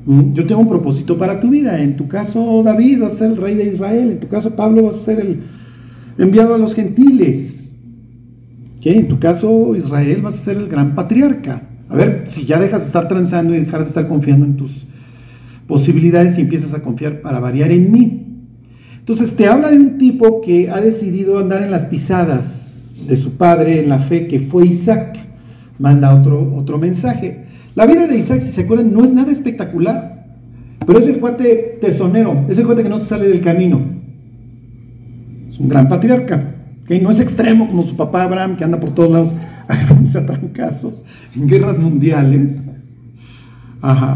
Mm, 0.05 0.33
yo 0.33 0.45
tengo 0.47 0.61
un 0.61 0.69
propósito 0.69 1.17
para 1.17 1.39
tu 1.39 1.49
vida. 1.49 1.81
En 1.81 1.95
tu 1.95 2.07
caso, 2.07 2.61
David 2.63 3.03
va 3.03 3.07
a 3.07 3.11
ser 3.11 3.31
el 3.31 3.37
rey 3.37 3.55
de 3.55 3.65
Israel. 3.65 4.11
En 4.11 4.19
tu 4.19 4.27
caso, 4.27 4.55
Pablo 4.55 4.83
va 4.83 4.89
a 4.89 4.93
ser 4.93 5.19
el 5.19 5.41
enviado 6.17 6.55
a 6.55 6.57
los 6.57 6.73
gentiles. 6.73 7.75
¿Qué? 8.79 8.97
En 8.97 9.07
tu 9.07 9.19
caso, 9.19 9.75
Israel 9.75 10.25
va 10.25 10.29
a 10.29 10.33
ser 10.33 10.57
el 10.57 10.67
gran 10.67 10.95
patriarca. 10.95 11.67
A 11.87 11.95
ver, 11.95 12.23
si 12.25 12.45
ya 12.45 12.59
dejas 12.59 12.81
de 12.81 12.87
estar 12.87 13.07
transando 13.07 13.53
y 13.53 13.59
dejar 13.59 13.81
de 13.81 13.87
estar 13.87 14.07
confiando 14.07 14.45
en 14.45 14.57
tus 14.57 14.87
posibilidades 15.67 16.37
y 16.37 16.41
empiezas 16.41 16.73
a 16.73 16.81
confiar 16.81 17.21
para 17.21 17.39
variar 17.39 17.71
en 17.71 17.91
mí. 17.91 18.30
Entonces 19.11 19.35
te 19.35 19.45
habla 19.45 19.71
de 19.71 19.77
un 19.77 19.97
tipo 19.97 20.39
que 20.39 20.69
ha 20.69 20.79
decidido 20.79 21.37
andar 21.37 21.61
en 21.61 21.69
las 21.69 21.83
pisadas 21.83 22.69
de 23.05 23.17
su 23.17 23.31
padre 23.31 23.81
en 23.81 23.89
la 23.89 23.99
fe, 23.99 24.25
que 24.25 24.39
fue 24.39 24.65
Isaac. 24.65 25.19
Manda 25.79 26.15
otro, 26.15 26.55
otro 26.55 26.77
mensaje. 26.77 27.43
La 27.75 27.85
vida 27.85 28.07
de 28.07 28.17
Isaac, 28.17 28.39
si 28.39 28.51
se 28.51 28.61
acuerdan, 28.61 28.93
no 28.93 29.03
es 29.03 29.11
nada 29.11 29.29
espectacular, 29.29 30.27
pero 30.87 30.97
es 30.97 31.07
el 31.07 31.19
cuate 31.19 31.77
tesonero, 31.81 32.45
es 32.47 32.57
el 32.57 32.65
cuate 32.65 32.83
que 32.83 32.87
no 32.87 32.99
se 32.99 33.05
sale 33.07 33.27
del 33.27 33.41
camino. 33.41 33.81
Es 35.45 35.59
un 35.59 35.67
gran 35.67 35.89
patriarca, 35.89 36.55
que 36.87 36.97
no 37.01 37.11
es 37.11 37.19
extremo 37.19 37.67
como 37.67 37.85
su 37.85 37.97
papá 37.97 38.23
Abraham, 38.23 38.55
que 38.55 38.63
anda 38.63 38.79
por 38.79 38.95
todos 38.95 39.11
lados 39.11 39.35
agarrándose 39.67 40.19
a 40.19 40.25
trancazos 40.25 41.03
en 41.35 41.49
guerras 41.49 41.77
mundiales. 41.77 42.61
Ajá. 43.81 44.15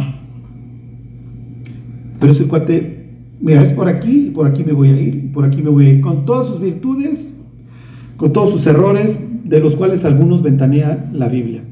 Pero 2.18 2.32
ese 2.32 2.48
cuate 2.48 2.95
mira, 3.40 3.64
es 3.64 3.72
por 3.72 3.88
aquí 3.88 4.28
y 4.28 4.30
por 4.32 4.48
aquí 4.48 4.64
me 4.64 4.74
voy 4.74 4.90
a 4.90 5.00
ir, 5.00 5.32
por 5.32 5.46
aquí 5.46 5.62
me 5.62 5.70
voy 5.70 5.86
a 5.86 5.90
ir, 5.92 6.02
con 6.02 6.26
todas 6.26 6.48
sus 6.48 6.60
virtudes, 6.60 7.34
con 8.18 8.34
todos 8.34 8.52
sus 8.52 8.66
errores, 8.68 9.20
de 9.44 9.60
los 9.60 9.76
cuales 9.76 10.06
algunos 10.06 10.42
ventanea 10.42 11.10
la 11.12 11.30
Biblia. 11.30 11.64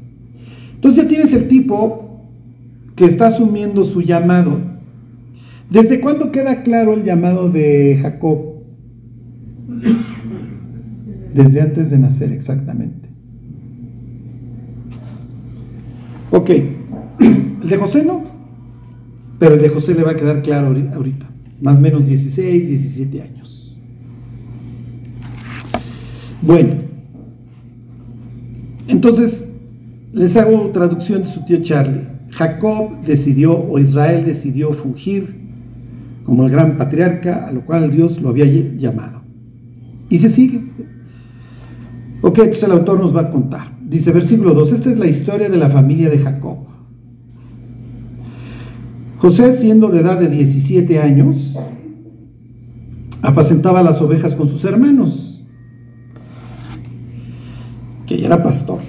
Entonces 0.74 1.02
ya 1.02 1.08
tienes 1.08 1.32
el 1.34 1.48
tipo 1.48 2.22
que 2.94 3.04
está 3.04 3.28
asumiendo 3.28 3.84
su 3.84 4.02
llamado. 4.02 4.58
¿Desde 5.70 6.00
cuándo 6.00 6.30
queda 6.30 6.62
claro 6.62 6.94
el 6.94 7.04
llamado 7.04 7.48
de 7.48 7.98
Jacob? 8.00 8.54
Desde 11.34 11.60
antes 11.60 11.90
de 11.90 11.98
nacer, 11.98 12.30
exactamente. 12.30 13.08
Ok, 16.30 16.50
el 17.20 17.68
de 17.68 17.76
José 17.76 18.04
no, 18.04 18.22
pero 19.40 19.54
el 19.54 19.62
de 19.62 19.68
José 19.68 19.94
le 19.94 20.04
va 20.04 20.12
a 20.12 20.16
quedar 20.16 20.42
claro 20.42 20.68
ahorita 20.68 21.33
más 21.64 21.78
o 21.78 21.80
menos 21.80 22.06
16, 22.06 22.68
17 22.68 23.22
años. 23.22 23.78
Bueno, 26.42 26.74
entonces 28.86 29.46
les 30.12 30.36
hago 30.36 30.68
traducción 30.72 31.22
de 31.22 31.28
su 31.28 31.42
tío 31.42 31.62
Charlie. 31.62 32.02
Jacob 32.32 33.00
decidió, 33.06 33.58
o 33.58 33.78
Israel 33.78 34.26
decidió 34.26 34.74
fungir 34.74 35.36
como 36.24 36.44
el 36.44 36.52
gran 36.52 36.76
patriarca 36.76 37.46
a 37.46 37.52
lo 37.52 37.64
cual 37.64 37.90
Dios 37.90 38.20
lo 38.20 38.28
había 38.28 38.44
llamado. 38.44 39.22
Y 40.10 40.18
se 40.18 40.28
sigue. 40.28 40.60
Ok, 42.20 42.40
entonces 42.40 42.64
el 42.64 42.72
autor 42.72 43.00
nos 43.00 43.16
va 43.16 43.22
a 43.22 43.30
contar. 43.30 43.74
Dice 43.80 44.12
versículo 44.12 44.52
2, 44.52 44.70
esta 44.72 44.90
es 44.90 44.98
la 44.98 45.06
historia 45.06 45.48
de 45.48 45.56
la 45.56 45.70
familia 45.70 46.10
de 46.10 46.18
Jacob. 46.18 46.73
José, 49.24 49.54
siendo 49.54 49.88
de 49.88 50.00
edad 50.00 50.20
de 50.20 50.28
17 50.28 51.00
años, 51.00 51.58
apacentaba 53.22 53.82
las 53.82 54.02
ovejas 54.02 54.34
con 54.34 54.46
sus 54.46 54.62
hermanos. 54.66 55.42
que 58.06 58.18
ya 58.18 58.26
era 58.26 58.42
pastor. 58.42 58.80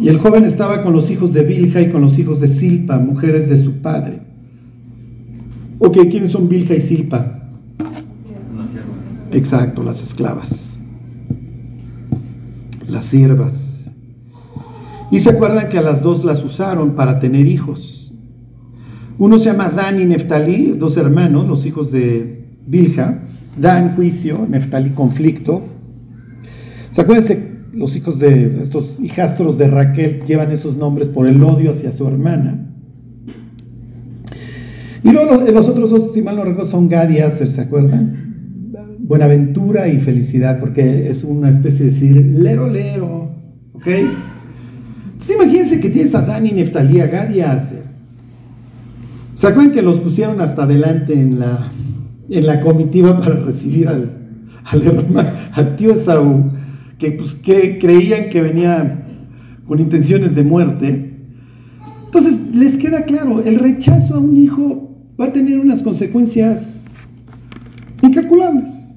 Y 0.00 0.08
el 0.08 0.18
joven 0.18 0.44
estaba 0.44 0.82
con 0.82 0.94
los 0.94 1.10
hijos 1.10 1.34
de 1.34 1.42
Bilha 1.42 1.82
y 1.82 1.90
con 1.90 2.00
los 2.00 2.18
hijos 2.18 2.40
de 2.40 2.48
Silpa, 2.48 2.98
mujeres 2.98 3.50
de 3.50 3.58
su 3.58 3.82
padre. 3.82 4.22
Ok, 5.78 5.98
¿quiénes 6.10 6.30
son 6.30 6.48
Bilha 6.48 6.74
y 6.74 6.80
Silpa? 6.80 7.50
Exacto, 9.30 9.84
las 9.84 10.02
esclavas. 10.02 10.48
Las 12.86 13.04
siervas. 13.04 13.84
Y 15.10 15.20
se 15.20 15.28
acuerdan 15.28 15.68
que 15.68 15.76
a 15.76 15.82
las 15.82 16.00
dos 16.00 16.24
las 16.24 16.42
usaron 16.42 16.92
para 16.92 17.20
tener 17.20 17.46
hijos. 17.46 17.97
Uno 19.18 19.38
se 19.38 19.46
llama 19.46 19.68
Dan 19.68 20.00
y 20.00 20.04
Neftalí, 20.04 20.72
dos 20.78 20.96
hermanos, 20.96 21.46
los 21.46 21.66
hijos 21.66 21.90
de 21.90 22.44
Bilha. 22.66 23.22
Dan 23.56 23.96
juicio, 23.96 24.46
Neftalí 24.48 24.90
conflicto. 24.90 25.64
¿Se 26.90 27.00
acuerdan? 27.00 27.58
los 27.78 27.94
hijos 27.96 28.18
de 28.18 28.60
estos 28.62 28.98
hijastros 29.00 29.56
de 29.56 29.68
Raquel 29.68 30.24
llevan 30.24 30.50
esos 30.50 30.76
nombres 30.76 31.08
por 31.08 31.26
el 31.26 31.42
odio 31.42 31.70
hacia 31.70 31.92
su 31.92 32.06
hermana. 32.08 32.66
Y 35.04 35.10
luego 35.12 35.36
los, 35.52 35.68
otros 35.68 35.90
dos, 35.90 36.12
si 36.12 36.22
mal 36.22 36.36
no 36.36 36.44
recuerdo, 36.44 36.68
son 36.68 36.88
Gad 36.88 37.10
y 37.10 37.20
Aser, 37.20 37.48
¿se 37.48 37.60
acuerdan? 37.60 38.66
Buenaventura 38.98 39.88
y 39.88 40.00
felicidad, 40.00 40.58
porque 40.58 41.08
es 41.08 41.22
una 41.22 41.50
especie 41.50 41.86
de 41.86 41.92
decir 41.92 42.16
lero 42.16 42.68
lero, 42.68 43.30
¿ok? 43.74 43.86
Entonces 43.86 45.36
imagínense 45.36 45.80
que 45.80 45.88
tienes 45.88 46.14
a 46.14 46.22
Dani, 46.22 46.50
Neftalí, 46.50 47.00
a 47.00 47.06
Gad 47.06 47.30
y 47.30 47.40
Aser. 47.40 47.87
¿Se 49.38 49.46
acuerdan 49.46 49.70
que 49.72 49.82
los 49.82 50.00
pusieron 50.00 50.40
hasta 50.40 50.64
adelante 50.64 51.12
en 51.12 51.38
la, 51.38 51.68
en 52.28 52.44
la 52.44 52.58
comitiva 52.58 53.16
para 53.16 53.36
recibir 53.36 53.86
al, 53.86 54.10
al, 54.64 54.82
hermano, 54.82 55.30
al 55.52 55.76
tío 55.76 55.92
Esaú? 55.92 56.50
que, 56.98 57.12
pues, 57.12 57.38
creían 57.40 58.30
que 58.30 58.42
venía 58.42 59.00
con 59.64 59.78
intenciones 59.78 60.34
de 60.34 60.42
muerte. 60.42 61.20
Entonces 62.06 62.40
les 62.52 62.76
queda 62.78 63.02
claro, 63.02 63.40
el 63.44 63.60
rechazo 63.60 64.16
a 64.16 64.18
un 64.18 64.36
hijo 64.36 64.98
va 65.20 65.26
a 65.26 65.32
tener 65.32 65.60
unas 65.60 65.84
consecuencias 65.84 66.84
incalculables. 68.02 68.88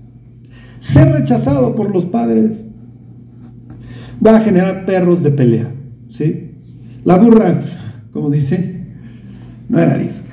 Ser 0.80 1.12
rechazado 1.12 1.76
por 1.76 1.94
los 1.94 2.08
padres 2.08 2.66
va 4.26 4.38
a 4.38 4.40
generar 4.40 4.88
perros 4.88 5.22
de 5.22 5.30
pelea. 5.30 5.72
¿sí? 6.10 6.50
La 7.04 7.18
burra, 7.18 7.62
como 8.12 8.32
dicen, 8.32 8.96
no 9.70 9.78
era 9.78 9.94
arisca. 9.94 10.31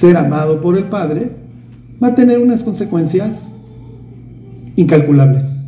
Ser 0.00 0.16
amado 0.16 0.62
por 0.62 0.78
el 0.78 0.84
padre 0.84 1.30
va 2.02 2.06
a 2.06 2.14
tener 2.14 2.38
unas 2.38 2.64
consecuencias 2.64 3.38
incalculables. 4.74 5.66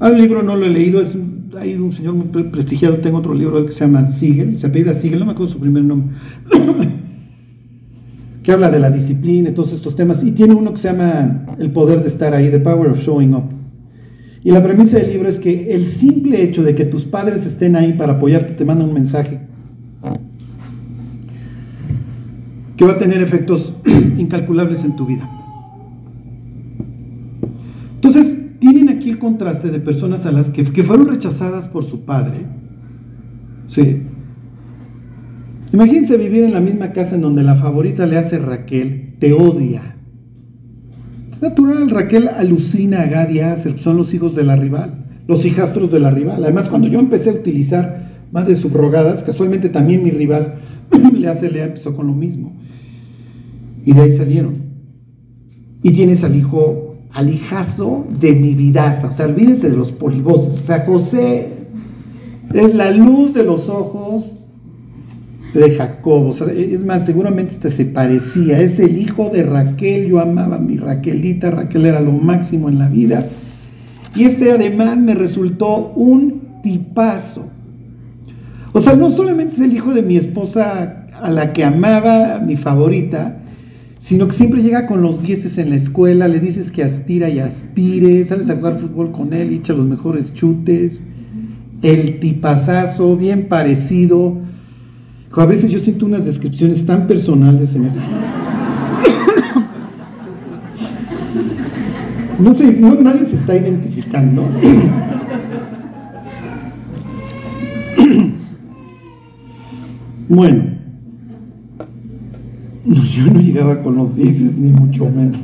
Hay 0.00 0.14
un 0.14 0.20
libro, 0.20 0.42
no 0.42 0.56
lo 0.56 0.66
he 0.66 0.68
leído, 0.68 1.00
es 1.00 1.16
hay 1.56 1.76
un 1.76 1.92
señor 1.92 2.14
muy 2.14 2.26
prestigiado, 2.26 2.96
tengo 2.96 3.18
otro 3.18 3.34
libro 3.34 3.64
que 3.64 3.70
se 3.70 3.84
llama 3.84 4.08
Siegel, 4.08 4.58
se 4.58 4.66
apellida 4.66 4.94
Siegel, 4.94 5.20
no 5.20 5.26
me 5.26 5.30
acuerdo 5.30 5.52
su 5.52 5.60
primer 5.60 5.84
nombre, 5.84 6.16
que 8.42 8.50
habla 8.50 8.68
de 8.68 8.80
la 8.80 8.90
disciplina 8.90 9.50
y 9.50 9.54
todos 9.54 9.72
estos 9.74 9.94
temas, 9.94 10.24
y 10.24 10.32
tiene 10.32 10.54
uno 10.54 10.72
que 10.72 10.78
se 10.78 10.88
llama 10.88 11.54
El 11.60 11.70
poder 11.70 12.00
de 12.00 12.08
estar 12.08 12.34
ahí, 12.34 12.50
The 12.50 12.58
Power 12.58 12.90
of 12.90 13.00
Showing 13.00 13.32
Up. 13.32 13.44
Y 14.42 14.50
la 14.50 14.60
premisa 14.60 14.96
del 14.96 15.10
libro 15.12 15.28
es 15.28 15.38
que 15.38 15.72
el 15.72 15.86
simple 15.86 16.42
hecho 16.42 16.64
de 16.64 16.74
que 16.74 16.84
tus 16.84 17.04
padres 17.04 17.46
estén 17.46 17.76
ahí 17.76 17.92
para 17.92 18.14
apoyarte 18.14 18.54
te 18.54 18.64
manda 18.64 18.84
un 18.84 18.92
mensaje 18.92 19.46
que 22.78 22.84
va 22.84 22.92
a 22.92 22.98
tener 22.98 23.20
efectos 23.20 23.74
incalculables 24.18 24.84
en 24.84 24.94
tu 24.94 25.04
vida. 25.04 25.28
Entonces, 27.96 28.38
tienen 28.60 28.88
aquí 28.88 29.10
el 29.10 29.18
contraste 29.18 29.68
de 29.68 29.80
personas 29.80 30.24
a 30.26 30.32
las 30.32 30.48
que, 30.48 30.64
fueron 30.64 31.08
rechazadas 31.08 31.66
por 31.66 31.82
su 31.82 32.06
padre. 32.06 32.46
Sí. 33.66 34.02
Imagínense 35.72 36.16
vivir 36.16 36.44
en 36.44 36.52
la 36.52 36.60
misma 36.60 36.92
casa 36.92 37.16
en 37.16 37.22
donde 37.22 37.42
la 37.42 37.56
favorita 37.56 38.06
le 38.06 38.16
hace 38.16 38.38
Raquel, 38.38 39.16
te 39.18 39.32
odia. 39.32 39.96
Es 41.32 41.42
natural, 41.42 41.90
Raquel 41.90 42.28
alucina 42.28 43.02
a 43.02 43.06
Gad 43.06 43.30
y 43.30 43.78
son 43.78 43.96
los 43.96 44.14
hijos 44.14 44.36
de 44.36 44.44
la 44.44 44.54
rival, 44.54 45.04
los 45.26 45.44
hijastros 45.44 45.90
de 45.90 45.98
la 45.98 46.12
rival. 46.12 46.44
Además, 46.44 46.68
cuando 46.68 46.86
yo 46.86 47.00
empecé 47.00 47.30
a 47.30 47.34
utilizar 47.34 48.26
madres 48.30 48.58
subrogadas, 48.58 49.24
casualmente 49.24 49.68
también 49.68 50.04
mi 50.04 50.10
rival, 50.10 50.54
le 51.12 51.28
hace 51.28 51.50
Lea, 51.50 51.66
empezó 51.66 51.96
con 51.96 52.06
lo 52.06 52.14
mismo. 52.14 52.57
Y 53.88 53.94
de 53.94 54.02
ahí 54.02 54.12
salieron. 54.12 54.64
Y 55.82 55.92
tienes 55.92 56.22
al 56.22 56.36
hijo 56.36 56.96
al 57.10 57.30
hijazo 57.30 58.04
de 58.20 58.34
mi 58.34 58.54
vidaza. 58.54 59.06
O 59.08 59.12
sea, 59.12 59.24
olvídense 59.24 59.70
de 59.70 59.78
los 59.78 59.92
polivoces. 59.92 60.58
O 60.58 60.62
sea, 60.62 60.84
José 60.84 61.48
es 62.52 62.74
la 62.74 62.90
luz 62.90 63.32
de 63.32 63.44
los 63.44 63.70
ojos 63.70 64.44
de 65.54 65.70
Jacob. 65.70 66.26
O 66.26 66.32
sea, 66.34 66.48
es 66.48 66.84
más, 66.84 67.06
seguramente 67.06 67.54
este 67.54 67.70
se 67.70 67.86
parecía. 67.86 68.60
Es 68.60 68.78
el 68.78 68.98
hijo 68.98 69.30
de 69.30 69.42
Raquel. 69.42 70.06
Yo 70.08 70.20
amaba 70.20 70.56
a 70.56 70.60
mi 70.60 70.76
Raquelita. 70.76 71.50
Raquel 71.50 71.86
era 71.86 72.02
lo 72.02 72.12
máximo 72.12 72.68
en 72.68 72.78
la 72.78 72.90
vida. 72.90 73.26
Y 74.14 74.24
este 74.24 74.52
además 74.52 74.98
me 74.98 75.14
resultó 75.14 75.94
un 75.96 76.60
tipazo. 76.62 77.46
O 78.74 78.80
sea, 78.80 78.94
no 78.96 79.08
solamente 79.08 79.54
es 79.54 79.62
el 79.62 79.72
hijo 79.72 79.94
de 79.94 80.02
mi 80.02 80.18
esposa 80.18 81.06
a 81.22 81.30
la 81.30 81.54
que 81.54 81.64
amaba, 81.64 82.38
mi 82.38 82.56
favorita, 82.56 83.38
sino 83.98 84.28
que 84.28 84.34
siempre 84.34 84.62
llega 84.62 84.86
con 84.86 85.02
los 85.02 85.22
dieces 85.22 85.58
en 85.58 85.70
la 85.70 85.76
escuela, 85.76 86.28
le 86.28 86.40
dices 86.40 86.70
que 86.70 86.84
aspira 86.84 87.28
y 87.28 87.40
aspire, 87.40 88.24
sales 88.24 88.48
a 88.48 88.56
jugar 88.56 88.78
fútbol 88.78 89.10
con 89.10 89.32
él, 89.32 89.52
echa 89.52 89.72
los 89.72 89.86
mejores 89.86 90.32
chutes, 90.32 91.00
el 91.82 92.20
tipazazo, 92.20 93.16
bien 93.16 93.48
parecido. 93.48 94.36
A 95.32 95.46
veces 95.46 95.70
yo 95.70 95.78
siento 95.78 96.06
unas 96.06 96.26
descripciones 96.26 96.84
tan 96.84 97.06
personales 97.06 97.74
en 97.74 97.84
este. 97.84 97.98
No 102.38 102.54
sé, 102.54 102.72
nadie 102.72 103.26
se 103.26 103.36
está 103.36 103.56
identificando. 103.56 104.48
Bueno, 110.30 110.77
yo 112.84 113.32
no 113.32 113.40
llegaba 113.40 113.82
con 113.82 113.96
los 113.96 114.16
dices, 114.16 114.56
ni 114.56 114.70
mucho 114.70 115.08
menos. 115.10 115.40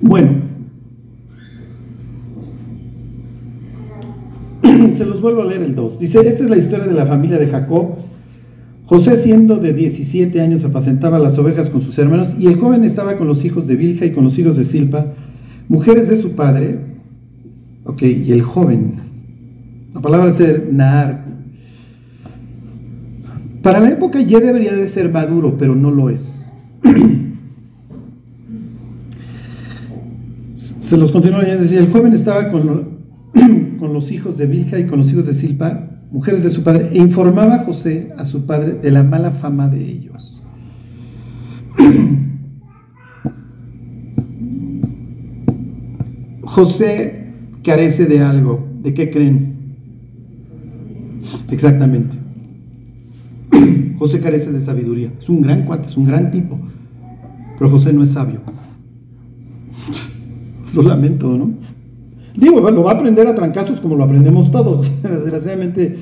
bueno, 0.00 0.46
se 4.92 5.04
los 5.04 5.20
vuelvo 5.20 5.42
a 5.42 5.46
leer 5.46 5.62
el 5.62 5.74
2. 5.74 5.98
Dice, 5.98 6.20
esta 6.20 6.44
es 6.44 6.50
la 6.50 6.56
historia 6.56 6.86
de 6.86 6.94
la 6.94 7.06
familia 7.06 7.38
de 7.38 7.48
Jacob. 7.48 7.96
José 8.86 9.16
siendo 9.16 9.56
de 9.58 9.72
17 9.72 10.40
años 10.40 10.64
apacentaba 10.64 11.18
las 11.18 11.36
ovejas 11.38 11.70
con 11.70 11.82
sus 11.82 11.98
hermanos 11.98 12.36
y 12.38 12.46
el 12.46 12.56
joven 12.56 12.84
estaba 12.84 13.16
con 13.16 13.26
los 13.26 13.44
hijos 13.44 13.66
de 13.66 13.74
Bilja 13.74 14.04
y 14.06 14.12
con 14.12 14.22
los 14.22 14.38
hijos 14.38 14.54
de 14.56 14.62
Silpa, 14.62 15.14
mujeres 15.68 16.08
de 16.08 16.16
su 16.16 16.32
padre. 16.32 16.78
Ok, 17.84 18.02
y 18.02 18.32
el 18.32 18.42
joven. 18.42 19.00
La 19.92 20.00
palabra 20.00 20.32
ser 20.32 20.68
Naar, 20.70 21.25
para 23.66 23.80
la 23.80 23.90
época 23.90 24.20
ya 24.20 24.38
debería 24.38 24.72
de 24.72 24.86
ser 24.86 25.10
maduro, 25.10 25.56
pero 25.58 25.74
no 25.74 25.90
lo 25.90 26.08
es. 26.08 26.52
Se 30.54 30.96
los 30.96 31.10
continúa 31.10 31.42
decía, 31.42 31.80
el 31.80 31.90
joven 31.90 32.12
estaba 32.12 32.52
con, 32.52 33.00
con 33.80 33.92
los 33.92 34.12
hijos 34.12 34.38
de 34.38 34.46
Bilja 34.46 34.78
y 34.78 34.86
con 34.86 35.00
los 35.00 35.10
hijos 35.10 35.26
de 35.26 35.34
Silpa, 35.34 35.98
mujeres 36.12 36.44
de 36.44 36.50
su 36.50 36.62
padre, 36.62 36.90
e 36.92 36.98
informaba 36.98 37.56
a 37.56 37.64
José, 37.64 38.12
a 38.16 38.24
su 38.24 38.46
padre, 38.46 38.74
de 38.74 38.92
la 38.92 39.02
mala 39.02 39.32
fama 39.32 39.66
de 39.66 39.84
ellos. 39.84 40.44
José 46.42 47.32
carece 47.64 48.06
de 48.06 48.20
algo. 48.20 48.64
¿De 48.80 48.94
qué 48.94 49.10
creen? 49.10 49.56
Exactamente. 51.50 52.15
José 53.98 54.20
carece 54.20 54.52
de 54.52 54.60
sabiduría. 54.60 55.12
Es 55.18 55.28
un 55.28 55.40
gran 55.40 55.64
cuate, 55.64 55.86
es 55.86 55.96
un 55.96 56.06
gran 56.06 56.30
tipo. 56.30 56.58
Pero 57.58 57.70
José 57.70 57.92
no 57.92 58.02
es 58.02 58.10
sabio. 58.10 58.40
lo 60.74 60.82
lamento, 60.82 61.36
¿no? 61.36 61.50
Digo, 62.34 62.70
lo 62.70 62.84
va 62.84 62.92
a 62.92 62.94
aprender 62.94 63.26
a 63.26 63.34
trancazos 63.34 63.80
como 63.80 63.96
lo 63.96 64.04
aprendemos 64.04 64.50
todos. 64.50 64.90
Desgraciadamente, 65.02 65.96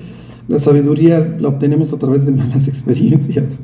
la 0.49 0.59
sabiduría 0.59 1.37
la 1.39 1.49
obtenemos 1.49 1.93
a 1.93 1.99
través 1.99 2.27
de 2.27 2.33
malas 2.33 2.69
experiencias. 2.69 3.63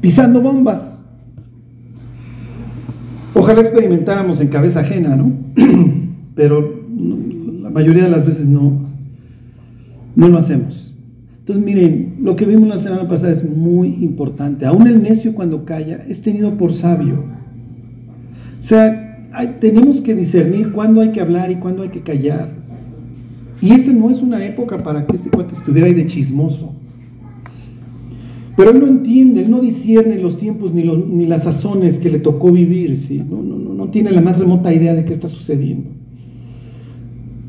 Pisando 0.00 0.40
bombas. 0.40 1.00
Ojalá 3.34 3.60
experimentáramos 3.60 4.40
en 4.40 4.48
cabeza 4.48 4.80
ajena, 4.80 5.16
¿no? 5.16 5.32
Pero 6.34 6.82
la 7.62 7.70
mayoría 7.70 8.04
de 8.04 8.10
las 8.10 8.26
veces 8.26 8.46
no, 8.46 8.90
no 10.14 10.28
lo 10.28 10.36
hacemos. 10.38 10.91
Entonces, 11.42 11.64
miren, 11.64 12.18
lo 12.20 12.36
que 12.36 12.46
vimos 12.46 12.68
la 12.68 12.78
semana 12.78 13.08
pasada 13.08 13.32
es 13.32 13.42
muy 13.42 13.88
importante. 14.04 14.64
Aún 14.64 14.86
el 14.86 15.02
necio 15.02 15.34
cuando 15.34 15.64
calla 15.64 15.96
es 16.06 16.22
tenido 16.22 16.56
por 16.56 16.72
sabio. 16.72 17.24
O 18.60 18.62
sea, 18.62 19.28
tenemos 19.58 20.00
que 20.00 20.14
discernir 20.14 20.70
cuándo 20.70 21.00
hay 21.00 21.10
que 21.10 21.20
hablar 21.20 21.50
y 21.50 21.56
cuándo 21.56 21.82
hay 21.82 21.88
que 21.88 22.02
callar. 22.02 22.48
Y 23.60 23.72
esta 23.72 23.90
no 23.90 24.08
es 24.08 24.22
una 24.22 24.44
época 24.44 24.78
para 24.78 25.04
que 25.04 25.16
este 25.16 25.30
cuate 25.30 25.54
estuviera 25.54 25.88
ahí 25.88 25.94
de 25.94 26.06
chismoso. 26.06 26.74
Pero 28.56 28.70
él 28.70 28.78
no 28.78 28.86
entiende, 28.86 29.40
él 29.40 29.50
no 29.50 29.58
discierne 29.58 30.20
los 30.20 30.38
tiempos 30.38 30.72
ni, 30.72 31.26
las 31.26 31.42
sazones 31.42 31.98
que 31.98 32.08
le 32.08 32.20
tocó 32.20 32.52
vivir, 32.52 32.96
¿sí? 32.98 33.20
no 33.28 33.88
tiene 33.88 34.12
la 34.12 34.20
más 34.20 34.38
remota 34.38 34.72
idea 34.72 34.94
de 34.94 35.04
qué 35.04 35.12
está 35.12 35.26
sucediendo. 35.26 35.90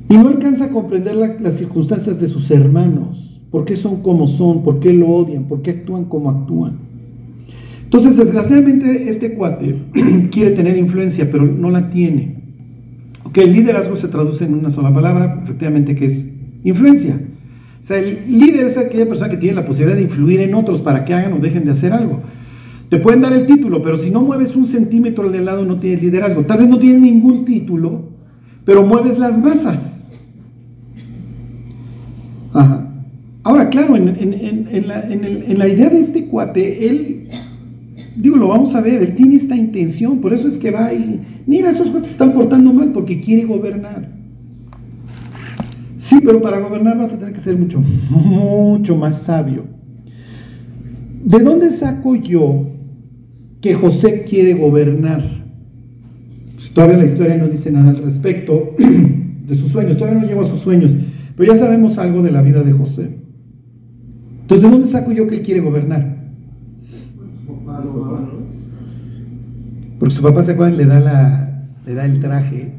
Y 0.10 0.16
no 0.16 0.30
alcanza 0.30 0.66
a 0.66 0.70
comprender 0.70 1.16
las 1.16 1.54
circunstancias 1.54 2.20
de 2.20 2.26
sus 2.26 2.50
hermanos, 2.50 3.33
por 3.54 3.66
qué 3.66 3.76
son 3.76 4.02
como 4.02 4.26
son, 4.26 4.64
por 4.64 4.80
qué 4.80 4.92
lo 4.92 5.08
odian, 5.08 5.44
por 5.44 5.62
qué 5.62 5.70
actúan 5.70 6.06
como 6.06 6.32
actúan. 6.32 6.74
Entonces, 7.84 8.18
desgraciadamente, 8.18 9.08
este 9.08 9.36
cuate 9.36 9.76
quiere 10.32 10.56
tener 10.56 10.76
influencia, 10.76 11.30
pero 11.30 11.46
no 11.46 11.70
la 11.70 11.92
tiene. 11.92 12.38
Que 13.32 13.44
el 13.44 13.54
liderazgo 13.54 13.96
se 13.96 14.08
traduce 14.08 14.44
en 14.44 14.56
una 14.56 14.72
sola 14.72 14.92
palabra, 14.92 15.42
efectivamente, 15.44 15.94
que 15.94 16.06
es 16.06 16.26
influencia. 16.64 17.22
O 17.80 17.84
sea, 17.84 18.00
el 18.00 18.24
líder 18.28 18.66
es 18.66 18.76
aquella 18.76 19.08
persona 19.08 19.30
que 19.30 19.38
tiene 19.38 19.56
la 19.56 19.66
posibilidad 19.66 19.98
de 19.98 20.02
influir 20.02 20.40
en 20.40 20.56
otros 20.56 20.82
para 20.82 21.06
que 21.06 21.14
hagan 21.14 21.34
o 21.34 21.38
dejen 21.38 21.64
de 21.64 21.74
hacer 21.74 21.94
algo. 21.94 22.22
Te 22.90 22.98
pueden 22.98 23.22
dar 23.22 23.34
el 23.34 23.46
título, 23.46 23.84
pero 23.84 23.98
si 23.98 24.10
no 24.10 24.22
mueves 24.22 24.56
un 24.56 24.66
centímetro 24.66 25.30
del 25.30 25.46
lado 25.46 25.64
no 25.64 25.78
tienes 25.78 26.02
liderazgo. 26.02 26.42
Tal 26.42 26.58
vez 26.58 26.70
no 26.70 26.80
tienes 26.80 27.02
ningún 27.02 27.46
título, 27.46 28.02
pero 28.66 28.82
mueves 28.82 29.20
las 29.20 29.38
masas. 29.38 30.04
Ajá. 32.52 32.90
Ahora, 33.44 33.70
claro, 33.70 33.98
en, 33.98 35.58
la, 35.58 35.68
idea 35.68 35.90
de 35.90 36.00
este 36.00 36.28
cuate, 36.28 36.88
él, 36.88 37.28
digo, 38.16 38.38
lo 38.38 38.48
vamos 38.48 38.74
a 38.74 38.80
ver, 38.80 39.04
él 39.04 39.14
tiene 39.16 39.36
esta 39.36 39.56
intención, 39.56 40.22
por 40.22 40.34
eso 40.34 40.48
es 40.48 40.58
que 40.58 40.72
va 40.72 40.94
y, 40.94 41.20
mira, 41.46 41.72
esos 41.72 41.90
cuates 41.90 42.08
se 42.08 42.14
están 42.14 42.32
portando 42.32 42.72
mal 42.72 42.94
porque 42.94 43.20
quiere 43.20 43.44
gobernar. 43.44 44.10
Sí, 45.98 46.20
pero 46.24 46.42
para 46.42 46.60
gobernar 46.60 46.98
vas 46.98 47.14
a 47.14 47.20
tener 47.20 47.34
que 47.34 47.42
ser 47.42 47.58
mucho, 47.58 47.82
mucho 48.10 48.96
más 48.96 49.24
sabio. 49.24 49.66
¿De 51.26 51.40
dónde 51.40 51.70
saco 51.72 52.16
yo 52.16 52.68
que 53.60 53.74
José 53.74 54.24
quiere 54.24 54.54
gobernar? 54.54 55.44
Pues, 56.56 56.70
todavía 56.70 56.98
la 56.98 57.06
historia 57.06 57.36
no 57.36 57.48
dice 57.48 57.72
nada 57.72 57.90
al 57.90 57.98
respecto 57.98 58.74
de 58.78 59.58
sus 59.58 59.70
sueños, 59.70 59.98
todavía 59.98 60.22
no 60.22 60.28
llegó 60.28 60.42
a 60.42 60.48
sus 60.48 60.60
sueños, 60.60 60.92
pero 61.36 61.52
ya 61.52 61.60
sabemos 61.60 61.98
algo 61.98 62.22
de 62.22 62.32
la 62.32 62.42
vida 62.42 62.64
de 62.64 62.72
José. 62.72 63.23
Entonces, 64.54 64.70
¿de 64.70 64.70
dónde 64.70 64.88
saco 64.88 65.12
yo 65.12 65.26
que 65.26 65.38
él 65.38 65.42
quiere 65.42 65.62
gobernar? 65.62 66.16
Porque 70.00 70.14
su 70.14 70.22
papá, 70.22 70.44
¿se 70.44 70.52
acuerdan? 70.52 70.78
Le 70.78 70.86
da, 70.86 71.00
la, 71.00 71.66
le 71.86 71.94
da 71.96 72.06
el 72.06 72.20
traje 72.20 72.74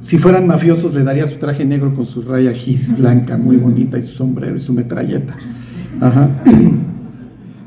si 0.00 0.18
fueran 0.18 0.46
mafiosos, 0.46 0.94
le 0.94 1.02
daría 1.02 1.26
su 1.26 1.36
traje 1.36 1.64
negro 1.64 1.94
con 1.94 2.04
su 2.04 2.22
raya 2.22 2.52
gis 2.52 2.96
blanca, 2.96 3.36
muy 3.36 3.56
bonita, 3.56 3.98
y 3.98 4.02
su 4.02 4.12
sombrero 4.12 4.54
y 4.56 4.60
su 4.60 4.72
metralleta. 4.72 5.36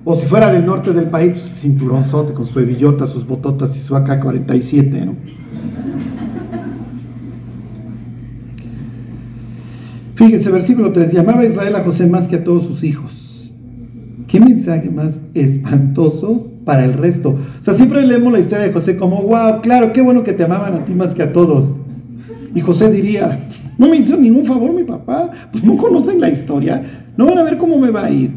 O 0.06 0.16
si 0.16 0.26
fuera 0.26 0.52
del 0.52 0.66
norte 0.66 0.94
del 0.94 1.06
país, 1.10 1.34
pues, 1.34 1.44
cinturonzote 1.60 2.34
con 2.34 2.46
su 2.46 2.60
hebillota, 2.60 3.08
sus 3.08 3.28
bototas 3.28 3.76
y 3.76 3.80
su 3.80 3.96
AK-47, 3.96 5.06
¿no? 5.06 5.16
Fíjense, 10.20 10.52
versículo 10.52 10.92
3, 10.92 11.14
llamaba 11.14 11.44
a 11.44 11.46
Israel 11.46 11.78
a 11.78 11.80
José 11.80 12.06
más 12.06 12.28
que 12.28 12.36
a 12.36 12.44
todos 12.44 12.66
sus 12.66 12.84
hijos. 12.84 13.54
¿Qué 14.28 14.38
mensaje 14.42 14.90
más 14.90 15.22
espantoso 15.34 16.52
para 16.66 16.84
el 16.84 16.92
resto? 16.92 17.30
O 17.30 17.64
sea, 17.64 17.74
siempre 17.74 18.06
leemos 18.06 18.34
la 18.34 18.40
historia 18.40 18.66
de 18.66 18.74
José 18.74 18.98
como, 18.98 19.24
wow, 19.24 19.62
claro, 19.62 19.94
qué 19.94 20.02
bueno 20.02 20.22
que 20.22 20.34
te 20.34 20.44
amaban 20.44 20.74
a 20.74 20.84
ti 20.84 20.94
más 20.94 21.14
que 21.14 21.24
a 21.24 21.32
todos. 21.32 21.74
Y 22.54 22.60
José 22.60 22.92
diría, 22.92 23.48
no 23.78 23.88
me 23.88 23.96
hizo 23.96 24.18
ningún 24.18 24.44
favor 24.44 24.74
mi 24.74 24.84
papá, 24.84 25.32
pues 25.54 25.64
no 25.64 25.78
conocen 25.78 26.20
la 26.20 26.30
historia, 26.30 26.82
no 27.16 27.28
van 27.28 27.38
a 27.38 27.44
ver 27.44 27.58
cómo 27.58 27.78
me 27.78 27.90
va 27.90 28.04
a 28.04 28.12
ir. 28.12 28.32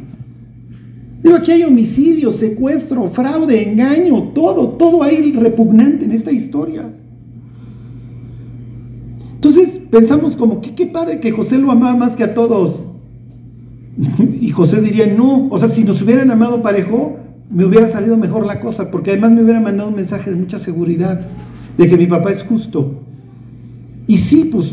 Digo, 1.20 1.34
aquí 1.34 1.50
hay 1.50 1.64
homicidio, 1.64 2.30
secuestro, 2.30 3.10
fraude, 3.10 3.60
engaño, 3.60 4.30
todo, 4.32 4.68
todo 4.68 5.02
hay 5.02 5.32
repugnante 5.32 6.04
en 6.04 6.12
esta 6.12 6.30
historia. 6.30 6.88
Entonces 9.42 9.80
pensamos 9.90 10.36
como, 10.36 10.60
qué, 10.60 10.72
qué 10.72 10.86
padre 10.86 11.18
que 11.18 11.32
José 11.32 11.58
lo 11.58 11.72
amaba 11.72 11.96
más 11.96 12.14
que 12.14 12.22
a 12.22 12.32
todos. 12.32 12.80
y 14.40 14.48
José 14.50 14.80
diría, 14.80 15.08
no, 15.08 15.48
o 15.50 15.58
sea, 15.58 15.68
si 15.68 15.82
nos 15.82 16.00
hubieran 16.00 16.30
amado 16.30 16.62
parejo, 16.62 17.16
me 17.50 17.64
hubiera 17.64 17.88
salido 17.88 18.16
mejor 18.16 18.46
la 18.46 18.60
cosa, 18.60 18.92
porque 18.92 19.10
además 19.10 19.32
me 19.32 19.42
hubiera 19.42 19.60
mandado 19.60 19.88
un 19.88 19.96
mensaje 19.96 20.30
de 20.30 20.36
mucha 20.36 20.60
seguridad, 20.60 21.26
de 21.76 21.88
que 21.88 21.96
mi 21.96 22.06
papá 22.06 22.30
es 22.30 22.44
justo, 22.44 23.02
y 24.06 24.18
sí, 24.18 24.48
pues 24.52 24.72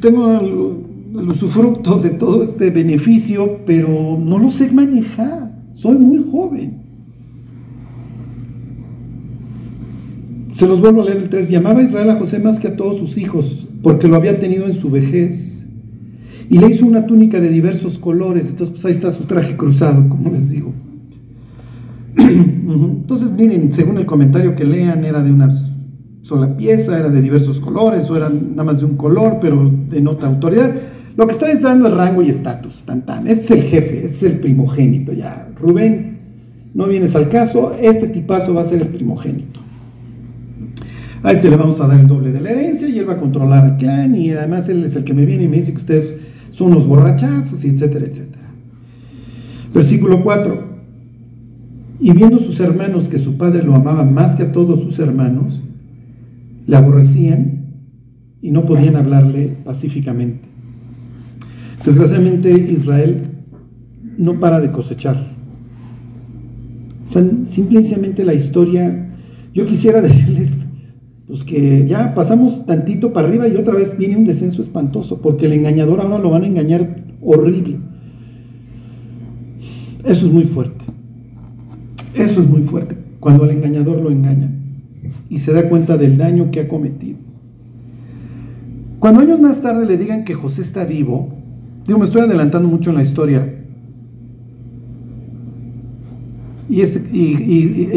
tengo 0.00 0.38
el, 0.38 1.28
usufructo 1.28 1.98
de 1.98 2.10
todo 2.10 2.42
este 2.42 2.70
beneficio, 2.70 3.60
pero 3.66 4.18
no 4.18 4.38
lo 4.38 4.50
sé 4.50 4.70
manejar. 4.70 5.50
Soy 5.74 5.96
muy 5.96 6.24
joven. 6.30 6.81
Se 10.52 10.68
los 10.68 10.80
vuelvo 10.80 11.02
a 11.02 11.06
leer 11.06 11.16
el 11.16 11.28
3. 11.28 11.48
Llamaba 11.48 11.82
Israel 11.82 12.10
a 12.10 12.16
José 12.16 12.38
más 12.38 12.58
que 12.58 12.68
a 12.68 12.76
todos 12.76 12.98
sus 12.98 13.16
hijos, 13.16 13.66
porque 13.82 14.06
lo 14.06 14.16
había 14.16 14.38
tenido 14.38 14.66
en 14.66 14.74
su 14.74 14.90
vejez. 14.90 15.66
Y 16.48 16.58
le 16.58 16.68
hizo 16.68 16.84
una 16.84 17.06
túnica 17.06 17.40
de 17.40 17.48
diversos 17.48 17.98
colores. 17.98 18.50
Entonces, 18.50 18.70
pues 18.70 18.84
ahí 18.84 18.92
está 18.92 19.10
su 19.10 19.24
traje 19.24 19.56
cruzado, 19.56 20.06
como 20.08 20.30
les 20.30 20.50
digo. 20.50 20.72
Entonces, 22.16 23.32
miren, 23.32 23.72
según 23.72 23.96
el 23.96 24.04
comentario 24.04 24.54
que 24.54 24.64
lean, 24.64 25.04
era 25.04 25.22
de 25.22 25.32
unas 25.32 25.72
sola 26.20 26.56
pieza, 26.56 26.98
era 26.98 27.08
de 27.08 27.20
diversos 27.20 27.58
colores 27.58 28.08
o 28.08 28.16
eran 28.16 28.50
nada 28.50 28.64
más 28.64 28.78
de 28.78 28.84
un 28.84 28.96
color, 28.96 29.38
pero 29.40 29.70
denota 29.88 30.26
autoridad. 30.26 30.72
Lo 31.16 31.26
que 31.26 31.32
está 31.32 31.52
dando 31.56 31.88
es 31.88 31.94
rango 31.94 32.22
y 32.22 32.28
estatus, 32.28 32.82
tan 32.84 33.04
tan. 33.04 33.26
Este 33.26 33.44
es 33.44 33.50
el 33.50 33.62
jefe, 33.62 34.04
este 34.04 34.06
es 34.06 34.22
el 34.34 34.40
primogénito 34.40 35.12
ya. 35.12 35.48
Rubén, 35.58 36.18
no 36.74 36.86
vienes 36.86 37.16
al 37.16 37.28
caso, 37.28 37.72
este 37.80 38.06
tipazo 38.08 38.54
va 38.54 38.62
a 38.62 38.64
ser 38.64 38.82
el 38.82 38.88
primogénito. 38.88 39.51
A 41.22 41.32
este 41.32 41.48
le 41.48 41.56
vamos 41.56 41.80
a 41.80 41.86
dar 41.86 42.00
el 42.00 42.08
doble 42.08 42.32
de 42.32 42.40
la 42.40 42.50
herencia 42.50 42.88
y 42.88 42.98
él 42.98 43.08
va 43.08 43.14
a 43.14 43.18
controlar 43.18 43.64
al 43.64 43.76
clan 43.76 44.14
y 44.16 44.30
además 44.30 44.68
él 44.68 44.84
es 44.84 44.96
el 44.96 45.04
que 45.04 45.14
me 45.14 45.24
viene 45.24 45.44
y 45.44 45.48
me 45.48 45.56
dice 45.56 45.72
que 45.72 45.78
ustedes 45.78 46.16
son 46.50 46.72
unos 46.72 46.86
borrachazos 46.86 47.64
y 47.64 47.68
etcétera, 47.68 48.06
etcétera. 48.06 48.42
Versículo 49.72 50.22
4. 50.22 50.72
Y 52.00 52.12
viendo 52.12 52.38
sus 52.38 52.58
hermanos 52.58 53.08
que 53.08 53.18
su 53.18 53.36
padre 53.36 53.62
lo 53.62 53.74
amaba 53.76 54.02
más 54.04 54.34
que 54.34 54.42
a 54.42 54.52
todos 54.52 54.82
sus 54.82 54.98
hermanos, 54.98 55.60
le 56.66 56.76
aborrecían 56.76 57.66
y 58.40 58.50
no 58.50 58.64
podían 58.64 58.96
hablarle 58.96 59.56
pacíficamente. 59.64 60.48
Desgraciadamente 61.84 62.50
Israel 62.50 63.28
no 64.18 64.40
para 64.40 64.60
de 64.60 64.72
cosechar. 64.72 65.16
O 67.06 67.10
sea, 67.10 67.24
simplemente 67.44 68.24
la 68.24 68.34
historia, 68.34 69.10
yo 69.54 69.64
quisiera 69.64 70.00
decirles 70.02 70.56
pues 71.32 71.44
que 71.44 71.86
ya 71.86 72.12
pasamos 72.12 72.66
tantito 72.66 73.14
para 73.14 73.26
arriba 73.26 73.48
y 73.48 73.56
otra 73.56 73.74
vez 73.74 73.96
viene 73.96 74.18
un 74.18 74.26
descenso 74.26 74.60
espantoso, 74.60 75.22
porque 75.22 75.46
el 75.46 75.54
engañador 75.54 76.02
ahora 76.02 76.18
lo 76.18 76.28
van 76.28 76.42
a 76.42 76.46
engañar 76.46 77.04
horrible. 77.22 77.78
Eso 80.04 80.26
es 80.26 80.30
muy 80.30 80.44
fuerte. 80.44 80.84
Eso 82.14 82.42
es 82.42 82.46
muy 82.46 82.60
fuerte, 82.60 82.98
cuando 83.18 83.44
al 83.44 83.50
engañador 83.50 84.02
lo 84.02 84.10
engañan 84.10 84.58
y 85.30 85.38
se 85.38 85.54
da 85.54 85.70
cuenta 85.70 85.96
del 85.96 86.18
daño 86.18 86.50
que 86.50 86.60
ha 86.60 86.68
cometido. 86.68 87.16
Cuando 88.98 89.22
años 89.22 89.40
más 89.40 89.62
tarde 89.62 89.86
le 89.86 89.96
digan 89.96 90.24
que 90.24 90.34
José 90.34 90.60
está 90.60 90.84
vivo, 90.84 91.34
digo, 91.86 91.98
me 91.98 92.04
estoy 92.04 92.20
adelantando 92.20 92.68
mucho 92.68 92.90
en 92.90 92.96
la 92.96 93.04
historia, 93.04 93.50
y, 96.68 96.82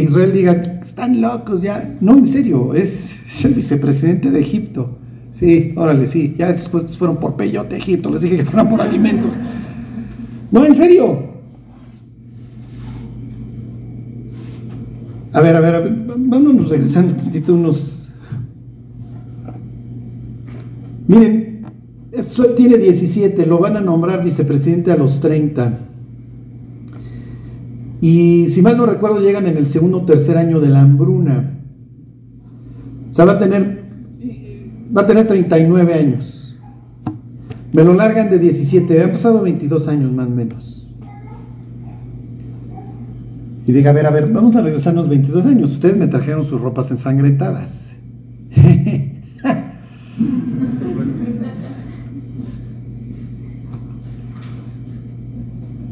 Israel 0.01 0.31
diga, 0.33 0.74
están 0.95 1.19
locos 1.19 1.61
ya. 1.61 1.93
No, 1.99 2.17
en 2.17 2.25
serio, 2.25 2.73
es, 2.73 3.43
el 3.43 3.53
vicepresidente 3.53 4.31
de 4.31 4.39
Egipto. 4.39 4.97
Sí, 5.33 5.73
órale, 5.75 6.07
sí, 6.07 6.33
ya 6.37 6.51
estos 6.51 6.69
puestos 6.69 6.97
fueron 6.97 7.17
por 7.17 7.35
peyote 7.35 7.75
Egipto, 7.75 8.09
les 8.09 8.21
dije 8.21 8.37
que 8.37 8.45
fueran 8.45 8.69
por 8.69 8.79
alimentos. 8.79 9.33
No, 10.51 10.65
en 10.65 10.73
serio, 10.73 11.35
A 15.33 15.41
ver, 15.41 15.53
a 15.53 15.59
ver, 15.59 15.75
a 15.75 15.79
ver, 15.81 15.93
vámonos 16.17 16.69
regresando 16.69 17.13
tantito 17.13 17.53
unos... 17.53 18.07
Miren, 21.07 21.65
tiene 22.55 22.77
17, 22.77 23.45
lo 23.45 23.59
van 23.59 23.75
a 23.75 23.81
nombrar 23.81 24.23
vicepresidente 24.23 24.93
a 24.93 24.95
los 24.95 25.19
30. 25.19 25.77
Y 28.01 28.49
si 28.49 28.61
mal 28.61 28.77
no 28.77 28.85
recuerdo, 28.85 29.21
llegan 29.21 29.47
en 29.47 29.57
el 29.57 29.67
segundo 29.67 29.99
o 29.99 30.05
tercer 30.05 30.37
año 30.37 30.59
de 30.59 30.69
la 30.69 30.81
hambruna. 30.81 31.59
O 33.09 33.13
sea, 33.13 33.25
va 33.25 33.33
a 33.33 33.37
tener, 33.37 33.83
va 34.95 35.01
a 35.01 35.05
tener 35.05 35.27
39 35.27 35.93
años. 35.93 36.57
Me 37.73 37.83
lo 37.83 37.93
largan 37.93 38.29
de 38.29 38.39
17, 38.39 39.03
han 39.03 39.11
pasado 39.11 39.41
22 39.41 39.87
años 39.87 40.11
más 40.11 40.27
o 40.27 40.31
menos 40.31 40.75
y 43.67 43.71
diga, 43.71 43.89
a 43.89 43.93
ver, 43.93 44.05
a 44.05 44.11
ver, 44.11 44.31
vamos 44.31 44.55
a 44.55 44.61
regresarnos 44.61 45.09
22 45.09 45.45
años. 45.47 45.71
Ustedes 45.71 45.97
me 45.97 46.07
trajeron 46.07 46.43
sus 46.43 46.61
ropas 46.61 46.91
ensangrentadas. 46.91 47.85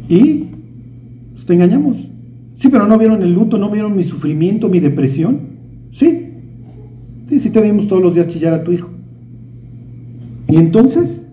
Y 0.09 0.52
te 1.45 1.53
engañamos. 1.53 1.97
Sí, 2.55 2.69
pero 2.69 2.87
no 2.87 2.97
vieron 2.97 3.21
el 3.21 3.33
luto, 3.33 3.57
no 3.57 3.69
vieron 3.69 3.95
mi 3.95 4.03
sufrimiento, 4.03 4.69
mi 4.69 4.79
depresión. 4.79 5.39
Sí, 5.91 6.31
sí, 7.25 7.39
sí 7.39 7.49
te 7.49 7.61
vimos 7.61 7.87
todos 7.87 8.01
los 8.01 8.13
días 8.15 8.27
chillar 8.27 8.53
a 8.53 8.63
tu 8.63 8.71
hijo. 8.71 8.89
Y 10.47 10.57
entonces, 10.57 11.23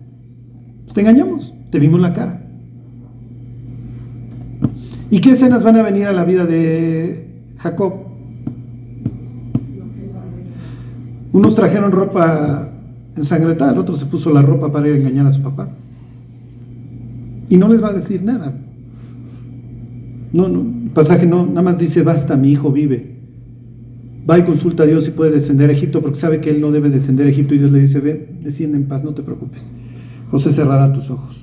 pues, 0.84 0.94
te 0.94 1.00
engañamos, 1.02 1.52
te 1.70 1.78
vimos 1.78 2.00
la 2.00 2.12
cara. 2.12 2.42
¿Y 5.10 5.20
qué 5.20 5.32
escenas 5.32 5.62
van 5.62 5.76
a 5.76 5.82
venir 5.82 6.06
a 6.06 6.12
la 6.12 6.24
vida 6.24 6.46
de 6.46 7.52
Jacob? 7.58 7.94
Unos 11.32 11.54
trajeron 11.54 11.92
ropa 11.92 12.70
ensangrentada, 13.16 13.72
el 13.72 13.78
otro 13.78 13.96
se 13.96 14.06
puso 14.06 14.30
la 14.30 14.42
ropa 14.42 14.72
para 14.72 14.88
ir 14.88 14.94
a 14.94 14.98
engañar 14.98 15.26
a 15.26 15.32
su 15.32 15.42
papá. 15.42 15.68
Y 17.48 17.56
no 17.56 17.68
les 17.68 17.82
va 17.82 17.88
a 17.88 17.92
decir 17.92 18.22
nada. 18.22 18.54
No, 20.32 20.48
no, 20.48 20.60
el 20.60 20.90
pasaje 20.90 21.26
no, 21.26 21.46
nada 21.46 21.62
más 21.62 21.78
dice, 21.78 22.02
basta, 22.02 22.36
mi 22.36 22.52
hijo 22.52 22.70
vive. 22.70 23.16
Va 24.28 24.38
y 24.38 24.42
consulta 24.42 24.84
a 24.84 24.86
Dios 24.86 25.04
si 25.04 25.10
puede 25.10 25.32
descender 25.32 25.70
a 25.70 25.72
Egipto, 25.72 26.00
porque 26.00 26.18
sabe 26.18 26.40
que 26.40 26.50
él 26.50 26.60
no 26.60 26.70
debe 26.70 26.90
descender 26.90 27.26
a 27.26 27.30
Egipto. 27.30 27.54
Y 27.54 27.58
Dios 27.58 27.72
le 27.72 27.80
dice, 27.80 28.00
ven, 28.00 28.40
desciende 28.42 28.76
en 28.78 28.86
paz, 28.86 29.02
no 29.02 29.12
te 29.12 29.22
preocupes. 29.22 29.70
José 30.30 30.52
cerrará 30.52 30.92
tus 30.92 31.10
ojos. 31.10 31.36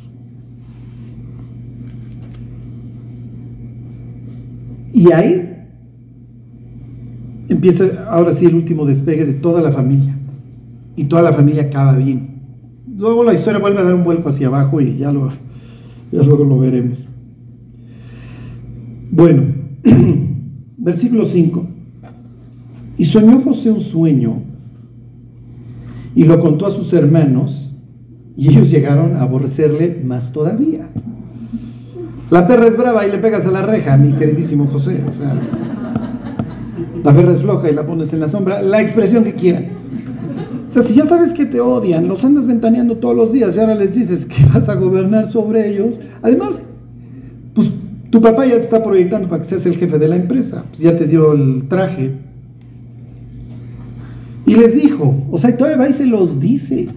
Y 4.93 5.11
ahí 5.11 5.65
empieza 7.49 8.09
ahora 8.09 8.33
sí 8.33 8.45
el 8.45 8.55
último 8.55 8.85
despegue 8.85 9.25
de 9.25 9.33
toda 9.33 9.61
la 9.61 9.71
familia. 9.71 10.17
Y 10.95 11.05
toda 11.05 11.21
la 11.21 11.33
familia 11.33 11.63
acaba 11.63 11.95
bien. 11.95 12.41
Luego 12.95 13.23
la 13.23 13.33
historia 13.33 13.59
vuelve 13.59 13.79
a 13.79 13.83
dar 13.83 13.93
un 13.93 14.03
vuelco 14.03 14.29
hacia 14.29 14.47
abajo 14.47 14.81
y 14.81 14.97
ya, 14.97 15.11
lo, 15.11 15.29
ya 16.11 16.23
luego 16.23 16.43
lo 16.43 16.57
veremos. 16.57 17.06
Bueno, 19.11 19.53
versículo 20.77 21.25
5. 21.25 21.67
Y 22.97 23.05
soñó 23.05 23.39
José 23.41 23.71
un 23.71 23.79
sueño 23.79 24.41
y 26.15 26.23
lo 26.23 26.39
contó 26.39 26.65
a 26.65 26.71
sus 26.71 26.91
hermanos 26.93 27.77
y 28.35 28.49
ellos 28.49 28.69
llegaron 28.69 29.15
a 29.15 29.21
aborrecerle 29.21 30.01
más 30.03 30.31
todavía. 30.31 30.89
La 32.29 32.47
perra 32.47 32.67
es 32.67 32.75
brava 32.75 33.05
y 33.05 33.11
le 33.11 33.19
pegas 33.19 33.45
a 33.47 33.51
la 33.51 33.61
reja, 33.61 33.95
mi 33.97 34.13
queridísimo 34.13 34.67
José. 34.67 34.99
La 37.03 37.13
perra 37.13 37.31
es 37.31 37.41
floja 37.41 37.69
y 37.69 37.73
la 37.73 37.85
pones 37.85 38.11
en 38.13 38.19
la 38.19 38.27
sombra, 38.27 38.61
la 38.61 38.81
expresión 38.81 39.23
que 39.23 39.33
quieran. 39.33 39.67
O 40.67 40.69
sea, 40.69 40.83
si 40.83 40.95
ya 40.95 41.05
sabes 41.05 41.33
que 41.33 41.45
te 41.45 41.61
odian, 41.61 42.07
los 42.07 42.25
andas 42.25 42.45
ventaneando 42.45 42.97
todos 42.97 43.15
los 43.15 43.31
días 43.31 43.55
y 43.55 43.59
ahora 43.59 43.75
les 43.75 43.95
dices 43.95 44.25
que 44.25 44.43
vas 44.53 44.67
a 44.67 44.75
gobernar 44.75 45.31
sobre 45.31 45.71
ellos. 45.71 45.99
Además, 46.21 46.63
tu 48.18 48.24
papá 48.24 48.47
ya 48.47 48.55
te 48.55 48.61
está 48.61 48.82
proyectando 48.82 49.30
para 49.30 49.43
que 49.43 49.47
seas 49.47 49.63
el 49.68 49.78
jefe 49.78 49.99
de 49.99 50.07
la 50.07 50.15
empresa. 50.15 50.63
Pues 50.70 50.80
ya 50.80 50.97
te 50.97 51.05
dio 51.05 51.34
el 51.34 51.68
traje. 51.68 52.13
Y 54.47 54.55
les 54.55 54.74
dijo, 54.74 55.24
o 55.30 55.38
sea, 55.38 55.55
todavía 55.55 55.78
va 55.78 55.88
y 55.88 55.93
se 55.93 56.07
los 56.07 56.39
dice. 56.39 56.88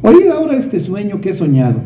Oíd 0.00 0.28
ahora 0.28 0.56
este 0.56 0.80
sueño 0.80 1.20
que 1.20 1.28
he 1.28 1.32
soñado. 1.34 1.82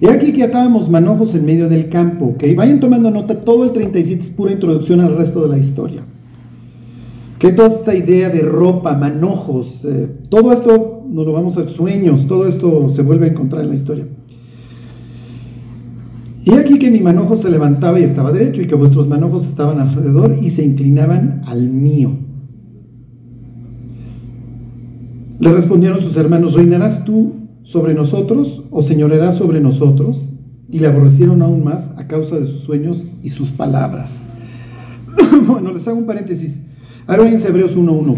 He 0.00 0.08
aquí 0.08 0.32
que 0.32 0.44
atábamos 0.44 0.88
manojos 0.88 1.34
en 1.34 1.44
medio 1.44 1.68
del 1.68 1.88
campo, 1.88 2.26
¿ok? 2.26 2.44
Vayan 2.54 2.78
tomando 2.78 3.10
nota, 3.10 3.40
todo 3.40 3.64
el 3.64 3.72
37 3.72 4.22
es 4.22 4.30
pura 4.30 4.52
introducción 4.52 5.00
al 5.00 5.16
resto 5.16 5.42
de 5.42 5.48
la 5.48 5.58
historia. 5.58 6.04
Que 7.40 7.50
toda 7.50 7.70
esta 7.70 7.92
idea 7.92 8.28
de 8.28 8.42
ropa, 8.42 8.94
manojos, 8.94 9.84
eh, 9.84 10.08
todo 10.28 10.52
esto 10.52 11.02
nos 11.10 11.26
lo 11.26 11.32
vamos 11.32 11.58
a 11.58 11.68
sueños, 11.68 12.28
todo 12.28 12.46
esto 12.46 12.88
se 12.88 13.02
vuelve 13.02 13.26
a 13.26 13.30
encontrar 13.30 13.62
en 13.62 13.70
la 13.70 13.74
historia. 13.74 14.06
Y 16.44 16.54
aquí 16.54 16.78
que 16.78 16.90
mi 16.90 17.00
manojo 17.00 17.36
se 17.36 17.50
levantaba 17.50 18.00
y 18.00 18.02
estaba 18.02 18.32
derecho, 18.32 18.62
y 18.62 18.66
que 18.66 18.74
vuestros 18.74 19.06
manojos 19.06 19.46
estaban 19.46 19.78
alrededor 19.78 20.36
y 20.40 20.50
se 20.50 20.64
inclinaban 20.64 21.42
al 21.46 21.68
mío. 21.68 22.16
Le 25.38 25.52
respondieron 25.52 26.00
sus 26.00 26.16
hermanos, 26.16 26.54
¿reinarás 26.54 27.04
tú 27.04 27.34
sobre 27.62 27.94
nosotros 27.94 28.64
o 28.70 28.82
señorarás 28.82 29.36
sobre 29.36 29.60
nosotros? 29.60 30.30
Y 30.68 30.78
le 30.78 30.86
aborrecieron 30.86 31.42
aún 31.42 31.64
más 31.64 31.90
a 31.96 32.06
causa 32.06 32.38
de 32.38 32.46
sus 32.46 32.60
sueños 32.60 33.06
y 33.22 33.28
sus 33.28 33.50
palabras. 33.50 34.26
bueno, 35.46 35.72
les 35.72 35.86
hago 35.86 35.98
un 35.98 36.06
paréntesis. 36.06 36.60
Ahora 37.06 37.28
en 37.28 37.34
Hebreos 37.34 37.76
1.1. 37.76 38.16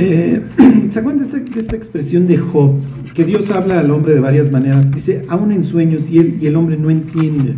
Eh, 0.00 0.40
¿Se 0.90 1.00
acuerdan 1.00 1.28
de 1.28 1.38
esta, 1.38 1.58
esta, 1.58 1.74
expresión 1.74 2.28
de 2.28 2.38
Job? 2.38 2.74
Que 3.14 3.24
Dios 3.24 3.50
habla 3.50 3.80
al 3.80 3.90
hombre 3.90 4.14
de 4.14 4.20
varias 4.20 4.48
maneras. 4.52 4.92
Dice, 4.92 5.24
aún 5.28 5.50
en 5.50 5.64
sueños 5.64 6.08
y, 6.08 6.18
él, 6.18 6.38
y 6.40 6.46
el 6.46 6.54
hombre 6.54 6.76
no 6.76 6.88
entiende. 6.88 7.56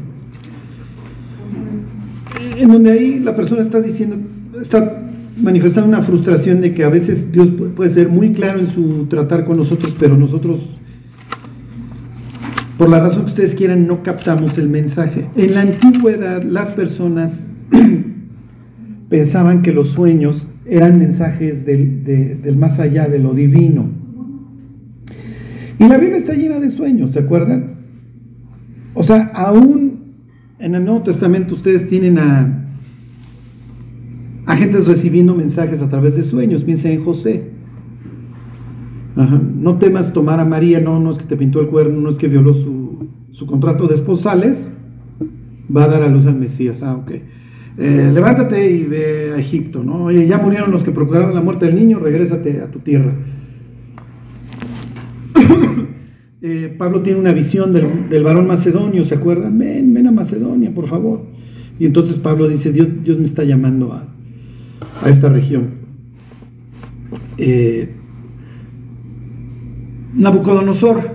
En 2.57 2.72
donde 2.72 2.93
ahí 2.93 3.20
la 3.20 3.36
persona 3.36 3.61
está 3.61 3.78
diciendo, 3.80 4.16
está 4.59 5.03
manifestando 5.36 5.86
una 5.86 6.01
frustración 6.01 6.62
de 6.62 6.72
que 6.72 6.82
a 6.82 6.88
veces 6.88 7.30
Dios 7.30 7.51
puede 7.76 7.91
ser 7.91 8.09
muy 8.09 8.32
claro 8.32 8.59
en 8.59 8.68
su 8.68 9.05
tratar 9.05 9.45
con 9.45 9.59
nosotros, 9.59 9.95
pero 10.01 10.16
nosotros, 10.16 10.66
por 12.78 12.88
la 12.88 13.01
razón 13.01 13.24
que 13.24 13.32
ustedes 13.32 13.55
quieran, 13.55 13.86
no 13.86 14.03
captamos 14.03 14.57
el 14.57 14.70
mensaje. 14.70 15.28
En 15.36 15.55
la 15.55 15.61
antigüedad 15.61 16.43
las 16.43 16.70
personas 16.70 17.45
pensaban 19.11 19.61
que 19.61 19.74
los 19.74 19.88
sueños 19.88 20.50
eran 20.71 20.99
mensajes 20.99 21.66
del, 21.66 22.05
de, 22.05 22.37
del, 22.37 22.57
más 22.57 22.79
allá, 22.79 23.09
de 23.09 23.18
lo 23.18 23.35
divino. 23.35 23.91
Y 25.79 25.89
la 25.89 25.99
Biblia 25.99 26.18
está 26.18 26.35
llena 26.35 26.61
de 26.61 26.71
sueños, 26.71 27.11
¿se 27.11 27.18
acuerdan? 27.18 27.75
O 28.95 29.03
sea, 29.03 29.31
aún 29.35 30.01
en 30.61 30.75
el 30.75 30.85
Nuevo 30.85 31.03
Testamento 31.03 31.55
ustedes 31.55 31.87
tienen 31.87 32.18
a, 32.18 32.66
a 34.47 34.57
recibiendo 34.57 35.35
mensajes 35.35 35.83
a 35.83 35.89
través 35.89 36.16
de 36.16 36.23
sueños. 36.23 36.62
Piensa 36.62 36.89
en 36.89 37.03
José. 37.03 37.51
No 39.57 39.79
temas 39.79 40.12
tomar 40.12 40.39
a 40.39 40.45
María, 40.45 40.81
no, 40.81 41.01
no 41.01 41.11
es 41.11 41.18
que 41.18 41.25
te 41.25 41.37
pintó 41.37 41.61
el 41.61 41.66
cuerno, 41.66 42.01
no 42.01 42.09
es 42.09 42.16
que 42.16 42.29
violó 42.29 42.55
su, 42.55 43.09
su 43.33 43.47
contrato 43.47 43.87
de 43.87 43.97
esposales, 43.97 44.71
va 45.75 45.85
a 45.85 45.89
dar 45.89 46.03
a 46.03 46.09
luz 46.09 46.27
al 46.27 46.37
Mesías. 46.37 46.83
Ah, 46.83 46.95
ok. 46.95 47.12
Eh, 47.79 48.11
levántate 48.12 48.71
y 48.71 48.85
ve 48.85 49.33
a 49.35 49.39
Egipto, 49.39 49.83
¿no? 49.83 50.05
Oye, 50.05 50.27
ya 50.27 50.39
murieron 50.39 50.71
los 50.71 50.85
que 50.85 50.91
procuraron 50.91 51.35
la 51.35 51.41
muerte 51.41 51.66
del 51.66 51.77
niño, 51.77 51.99
regrésate 51.99 52.61
a 52.61 52.71
tu 52.71 52.81
tierra. 52.81 53.12
eh, 56.43 56.75
Pablo 56.77 57.01
tiene 57.03 57.21
una 57.21 57.33
visión 57.33 57.73
del, 57.73 58.09
del, 58.09 58.23
varón 58.23 58.47
macedonio, 58.47 59.05
¿se 59.05 59.14
acuerdan? 59.14 59.59
Ven, 59.59 59.95
ven 59.95 60.07
a 60.07 60.12
Macedonia, 60.12 60.75
por 60.75 60.89
favor. 60.89 61.23
Y 61.79 61.87
entonces 61.87 62.18
Pablo 62.18 62.49
dice, 62.49 62.73
Dios, 62.73 62.89
Dios 63.03 63.18
me 63.18 63.25
está 63.25 63.45
llamando 63.45 63.93
a, 63.93 64.07
a 65.03 65.09
esta 65.09 65.29
región. 65.29 65.71
Eh, 67.39 67.95
Nabucodonosor, 70.14 71.11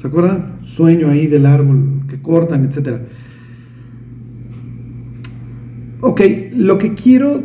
¿se 0.00 0.06
acuerdan? 0.06 0.58
Sueño 0.64 1.08
ahí 1.08 1.26
del 1.26 1.46
árbol 1.46 2.02
que 2.08 2.20
cortan, 2.20 2.64
etcétera. 2.66 3.02
Ok, 6.00 6.20
lo 6.52 6.78
que 6.78 6.94
quiero 6.94 7.42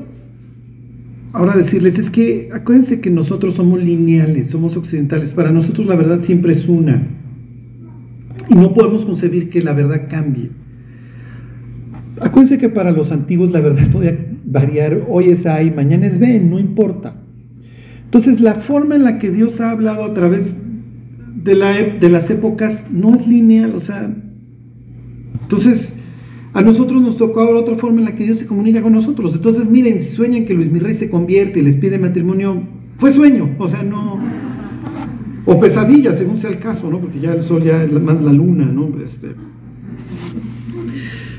ahora 1.34 1.58
decirles 1.58 2.00
es 2.00 2.10
que 2.10 2.50
acuérdense 2.54 3.02
que 3.02 3.10
nosotros 3.10 3.56
somos 3.56 3.82
lineales, 3.84 4.50
somos 4.50 4.78
occidentales. 4.78 5.34
Para 5.34 5.52
nosotros 5.52 5.86
la 5.86 5.96
verdad 5.96 6.22
siempre 6.22 6.54
es 6.54 6.68
una. 6.70 7.06
Y 8.50 8.56
no 8.56 8.74
podemos 8.74 9.06
concebir 9.06 9.50
que 9.50 9.62
la 9.62 9.74
verdad 9.74 10.08
cambie. 10.10 10.52
Acuérdense 12.22 12.58
que 12.58 12.70
para 12.70 12.92
los 12.92 13.12
antiguos 13.12 13.52
la 13.52 13.60
verdad 13.60 13.90
podía 13.92 14.18
variar. 14.46 15.02
Hoy 15.10 15.26
es 15.26 15.46
A 15.46 15.62
y 15.62 15.72
mañana 15.72 16.08
es 16.08 16.20
B, 16.20 16.40
no 16.40 16.58
importa. 16.58 17.16
Entonces 18.06 18.40
la 18.40 18.56
forma 18.56 18.96
en 18.96 19.04
la 19.04 19.18
que 19.18 19.32
Dios 19.32 19.60
ha 19.60 19.72
hablado 19.72 20.06
a 20.06 20.14
través 20.14 20.56
de, 21.44 21.56
la, 21.56 21.74
de 21.74 22.10
las 22.10 22.30
épocas 22.30 22.86
no 22.90 23.14
es 23.14 23.28
lineal. 23.28 23.76
O 23.76 23.82
sea, 23.82 24.16
entonces 25.42 25.95
a 26.56 26.62
nosotros 26.62 27.02
nos 27.02 27.18
tocó 27.18 27.42
ahora 27.42 27.60
otra 27.60 27.76
forma 27.76 28.00
en 28.00 28.06
la 28.06 28.16
que 28.16 28.24
Dios 28.24 28.40
se 28.40 28.46
comunica 28.46 28.82
con 28.82 28.94
nosotros. 28.94 29.34
Entonces, 29.36 29.70
miren, 29.70 30.00
si 30.00 30.16
sueñan 30.16 30.46
que 30.46 30.54
Luis 30.54 30.72
Mirrey 30.72 30.94
se 30.94 31.10
convierte 31.10 31.60
y 31.60 31.64
les 31.64 31.76
pide 31.76 32.00
matrimonio, 32.00 32.64
fue 32.98 33.12
sueño, 33.12 33.58
o 33.60 33.68
sea, 33.68 33.84
no. 33.84 34.22
O 35.46 35.60
pesadilla, 35.60 36.14
según 36.14 36.38
sea 36.38 36.50
el 36.50 36.60
caso, 36.60 36.90
¿no? 36.90 37.02
Porque 37.02 37.20
ya 37.20 37.34
el 37.34 37.44
sol 37.44 37.62
ya 37.62 37.84
es 37.84 37.92
más 37.92 38.22
la 38.22 38.32
luna, 38.32 38.64
¿no? 38.64 38.90
Este. 39.04 39.36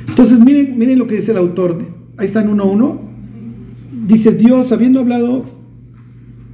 Entonces, 0.06 0.38
miren, 0.38 0.78
miren 0.78 0.98
lo 0.98 1.06
que 1.06 1.14
dice 1.14 1.30
el 1.30 1.38
autor. 1.38 1.78
Ahí 2.18 2.26
está 2.26 2.42
en 2.42 2.50
1.1. 2.50 2.98
Dice 4.06 4.32
Dios, 4.32 4.70
habiendo 4.70 5.00
hablado 5.00 5.46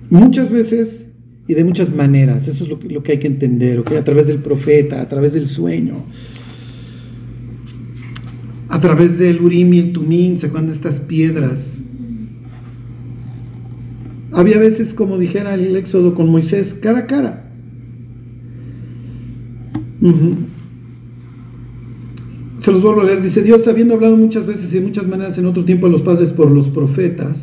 muchas 0.09 0.51
veces 0.51 1.07
y 1.49 1.55
de 1.55 1.65
muchas 1.65 1.93
maneras, 1.93 2.47
eso 2.47 2.63
es 2.63 2.71
lo 2.71 2.79
que, 2.79 2.89
lo 2.89 3.03
que 3.03 3.11
hay 3.11 3.19
que 3.19 3.27
entender, 3.27 3.81
¿ok? 3.81 3.91
A 3.91 4.05
través 4.05 4.29
del 4.29 4.39
profeta, 4.39 5.03
a 5.03 5.09
través 5.09 5.33
del 5.33 5.49
sueño 5.49 6.05
a 8.73 8.81
través 8.81 9.19
del 9.19 9.43
Urim 9.43 9.75
y 9.75 9.79
el 9.81 9.93
Tumim, 9.93 10.39
¿se 10.39 10.47
acuerdan 10.47 10.69
de 10.69 10.73
estas 10.75 10.99
piedras? 10.99 11.83
Había 14.33 14.59
veces, 14.59 14.95
como 14.95 15.19
dijera 15.19 15.53
el 15.53 15.77
Éxodo 15.77 16.15
con 16.15 16.31
Moisés, 16.31 16.75
cara 16.81 17.01
a 17.01 17.07
cara. 17.07 17.53
Se 22.57 22.73
los 22.73 22.81
vuelvo 22.81 23.03
a 23.03 23.05
leer. 23.05 23.21
Dice 23.21 23.43
Dios, 23.43 23.69
habiendo 23.69 23.93
hablado 23.93 24.17
muchas 24.17 24.47
veces 24.47 24.73
y 24.73 24.79
de 24.79 24.87
muchas 24.87 25.07
maneras 25.07 25.37
en 25.37 25.45
otro 25.45 25.67
tiempo 25.67 25.87
a 25.87 25.91
los 25.91 26.01
padres 26.01 26.33
por 26.33 26.51
los 26.51 26.71
profetas, 26.71 27.37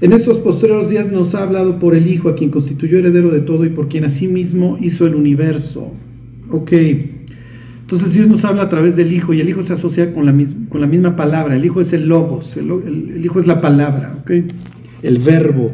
en 0.00 0.14
estos 0.14 0.38
postreros 0.38 0.88
días 0.88 1.12
nos 1.12 1.34
ha 1.34 1.42
hablado 1.42 1.78
por 1.78 1.94
el 1.94 2.06
Hijo, 2.06 2.30
a 2.30 2.34
quien 2.34 2.48
constituyó 2.48 2.96
heredero 2.96 3.28
de 3.28 3.40
todo 3.40 3.66
y 3.66 3.68
por 3.68 3.88
quien 3.88 4.04
asimismo 4.04 4.78
hizo 4.80 5.06
el 5.06 5.16
universo. 5.16 5.92
Ok. 6.48 6.72
Entonces 7.84 8.14
Dios 8.14 8.26
nos 8.28 8.42
habla 8.46 8.62
a 8.62 8.68
través 8.70 8.96
del 8.96 9.12
Hijo 9.12 9.34
y 9.34 9.42
el 9.42 9.48
Hijo 9.50 9.62
se 9.62 9.74
asocia 9.74 10.14
con 10.14 10.24
la, 10.24 10.32
mis- 10.32 10.54
con 10.70 10.80
la 10.80 10.86
misma 10.86 11.16
palabra. 11.16 11.54
El 11.54 11.66
Hijo 11.66 11.82
es 11.82 11.92
el 11.92 12.08
logos, 12.08 12.56
el, 12.56 13.20
Hijo 13.22 13.38
es 13.38 13.46
la 13.46 13.60
palabra, 13.60 14.16
ok. 14.22 14.30
El 15.02 15.18
verbo. 15.18 15.70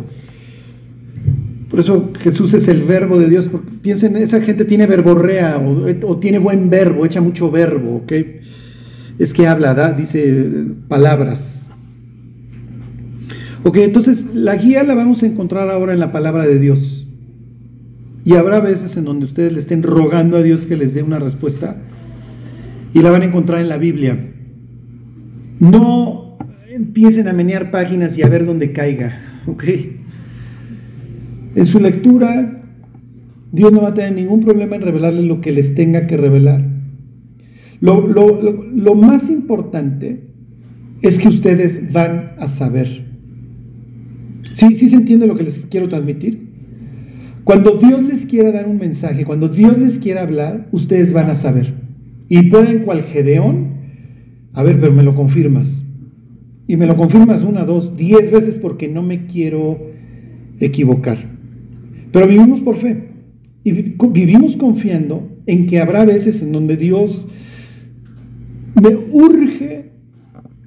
Por 1.71 1.79
eso 1.79 2.11
Jesús 2.19 2.53
es 2.55 2.67
el 2.67 2.83
verbo 2.83 3.17
de 3.17 3.29
Dios. 3.29 3.47
Porque 3.47 3.71
piensen, 3.81 4.17
esa 4.17 4.41
gente 4.41 4.65
tiene 4.65 4.89
verborrea 4.89 5.59
o, 5.59 5.87
o 6.09 6.17
tiene 6.19 6.39
buen 6.41 6.69
verbo, 6.69 7.07
echa 7.07 7.21
mucho 7.21 7.49
verbo, 7.49 7.99
ok. 8.03 8.13
Es 9.21 9.33
que 9.33 9.47
habla, 9.47 9.73
da, 9.75 9.93
dice 9.93 10.51
palabras. 10.89 11.69
Ok, 13.63 13.77
entonces 13.77 14.25
la 14.35 14.57
guía 14.57 14.83
la 14.83 14.97
vamos 14.97 15.23
a 15.23 15.27
encontrar 15.27 15.71
ahora 15.71 15.93
en 15.93 16.01
la 16.01 16.11
palabra 16.11 16.45
de 16.45 16.59
Dios. 16.59 17.07
Y 18.25 18.35
habrá 18.35 18.59
veces 18.59 18.97
en 18.97 19.05
donde 19.05 19.27
ustedes 19.27 19.53
le 19.53 19.61
estén 19.61 19.85
rogando 19.85 20.39
a 20.39 20.43
Dios 20.43 20.67
que 20.67 20.77
les 20.77 20.93
dé 20.95 21.03
una 21.05 21.21
respuesta 21.21 21.77
y 22.95 23.01
la 23.03 23.11
van 23.11 23.23
a 23.23 23.27
encontrar 23.27 23.61
en 23.61 23.69
la 23.69 23.79
Biblia. 23.79 24.19
No 25.61 26.39
empiecen 26.71 27.29
a 27.29 27.33
menear 27.33 27.71
páginas 27.71 28.17
y 28.17 28.23
a 28.23 28.29
ver 28.29 28.47
dónde 28.47 28.73
caiga, 28.73 29.19
¿ok? 29.47 29.65
En 31.57 31.67
su 31.67 31.81
lectura, 31.81 32.63
Dios 33.53 33.73
no 33.73 33.83
va 33.83 33.89
a 33.89 33.95
tener 33.95 34.13
ningún 34.13 34.41
problema 34.41 34.77
en 34.77 34.83
revelarles 34.83 35.25
lo 35.25 35.41
que 35.41 35.53
les 35.53 35.75
tenga 35.75 36.07
que 36.07 36.17
revelar. 36.17 36.65
Lo, 37.81 38.07
lo- 38.07 38.41
lo- 38.41 38.95
más 38.95 39.29
importante 39.31 40.21
es 41.03 41.19
que 41.19 41.29
ustedes 41.29 41.93
van 41.93 42.33
a 42.39 42.47
saber. 42.47 43.05
¿Sí, 44.53 44.75
¿Sí 44.77 44.89
se 44.89 44.97
entiende 44.97 45.27
lo 45.27 45.35
que 45.35 45.43
les 45.45 45.67
quiero 45.67 45.89
transmitir? 45.89 46.49
Cuando 47.45 47.73
Dios 47.73 48.03
les 48.03 48.27
quiera 48.27 48.53
dar 48.53 48.69
un 48.69 48.77
mensaje, 48.79 49.25
cuando 49.25 49.49
Dios 49.49 49.79
les 49.79 49.99
quiera 49.99 50.23
hablar, 50.23 50.69
ustedes 50.73 51.13
van 51.13 51.31
a 51.31 51.35
saber. 51.35 51.73
Y 52.31 52.45
pueden 52.49 52.85
cual 52.85 53.03
Gedeón, 53.03 53.73
a 54.55 54.63
ver, 54.63 54.81
pero 54.81 54.93
me 54.93 55.03
lo 55.03 55.15
confirmas. 55.15 55.85
Y 56.67 56.77
me 56.79 56.87
lo 56.87 56.97
confirmas 56.97 57.43
una, 57.43 57.65
dos, 57.65 57.97
diez 57.97 58.31
veces 58.31 58.59
porque 58.59 58.89
no 58.89 59.03
me 59.03 59.27
quiero 59.27 59.79
equivocar. 60.61 61.19
Pero 62.13 62.27
vivimos 62.29 62.61
por 62.61 62.77
fe. 62.77 63.09
Y 63.65 63.73
vi- 63.73 63.97
vivimos 64.13 64.57
confiando 64.57 65.29
en 65.47 65.67
que 65.67 65.81
habrá 65.81 66.05
veces 66.05 66.41
en 66.41 66.53
donde 66.53 66.77
Dios 66.77 67.27
me 68.81 68.91
urge 69.11 69.91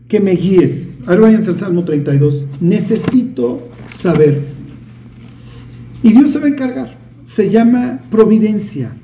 que 0.10 0.20
me 0.20 0.32
guíes. 0.32 1.00
A 1.06 1.12
ver, 1.12 1.22
váyanse 1.22 1.50
al 1.50 1.58
Salmo 1.58 1.86
32. 1.86 2.46
Necesito 2.60 3.70
saber. 3.92 4.42
Y 6.04 6.10
Dios 6.12 6.32
se 6.32 6.40
va 6.40 6.46
a 6.46 6.50
encargar. 6.50 6.98
Se 7.24 7.50
llama 7.50 8.02
providencia. 8.12 8.98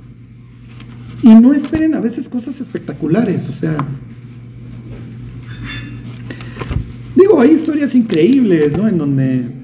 Y 1.21 1.35
no 1.35 1.53
esperen 1.53 1.95
a 1.95 1.99
veces 1.99 2.29
cosas 2.29 2.59
espectaculares, 2.61 3.47
o 3.49 3.51
sea. 3.51 3.77
Digo, 7.15 7.41
hay 7.41 7.51
historias 7.51 7.93
increíbles, 7.95 8.77
¿no? 8.77 8.87
En 8.87 8.97
donde 8.97 9.59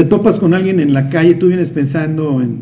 te 0.00 0.06
topas 0.06 0.38
con 0.38 0.54
alguien 0.54 0.80
en 0.80 0.94
la 0.94 1.10
calle, 1.10 1.34
tú 1.34 1.48
vienes 1.48 1.70
pensando 1.70 2.40
en, 2.40 2.60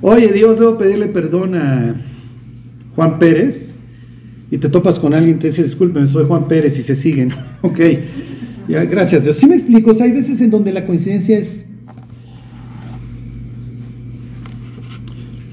oye 0.00 0.32
Dios, 0.32 0.60
debo 0.60 0.78
pedirle 0.78 1.06
perdón 1.06 1.56
a 1.56 1.96
Juan 2.94 3.18
Pérez, 3.18 3.72
y 4.48 4.58
te 4.58 4.68
topas 4.68 5.00
con 5.00 5.14
alguien 5.14 5.40
te 5.40 5.48
dice, 5.48 5.64
discúlpeme, 5.64 6.06
soy 6.06 6.26
Juan 6.26 6.46
Pérez, 6.46 6.78
y 6.78 6.82
se 6.82 6.94
siguen, 6.94 7.32
ok, 7.62 7.80
ya, 8.68 8.84
gracias 8.84 9.24
Dios. 9.24 9.36
Sí 9.36 9.48
me 9.48 9.56
explico, 9.56 9.90
o 9.90 9.94
sea, 9.94 10.06
hay 10.06 10.12
veces 10.12 10.40
en 10.40 10.50
donde 10.50 10.72
la 10.72 10.86
coincidencia 10.86 11.36
es... 11.36 11.66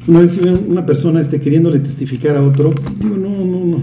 Una 0.07 0.19
vez 0.19 0.37
una 0.37 0.85
persona 0.85 1.19
este, 1.19 1.39
queriéndole 1.39 1.79
testificar 1.79 2.35
a 2.35 2.41
otro, 2.41 2.73
digo, 2.99 3.17
no, 3.17 3.29
no, 3.29 3.65
no, 3.65 3.79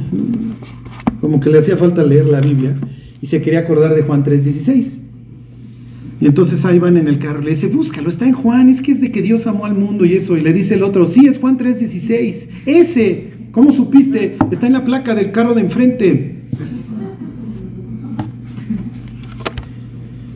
como 1.21 1.41
que 1.41 1.51
le 1.51 1.59
hacía 1.59 1.77
falta 1.77 2.05
leer 2.05 2.27
la 2.27 2.41
Biblia, 2.41 2.77
y 3.21 3.27
se 3.27 3.41
quería 3.43 3.61
acordar 3.61 3.95
de 3.95 4.03
Juan 4.03 4.25
3.16. 4.25 4.99
Y 6.21 6.27
entonces 6.27 6.65
ahí 6.65 6.79
van 6.79 6.97
en 6.97 7.09
el 7.09 7.19
carro, 7.19 7.41
le 7.41 7.51
dice, 7.51 7.67
búscalo, 7.67 8.09
está 8.09 8.27
en 8.27 8.33
Juan, 8.33 8.69
es 8.69 8.81
que 8.81 8.93
es 8.93 9.01
de 9.01 9.11
que 9.11 9.23
Dios 9.23 9.49
amó 9.49 9.65
al 9.65 9.75
mundo 9.75 10.05
y 10.05 10.15
eso. 10.15 10.37
Y 10.37 10.41
le 10.41 10.53
dice 10.53 10.75
el 10.75 10.85
otro, 10.85 11.07
sí, 11.07 11.27
es 11.27 11.41
Juan 11.41 11.59
3:16. 11.59 12.47
Ese, 12.67 13.33
¿cómo 13.51 13.73
supiste? 13.73 14.37
Está 14.53 14.69
en 14.69 14.75
la 14.75 14.85
placa 14.85 15.17
del 15.17 15.33
carro 15.33 15.55
de 15.55 15.63
enfrente. 15.63 16.43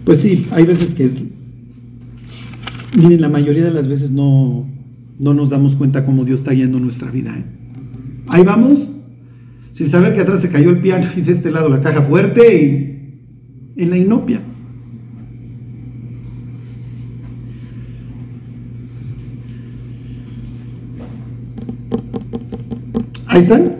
Pues 0.04 0.20
sí, 0.20 0.46
hay 0.50 0.64
veces 0.64 0.94
que 0.94 1.04
es... 1.04 1.22
Miren, 2.96 3.20
la 3.20 3.28
mayoría 3.28 3.64
de 3.64 3.72
las 3.72 3.86
veces 3.86 4.10
no, 4.10 4.66
no 5.18 5.34
nos 5.34 5.50
damos 5.50 5.76
cuenta 5.76 6.04
cómo 6.04 6.24
Dios 6.24 6.40
está 6.40 6.52
yendo 6.52 6.78
nuestra 6.78 7.10
vida. 7.10 7.36
¿eh? 7.36 7.44
Ahí 8.28 8.42
vamos, 8.42 8.88
sin 9.72 9.88
saber 9.88 10.14
que 10.14 10.20
atrás 10.20 10.40
se 10.40 10.48
cayó 10.48 10.70
el 10.70 10.80
piano 10.80 11.06
y 11.16 11.20
de 11.20 11.32
este 11.32 11.50
lado 11.50 11.68
la 11.68 11.80
caja 11.80 12.02
fuerte 12.02 13.02
y 13.76 13.82
en 13.82 13.90
la 13.90 13.98
inopia. 13.98 14.40
¿Ahí 23.26 23.42
están? 23.42 23.76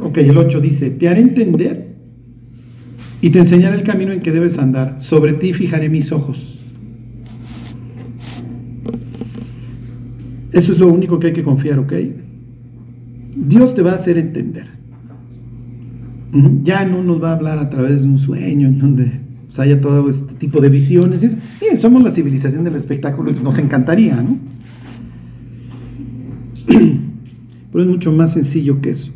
Ok, 0.00 0.18
el 0.18 0.36
8 0.36 0.60
dice, 0.60 0.90
te 0.90 1.08
haré 1.08 1.20
entender 1.20 1.94
y 3.22 3.30
te 3.30 3.38
enseñaré 3.38 3.76
el 3.76 3.82
camino 3.82 4.12
en 4.12 4.20
que 4.20 4.30
debes 4.30 4.58
andar. 4.58 5.00
Sobre 5.00 5.32
ti 5.32 5.54
fijaré 5.54 5.88
mis 5.88 6.12
ojos. 6.12 6.54
Eso 10.54 10.72
es 10.72 10.78
lo 10.78 10.86
único 10.86 11.18
que 11.18 11.26
hay 11.26 11.32
que 11.32 11.42
confiar, 11.42 11.80
¿ok? 11.80 11.92
Dios 13.36 13.74
te 13.74 13.82
va 13.82 13.90
a 13.90 13.94
hacer 13.96 14.18
entender. 14.18 14.68
Ya 16.62 16.84
no 16.84 17.02
nos 17.02 17.20
va 17.22 17.30
a 17.30 17.34
hablar 17.34 17.58
a 17.58 17.68
través 17.70 18.02
de 18.02 18.08
un 18.08 18.18
sueño 18.18 18.68
en 18.68 18.78
donde 18.78 19.20
haya 19.58 19.80
todo 19.80 20.08
este 20.08 20.34
tipo 20.34 20.60
de 20.60 20.68
visiones. 20.68 21.22
Bien, 21.60 21.76
somos 21.76 22.04
la 22.04 22.10
civilización 22.10 22.62
del 22.62 22.76
espectáculo 22.76 23.32
y 23.32 23.34
nos 23.42 23.58
encantaría, 23.58 24.22
¿no? 24.22 24.38
Pero 27.72 27.84
es 27.84 27.90
mucho 27.90 28.12
más 28.12 28.32
sencillo 28.32 28.80
que 28.80 28.90
eso. 28.90 29.10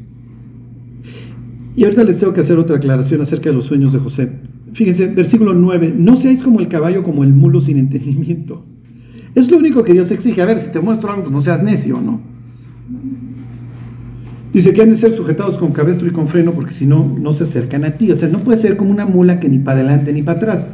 Y 1.76 1.84
ahorita 1.84 2.03
les 2.03 2.18
tengo 2.18 2.34
que 2.34 2.41
hacer 2.41 2.59
otra 2.59 2.78
aclaración 2.78 3.20
acerca 3.20 3.51
de 3.51 3.55
los 3.55 3.64
sueños 3.64 3.93
de 3.93 4.01
José. 4.01 4.32
Fíjense, 4.72 5.07
versículo 5.07 5.55
9, 5.55 5.95
no 5.97 6.16
seáis 6.16 6.43
como 6.43 6.59
el 6.59 6.66
caballo, 6.66 7.05
como 7.05 7.22
el 7.22 7.32
mulo 7.32 7.61
sin 7.61 7.78
entendimiento. 7.78 8.64
Es 9.34 9.50
lo 9.50 9.58
único 9.58 9.84
que 9.84 9.92
Dios 9.92 10.10
exige. 10.10 10.42
A 10.42 10.46
ver, 10.46 10.58
si 10.60 10.70
te 10.70 10.80
muestro 10.80 11.10
algo, 11.10 11.22
pues 11.24 11.32
no 11.32 11.40
seas 11.40 11.62
necio, 11.62 12.00
¿no? 12.00 12.20
Dice 14.52 14.72
que 14.72 14.82
han 14.82 14.90
de 14.90 14.96
ser 14.96 15.12
sujetados 15.12 15.58
con 15.58 15.72
cabestro 15.72 16.08
y 16.08 16.10
con 16.10 16.26
freno, 16.26 16.52
porque 16.52 16.72
si 16.72 16.86
no, 16.86 17.16
no 17.18 17.32
se 17.32 17.44
acercan 17.44 17.84
a 17.84 17.92
ti. 17.92 18.10
O 18.10 18.16
sea, 18.16 18.28
no 18.28 18.38
puede 18.40 18.58
ser 18.58 18.76
como 18.76 18.90
una 18.90 19.06
mula 19.06 19.40
que 19.40 19.48
ni 19.48 19.58
para 19.58 19.80
adelante 19.80 20.12
ni 20.12 20.22
para 20.22 20.38
atrás. 20.38 20.72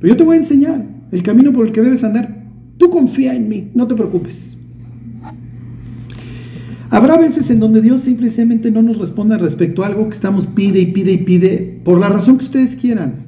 Pero 0.00 0.12
yo 0.12 0.16
te 0.16 0.24
voy 0.24 0.36
a 0.36 0.38
enseñar 0.38 0.86
el 1.10 1.22
camino 1.22 1.52
por 1.52 1.66
el 1.66 1.72
que 1.72 1.82
debes 1.82 2.04
andar. 2.04 2.44
Tú 2.76 2.90
confía 2.90 3.34
en 3.34 3.48
mí, 3.48 3.70
no 3.74 3.86
te 3.86 3.94
preocupes. 3.94 4.56
Habrá 6.90 7.18
veces 7.18 7.50
en 7.50 7.60
donde 7.60 7.82
Dios 7.82 8.00
simplemente 8.00 8.70
no 8.70 8.80
nos 8.80 8.98
responda 8.98 9.36
respecto 9.36 9.82
a 9.82 9.88
algo 9.88 10.08
que 10.08 10.14
estamos 10.14 10.46
pide 10.46 10.78
y 10.78 10.86
pide 10.86 11.12
y 11.12 11.18
pide 11.18 11.80
por 11.84 12.00
la 12.00 12.08
razón 12.08 12.38
que 12.38 12.44
ustedes 12.44 12.76
quieran. 12.76 13.26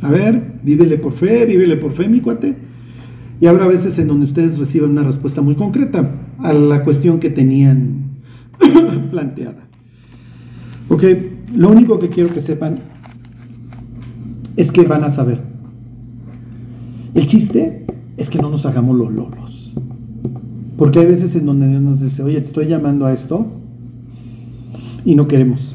A 0.00 0.10
ver, 0.10 0.60
vívele 0.62 0.96
por 0.96 1.12
fe, 1.12 1.44
vívele 1.44 1.76
por 1.76 1.92
fe, 1.92 2.08
mi 2.08 2.20
cuate. 2.20 2.67
Y 3.40 3.46
habrá 3.46 3.68
veces 3.68 3.98
en 3.98 4.08
donde 4.08 4.24
ustedes 4.24 4.58
reciben 4.58 4.90
una 4.90 5.04
respuesta 5.04 5.42
muy 5.42 5.54
concreta 5.54 6.10
a 6.38 6.52
la 6.52 6.82
cuestión 6.82 7.20
que 7.20 7.30
tenían 7.30 8.18
planteada. 9.10 9.68
Ok, 10.88 11.04
lo 11.54 11.70
único 11.70 11.98
que 11.98 12.08
quiero 12.08 12.32
que 12.32 12.40
sepan 12.40 12.78
es 14.56 14.72
que 14.72 14.82
van 14.82 15.04
a 15.04 15.10
saber. 15.10 15.40
El 17.14 17.26
chiste 17.26 17.86
es 18.16 18.28
que 18.28 18.38
no 18.38 18.50
nos 18.50 18.66
hagamos 18.66 18.96
los 18.96 19.12
lolos. 19.12 19.74
Porque 20.76 21.00
hay 21.00 21.06
veces 21.06 21.34
en 21.36 21.46
donde 21.46 21.68
Dios 21.68 21.82
nos 21.82 22.00
dice, 22.00 22.22
oye, 22.22 22.40
te 22.40 22.46
estoy 22.46 22.66
llamando 22.66 23.06
a 23.06 23.12
esto 23.12 23.46
y 25.04 25.14
no 25.14 25.28
queremos. 25.28 25.74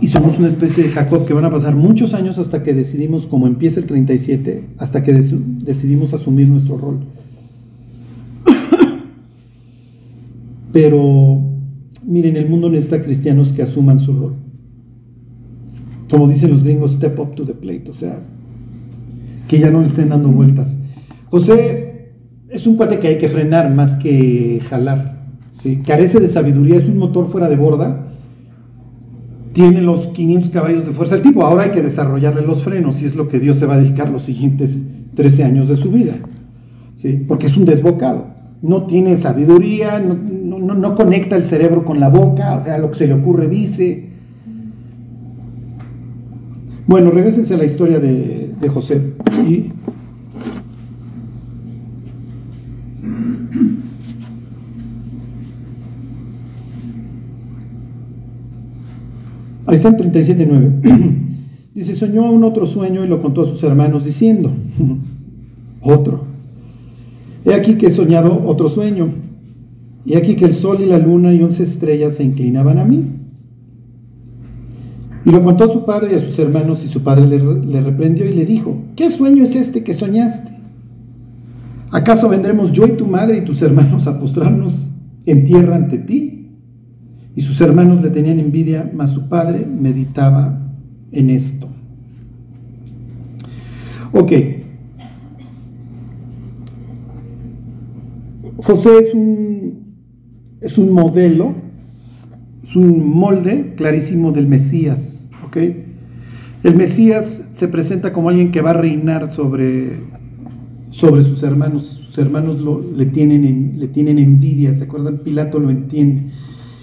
Y 0.00 0.08
somos 0.08 0.38
una 0.38 0.48
especie 0.48 0.84
de 0.84 0.90
Jacob 0.90 1.24
que 1.24 1.32
van 1.32 1.44
a 1.44 1.50
pasar 1.50 1.76
muchos 1.76 2.14
años 2.14 2.38
hasta 2.38 2.62
que 2.62 2.74
decidimos, 2.74 3.26
como 3.26 3.46
empieza 3.46 3.80
el 3.80 3.86
37, 3.86 4.64
hasta 4.78 5.02
que 5.02 5.12
decidimos 5.12 6.12
asumir 6.12 6.48
nuestro 6.48 6.76
rol. 6.76 7.00
Pero, 10.72 11.40
miren, 12.04 12.36
el 12.36 12.48
mundo 12.48 12.68
necesita 12.68 13.00
cristianos 13.00 13.52
que 13.52 13.62
asuman 13.62 13.98
su 13.98 14.12
rol. 14.12 14.34
Como 16.10 16.28
dicen 16.28 16.50
los 16.50 16.64
gringos, 16.64 16.94
step 16.94 17.18
up 17.18 17.34
to 17.34 17.44
the 17.44 17.54
plate, 17.54 17.84
o 17.88 17.92
sea, 17.92 18.20
que 19.48 19.58
ya 19.58 19.70
no 19.70 19.80
le 19.80 19.86
estén 19.86 20.08
dando 20.10 20.30
vueltas. 20.30 20.76
José 21.26 22.12
es 22.48 22.66
un 22.66 22.76
cuate 22.76 22.98
que 22.98 23.08
hay 23.08 23.18
que 23.18 23.28
frenar 23.28 23.72
más 23.74 23.96
que 23.96 24.60
jalar. 24.68 25.26
¿sí? 25.52 25.82
Carece 25.84 26.20
de 26.20 26.28
sabiduría, 26.28 26.76
es 26.76 26.88
un 26.88 26.98
motor 26.98 27.26
fuera 27.26 27.48
de 27.48 27.56
borda. 27.56 28.03
Tiene 29.54 29.80
los 29.80 30.08
500 30.08 30.50
caballos 30.50 30.84
de 30.84 30.92
fuerza 30.92 31.14
el 31.14 31.22
tipo. 31.22 31.42
Ahora 31.42 31.62
hay 31.62 31.70
que 31.70 31.80
desarrollarle 31.80 32.42
los 32.42 32.62
frenos 32.62 33.00
y 33.00 33.06
es 33.06 33.16
lo 33.16 33.28
que 33.28 33.40
Dios 33.40 33.56
se 33.56 33.64
va 33.64 33.74
a 33.74 33.78
dedicar 33.78 34.10
los 34.10 34.24
siguientes 34.24 34.82
13 35.14 35.44
años 35.44 35.68
de 35.68 35.76
su 35.76 35.90
vida. 35.90 36.14
¿sí? 36.94 37.24
Porque 37.26 37.46
es 37.46 37.56
un 37.56 37.64
desbocado. 37.64 38.26
No 38.60 38.86
tiene 38.86 39.16
sabiduría, 39.16 40.00
no, 40.00 40.14
no, 40.58 40.74
no 40.74 40.94
conecta 40.94 41.36
el 41.36 41.44
cerebro 41.44 41.84
con 41.84 42.00
la 42.00 42.08
boca, 42.08 42.56
o 42.56 42.64
sea, 42.64 42.78
lo 42.78 42.90
que 42.90 42.98
se 42.98 43.06
le 43.06 43.14
ocurre 43.14 43.48
dice. 43.48 44.10
Bueno, 46.86 47.10
regresense 47.10 47.54
a 47.54 47.56
la 47.56 47.64
historia 47.64 47.98
de, 47.98 48.50
de 48.60 48.68
José. 48.68 49.00
Ahí 59.74 59.78
está 59.78 59.88
en 59.88 59.96
37.9. 59.96 61.16
Dice, 61.74 61.96
soñó 61.96 62.30
un 62.30 62.44
otro 62.44 62.64
sueño 62.64 63.04
y 63.04 63.08
lo 63.08 63.20
contó 63.20 63.42
a 63.42 63.44
sus 63.44 63.60
hermanos 63.64 64.04
diciendo, 64.04 64.52
otro. 65.80 66.26
He 67.44 67.52
aquí 67.54 67.74
que 67.74 67.88
he 67.88 67.90
soñado 67.90 68.40
otro 68.46 68.68
sueño. 68.68 69.08
He 70.06 70.16
aquí 70.16 70.36
que 70.36 70.44
el 70.44 70.54
sol 70.54 70.80
y 70.80 70.86
la 70.86 70.98
luna 70.98 71.32
y 71.32 71.42
once 71.42 71.64
estrellas 71.64 72.14
se 72.14 72.22
inclinaban 72.22 72.78
a 72.78 72.84
mí. 72.84 73.02
Y 75.24 75.30
lo 75.32 75.42
contó 75.42 75.64
a 75.64 75.72
su 75.72 75.84
padre 75.84 76.12
y 76.12 76.14
a 76.18 76.22
sus 76.22 76.38
hermanos 76.38 76.84
y 76.84 76.88
su 76.88 77.02
padre 77.02 77.26
le, 77.26 77.38
le 77.38 77.80
reprendió 77.80 78.26
y 78.26 78.32
le 78.32 78.46
dijo, 78.46 78.76
¿qué 78.94 79.10
sueño 79.10 79.42
es 79.42 79.56
este 79.56 79.82
que 79.82 79.94
soñaste? 79.94 80.52
¿Acaso 81.90 82.28
vendremos 82.28 82.70
yo 82.70 82.86
y 82.86 82.92
tu 82.92 83.06
madre 83.08 83.38
y 83.38 83.44
tus 83.44 83.60
hermanos 83.60 84.06
a 84.06 84.20
postrarnos 84.20 84.88
en 85.26 85.42
tierra 85.42 85.74
ante 85.74 85.98
ti? 85.98 86.43
Y 87.36 87.40
sus 87.40 87.60
hermanos 87.60 88.00
le 88.00 88.10
tenían 88.10 88.38
envidia, 88.38 88.90
mas 88.94 89.10
su 89.10 89.28
padre 89.28 89.66
meditaba 89.66 90.60
en 91.10 91.30
esto. 91.30 91.68
Ok. 94.12 94.32
José 98.56 98.90
es 99.00 99.14
un, 99.14 99.96
es 100.60 100.78
un 100.78 100.92
modelo, 100.92 101.54
es 102.62 102.76
un 102.76 103.10
molde 103.10 103.74
clarísimo 103.76 104.30
del 104.30 104.46
Mesías. 104.46 105.28
Ok. 105.44 105.56
El 106.62 106.76
Mesías 106.76 107.42
se 107.50 107.66
presenta 107.68 108.12
como 108.12 108.28
alguien 108.28 108.52
que 108.52 108.62
va 108.62 108.70
a 108.70 108.74
reinar 108.74 109.32
sobre, 109.32 109.98
sobre 110.90 111.24
sus 111.24 111.42
hermanos. 111.42 111.86
Sus 111.86 112.16
hermanos 112.16 112.58
le, 112.96 113.06
tienen, 113.06 113.74
le 113.76 113.88
tienen 113.88 114.18
envidia. 114.18 114.74
¿Se 114.76 114.84
acuerdan? 114.84 115.18
Pilato 115.18 115.58
lo 115.58 115.68
entiende 115.68 116.30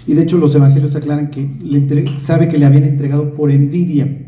y 0.06 0.14
de 0.14 0.22
hecho 0.22 0.38
los 0.38 0.54
evangelios 0.54 0.94
aclaran 0.94 1.30
que 1.30 1.48
sabe 2.18 2.48
que 2.48 2.58
le 2.58 2.66
habían 2.66 2.84
entregado 2.84 3.34
por 3.34 3.50
envidia. 3.50 4.22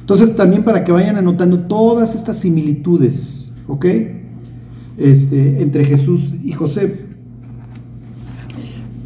Entonces 0.00 0.34
también 0.36 0.64
para 0.64 0.84
que 0.84 0.92
vayan 0.92 1.16
anotando 1.16 1.60
todas 1.60 2.14
estas 2.14 2.36
similitudes, 2.36 3.50
¿ok? 3.66 3.86
Este, 4.98 5.62
entre 5.62 5.84
Jesús 5.84 6.32
y 6.42 6.52
José. 6.52 7.06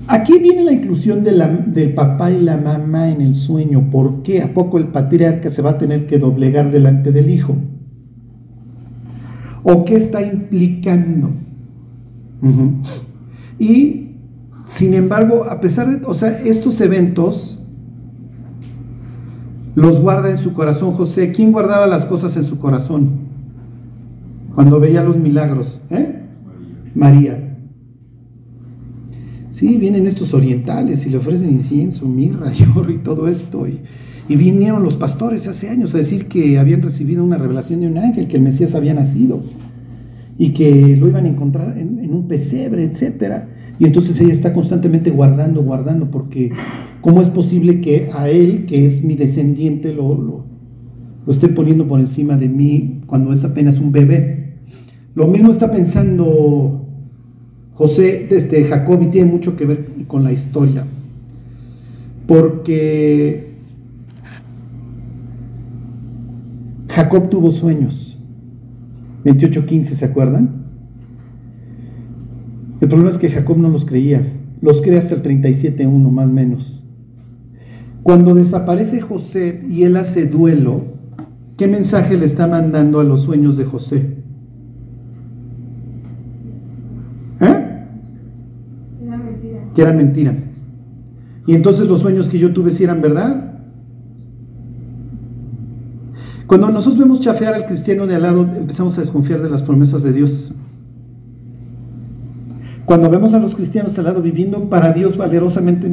Aquí 0.08 0.38
viene 0.38 0.62
la 0.62 0.72
inclusión 0.72 1.24
del 1.24 1.94
papá 1.94 2.30
y 2.30 2.40
la 2.40 2.56
mamá 2.56 3.08
en 3.10 3.20
el 3.20 3.34
sueño. 3.34 3.90
¿Por 3.90 4.22
qué? 4.22 4.40
¿A 4.42 4.54
poco 4.54 4.78
el 4.78 4.88
patriarca 4.88 5.50
se 5.50 5.62
va 5.62 5.70
a 5.70 5.78
tener 5.78 6.06
que 6.06 6.18
doblegar 6.18 6.70
delante 6.70 7.12
del 7.12 7.28
hijo? 7.30 7.56
¿O 9.64 9.84
qué 9.84 9.96
está 9.96 10.22
implicando? 10.22 11.30
Y 13.58 14.05
sin 14.66 14.92
embargo, 14.94 15.44
a 15.48 15.60
pesar 15.60 15.88
de, 15.88 16.04
o 16.04 16.12
sea, 16.12 16.30
estos 16.44 16.80
eventos 16.80 17.62
los 19.76 20.00
guarda 20.00 20.28
en 20.28 20.36
su 20.36 20.52
corazón 20.54 20.92
José. 20.92 21.32
¿Quién 21.32 21.52
guardaba 21.52 21.86
las 21.86 22.04
cosas 22.04 22.36
en 22.36 22.42
su 22.44 22.58
corazón? 22.58 23.10
Cuando 24.54 24.80
veía 24.80 25.04
los 25.04 25.16
milagros. 25.16 25.80
¿eh? 25.90 26.22
María. 26.94 27.56
Sí, 29.50 29.76
vienen 29.76 30.06
estos 30.06 30.34
orientales 30.34 31.06
y 31.06 31.10
le 31.10 31.18
ofrecen 31.18 31.50
incienso, 31.50 32.06
mirra 32.06 32.52
y 32.52 32.64
oro 32.76 32.90
y 32.90 32.98
todo 32.98 33.28
esto. 33.28 33.66
Y, 33.68 33.82
vinieron 34.28 34.82
los 34.82 34.96
pastores 34.96 35.46
hace 35.46 35.68
años 35.68 35.94
a 35.94 35.98
decir 35.98 36.26
que 36.26 36.58
habían 36.58 36.82
recibido 36.82 37.22
una 37.22 37.36
revelación 37.36 37.80
de 37.80 37.86
un 37.86 37.98
ángel, 37.98 38.26
que 38.26 38.36
el 38.36 38.42
Mesías 38.42 38.74
había 38.74 38.92
nacido 38.92 39.40
y 40.36 40.50
que 40.50 40.96
lo 40.96 41.06
iban 41.06 41.26
a 41.26 41.28
encontrar 41.28 41.78
en, 41.78 42.00
en 42.00 42.12
un 42.12 42.26
pesebre, 42.26 42.82
etcétera. 42.82 43.48
Y 43.78 43.84
entonces 43.84 44.20
ella 44.20 44.32
está 44.32 44.52
constantemente 44.52 45.10
guardando, 45.10 45.62
guardando, 45.62 46.10
porque 46.10 46.52
¿cómo 47.00 47.20
es 47.20 47.28
posible 47.28 47.80
que 47.80 48.10
a 48.12 48.28
él, 48.28 48.64
que 48.66 48.86
es 48.86 49.04
mi 49.04 49.14
descendiente, 49.14 49.92
lo, 49.92 50.14
lo, 50.14 50.44
esté 51.28 51.48
poniendo 51.48 51.86
por 51.86 52.00
encima 52.00 52.36
de 52.36 52.48
mí 52.48 53.00
cuando 53.06 53.32
es 53.32 53.44
apenas 53.44 53.78
un 53.78 53.92
bebé? 53.92 54.54
Lo 55.14 55.26
mismo 55.26 55.50
está 55.50 55.70
pensando 55.70 56.86
José, 57.76 58.26
este, 58.30 58.64
Jacob, 58.64 59.02
y 59.02 59.06
tiene 59.06 59.30
mucho 59.30 59.56
que 59.56 59.66
ver 59.66 59.86
con 60.06 60.24
la 60.24 60.32
historia. 60.32 60.86
Porque 62.26 63.50
Jacob 66.88 67.28
tuvo 67.28 67.50
sueños. 67.50 68.18
28.15, 69.24 69.82
¿se 69.82 70.04
acuerdan? 70.04 70.65
El 72.80 72.88
problema 72.88 73.10
es 73.10 73.18
que 73.18 73.30
Jacob 73.30 73.58
no 73.58 73.68
los 73.68 73.84
creía. 73.84 74.26
Los 74.60 74.82
cree 74.82 74.98
hasta 74.98 75.14
el 75.14 75.22
37.1 75.22 76.10
más 76.10 76.26
o 76.26 76.30
menos. 76.30 76.82
Cuando 78.02 78.34
desaparece 78.34 79.00
José 79.00 79.64
y 79.68 79.82
él 79.82 79.96
hace 79.96 80.26
duelo, 80.26 80.84
¿qué 81.56 81.66
mensaje 81.66 82.16
le 82.16 82.26
está 82.26 82.46
mandando 82.46 83.00
a 83.00 83.04
los 83.04 83.22
sueños 83.22 83.56
de 83.56 83.64
José? 83.64 84.16
¿Eh? 87.40 87.86
Que 89.74 89.82
eran 89.82 89.96
mentira. 89.96 90.34
Y 91.46 91.54
entonces 91.54 91.88
los 91.88 92.00
sueños 92.00 92.28
que 92.28 92.38
yo 92.38 92.52
tuve 92.52 92.70
si 92.70 92.84
eran 92.84 93.00
verdad. 93.00 93.60
Cuando 96.46 96.70
nosotros 96.70 96.98
vemos 96.98 97.20
chafear 97.20 97.54
al 97.54 97.66
cristiano 97.66 98.06
de 98.06 98.14
al 98.14 98.22
lado, 98.22 98.42
empezamos 98.42 98.96
a 98.98 99.00
desconfiar 99.00 99.42
de 99.42 99.50
las 99.50 99.62
promesas 99.62 100.02
de 100.02 100.12
Dios. 100.12 100.54
Cuando 102.86 103.10
vemos 103.10 103.34
a 103.34 103.40
los 103.40 103.56
cristianos 103.56 103.98
al 103.98 104.04
lado 104.04 104.22
viviendo 104.22 104.70
para 104.70 104.92
Dios 104.92 105.16
valerosamente, 105.16 105.90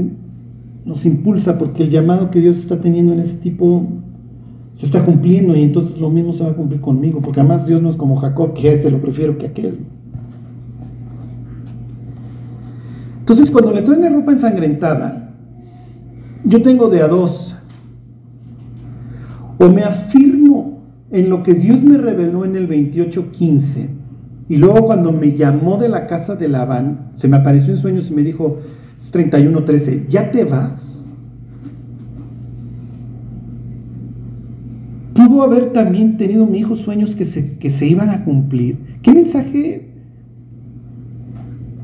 nos 0.85 1.05
impulsa 1.07 1.57
porque 1.57 1.83
el 1.83 1.89
llamado 1.89 2.29
que 2.29 2.39
Dios 2.39 2.57
está 2.57 2.77
teniendo 2.77 3.13
en 3.13 3.19
ese 3.19 3.35
tipo 3.37 3.87
se 4.73 4.85
está 4.85 5.03
cumpliendo 5.03 5.55
y 5.57 5.63
entonces 5.63 5.97
lo 5.97 6.11
mismo 6.11 6.33
se 6.33 6.43
va 6.43 6.51
a 6.51 6.53
cumplir 6.53 6.81
conmigo, 6.81 7.19
porque 7.19 7.39
además 7.39 7.65
Dios 7.65 7.81
no 7.81 7.89
es 7.89 7.95
como 7.95 8.15
Jacob, 8.17 8.53
que 8.53 8.73
este 8.73 8.91
lo 8.91 9.01
prefiero 9.01 9.39
que 9.39 9.47
aquel. 9.47 9.79
Entonces 13.19 13.49
cuando 13.49 13.71
le 13.71 13.81
traen 13.81 14.01
la 14.01 14.09
ropa 14.09 14.31
ensangrentada, 14.31 15.31
yo 16.43 16.61
tengo 16.61 16.89
de 16.89 17.01
a 17.01 17.07
dos. 17.07 17.55
O 19.57 19.69
me 19.69 19.81
afirmo 19.81 20.83
en 21.09 21.29
lo 21.29 21.41
que 21.41 21.55
Dios 21.55 21.83
me 21.83 21.97
reveló 21.97 22.45
en 22.45 22.55
el 22.55 22.67
28.15 22.67 24.02
y 24.49 24.57
luego 24.57 24.85
cuando 24.85 25.11
me 25.11 25.33
llamó 25.33 25.77
de 25.77 25.89
la 25.89 26.07
casa 26.07 26.35
de 26.35 26.47
Labán, 26.47 27.11
se 27.13 27.27
me 27.27 27.37
apareció 27.37 27.73
en 27.73 27.79
sueños 27.79 28.09
y 28.09 28.13
me 28.13 28.23
dijo, 28.23 28.59
31.13, 29.11 30.07
¿ya 30.07 30.31
te 30.31 30.43
vas? 30.43 31.01
Pudo 35.13 35.43
haber 35.43 35.71
también 35.71 36.17
tenido 36.17 36.45
mi 36.45 36.59
hijo 36.59 36.75
sueños 36.75 37.15
que 37.15 37.25
se, 37.25 37.57
que 37.57 37.69
se 37.69 37.85
iban 37.85 38.09
a 38.09 38.23
cumplir. 38.23 38.97
¿Qué 39.01 39.13
mensaje 39.13 39.89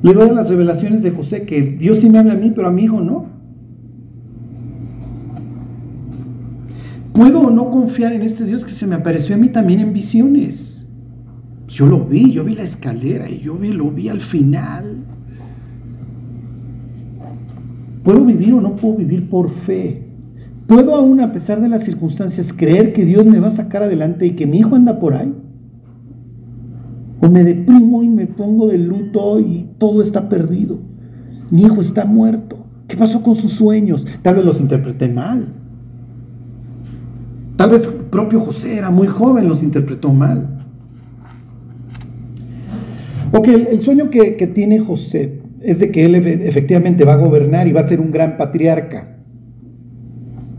le 0.01 0.13
doy 0.13 0.29
a 0.29 0.33
las 0.33 0.49
revelaciones 0.49 1.03
de 1.03 1.11
José? 1.11 1.43
Que 1.43 1.61
Dios 1.61 1.99
sí 1.99 2.09
me 2.09 2.17
habla 2.17 2.33
a 2.33 2.37
mí, 2.37 2.51
pero 2.53 2.67
a 2.67 2.71
mi 2.71 2.83
hijo 2.83 2.99
no. 2.99 3.27
¿Puedo 7.13 7.41
o 7.41 7.49
no 7.51 7.69
confiar 7.69 8.13
en 8.13 8.23
este 8.23 8.45
Dios 8.45 8.65
que 8.65 8.71
se 8.71 8.87
me 8.87 8.95
apareció 8.95 9.35
a 9.35 9.37
mí 9.37 9.49
también 9.49 9.79
en 9.79 9.93
visiones? 9.93 10.78
Yo 11.79 11.85
lo 11.85 12.03
vi, 12.03 12.33
yo 12.33 12.43
vi 12.43 12.55
la 12.55 12.63
escalera 12.63 13.29
y 13.29 13.39
yo 13.39 13.55
vi, 13.55 13.71
lo 13.71 13.89
vi 13.89 14.09
al 14.09 14.19
final. 14.19 14.97
¿Puedo 18.03 18.25
vivir 18.25 18.53
o 18.53 18.59
no 18.59 18.75
puedo 18.75 18.97
vivir 18.97 19.29
por 19.29 19.49
fe? 19.49 20.03
¿Puedo 20.67 20.93
aún 20.93 21.21
a 21.21 21.31
pesar 21.31 21.61
de 21.61 21.69
las 21.69 21.85
circunstancias 21.85 22.51
creer 22.51 22.91
que 22.91 23.05
Dios 23.05 23.25
me 23.25 23.39
va 23.39 23.47
a 23.47 23.51
sacar 23.51 23.81
adelante 23.81 24.25
y 24.25 24.31
que 24.31 24.45
mi 24.45 24.57
hijo 24.57 24.75
anda 24.75 24.99
por 24.99 25.13
ahí? 25.13 25.33
¿O 27.21 27.29
me 27.29 27.45
deprimo 27.45 28.03
y 28.03 28.09
me 28.09 28.27
pongo 28.27 28.67
de 28.67 28.77
luto 28.77 29.39
y 29.39 29.69
todo 29.77 30.01
está 30.01 30.27
perdido? 30.27 30.79
Mi 31.49 31.61
hijo 31.61 31.79
está 31.79 32.03
muerto. 32.03 32.57
¿Qué 32.89 32.97
pasó 32.97 33.23
con 33.23 33.37
sus 33.37 33.53
sueños? 33.53 34.05
Tal 34.21 34.35
vez 34.35 34.43
los 34.43 34.59
interpreté 34.59 35.07
mal. 35.07 35.47
Tal 37.55 37.69
vez 37.69 37.87
propio 38.11 38.41
José 38.41 38.75
era 38.75 38.89
muy 38.89 39.07
joven, 39.07 39.47
los 39.47 39.63
interpretó 39.63 40.11
mal. 40.11 40.58
Ok, 43.31 43.47
el, 43.47 43.79
sueño 43.79 44.09
que, 44.09 44.31
tiene 44.53 44.79
José 44.79 45.41
es 45.61 45.79
de 45.79 45.91
que 45.91 46.05
él 46.05 46.15
efe- 46.15 46.41
efectivamente 46.47 47.05
va 47.05 47.13
a 47.13 47.17
gobernar 47.17 47.67
y 47.67 47.71
va 47.71 47.81
a 47.81 47.87
ser 47.87 47.99
un 47.99 48.11
gran 48.11 48.37
patriarca, 48.37 49.17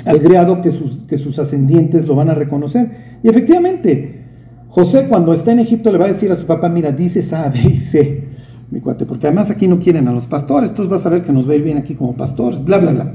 al 0.06 0.18
grado 0.20 0.60
que 0.60 0.70
sus, 0.70 1.04
que 1.04 1.18
sus 1.18 1.38
ascendientes 1.38 2.06
lo 2.06 2.14
van 2.14 2.30
a 2.30 2.34
reconocer. 2.34 2.90
Y 3.22 3.28
efectivamente, 3.28 4.24
José 4.68 5.06
cuando 5.08 5.32
está 5.32 5.52
en 5.52 5.58
Egipto 5.58 5.90
le 5.90 5.98
va 5.98 6.04
a 6.04 6.08
decir 6.08 6.30
a 6.30 6.36
su 6.36 6.46
papá, 6.46 6.68
mira, 6.68 6.92
dices 6.92 7.32
A, 7.32 7.48
B 7.48 7.58
y 7.72 7.76
C, 7.76 8.24
mi 8.70 8.80
cuate, 8.80 9.04
porque 9.04 9.26
además 9.26 9.50
aquí 9.50 9.66
no 9.66 9.80
quieren 9.80 10.06
a 10.06 10.12
los 10.12 10.26
pastores, 10.26 10.70
entonces 10.70 10.90
vas 10.90 11.04
a 11.06 11.08
ver 11.08 11.22
que 11.22 11.32
nos 11.32 11.48
va 11.48 11.52
a 11.52 11.56
ir 11.56 11.62
bien 11.62 11.76
aquí 11.76 11.94
como 11.94 12.16
pastores, 12.16 12.62
bla, 12.64 12.78
bla, 12.78 12.92
bla. 12.92 13.14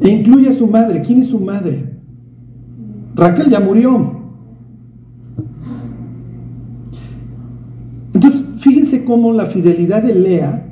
E 0.00 0.08
incluye 0.08 0.48
a 0.48 0.52
su 0.52 0.66
madre. 0.66 1.00
¿Quién 1.00 1.20
es 1.20 1.28
su 1.28 1.38
madre? 1.38 1.84
Raquel 3.14 3.48
ya 3.48 3.60
murió. 3.60 4.20
Entonces, 8.12 8.42
fíjense 9.02 9.04
cómo 9.04 9.32
la 9.32 9.46
fidelidad 9.46 10.02
de 10.02 10.14
Lea, 10.14 10.66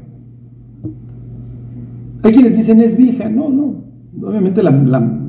hay 2.23 2.33
quienes 2.33 2.57
dicen 2.57 2.81
es 2.81 2.97
vieja, 2.97 3.29
no, 3.29 3.49
no, 3.49 3.83
obviamente 4.27 4.63
la, 4.63 4.71
la, 4.71 5.21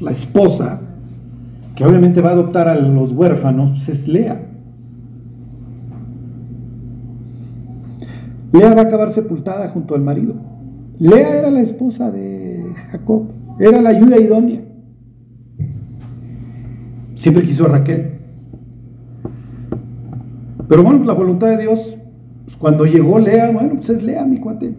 la 0.00 0.10
esposa, 0.10 0.80
que 1.74 1.84
obviamente 1.84 2.20
va 2.20 2.30
a 2.30 2.32
adoptar 2.32 2.68
a 2.68 2.76
los 2.76 3.12
huérfanos, 3.12 3.70
pues 3.70 3.88
es 3.88 4.08
Lea. 4.08 4.42
Lea 8.52 8.74
va 8.74 8.82
a 8.82 8.84
acabar 8.84 9.10
sepultada 9.10 9.68
junto 9.68 9.94
al 9.94 10.00
marido. 10.00 10.34
Lea 10.98 11.38
era 11.38 11.50
la 11.50 11.60
esposa 11.60 12.10
de 12.10 12.72
Jacob, 12.90 13.24
era 13.58 13.82
la 13.82 13.90
ayuda 13.90 14.18
idónea. 14.18 14.62
Siempre 17.14 17.42
quiso 17.42 17.64
a 17.64 17.68
Raquel. 17.68 18.15
Pero 20.68 20.82
bueno, 20.82 20.98
pues 20.98 21.06
la 21.06 21.14
voluntad 21.14 21.48
de 21.48 21.58
Dios, 21.58 21.96
pues 22.44 22.56
cuando 22.56 22.84
llegó 22.84 23.18
Lea, 23.18 23.50
bueno, 23.50 23.74
pues 23.76 23.88
es 23.90 24.02
Lea, 24.02 24.24
mi 24.24 24.38
cuate. 24.38 24.74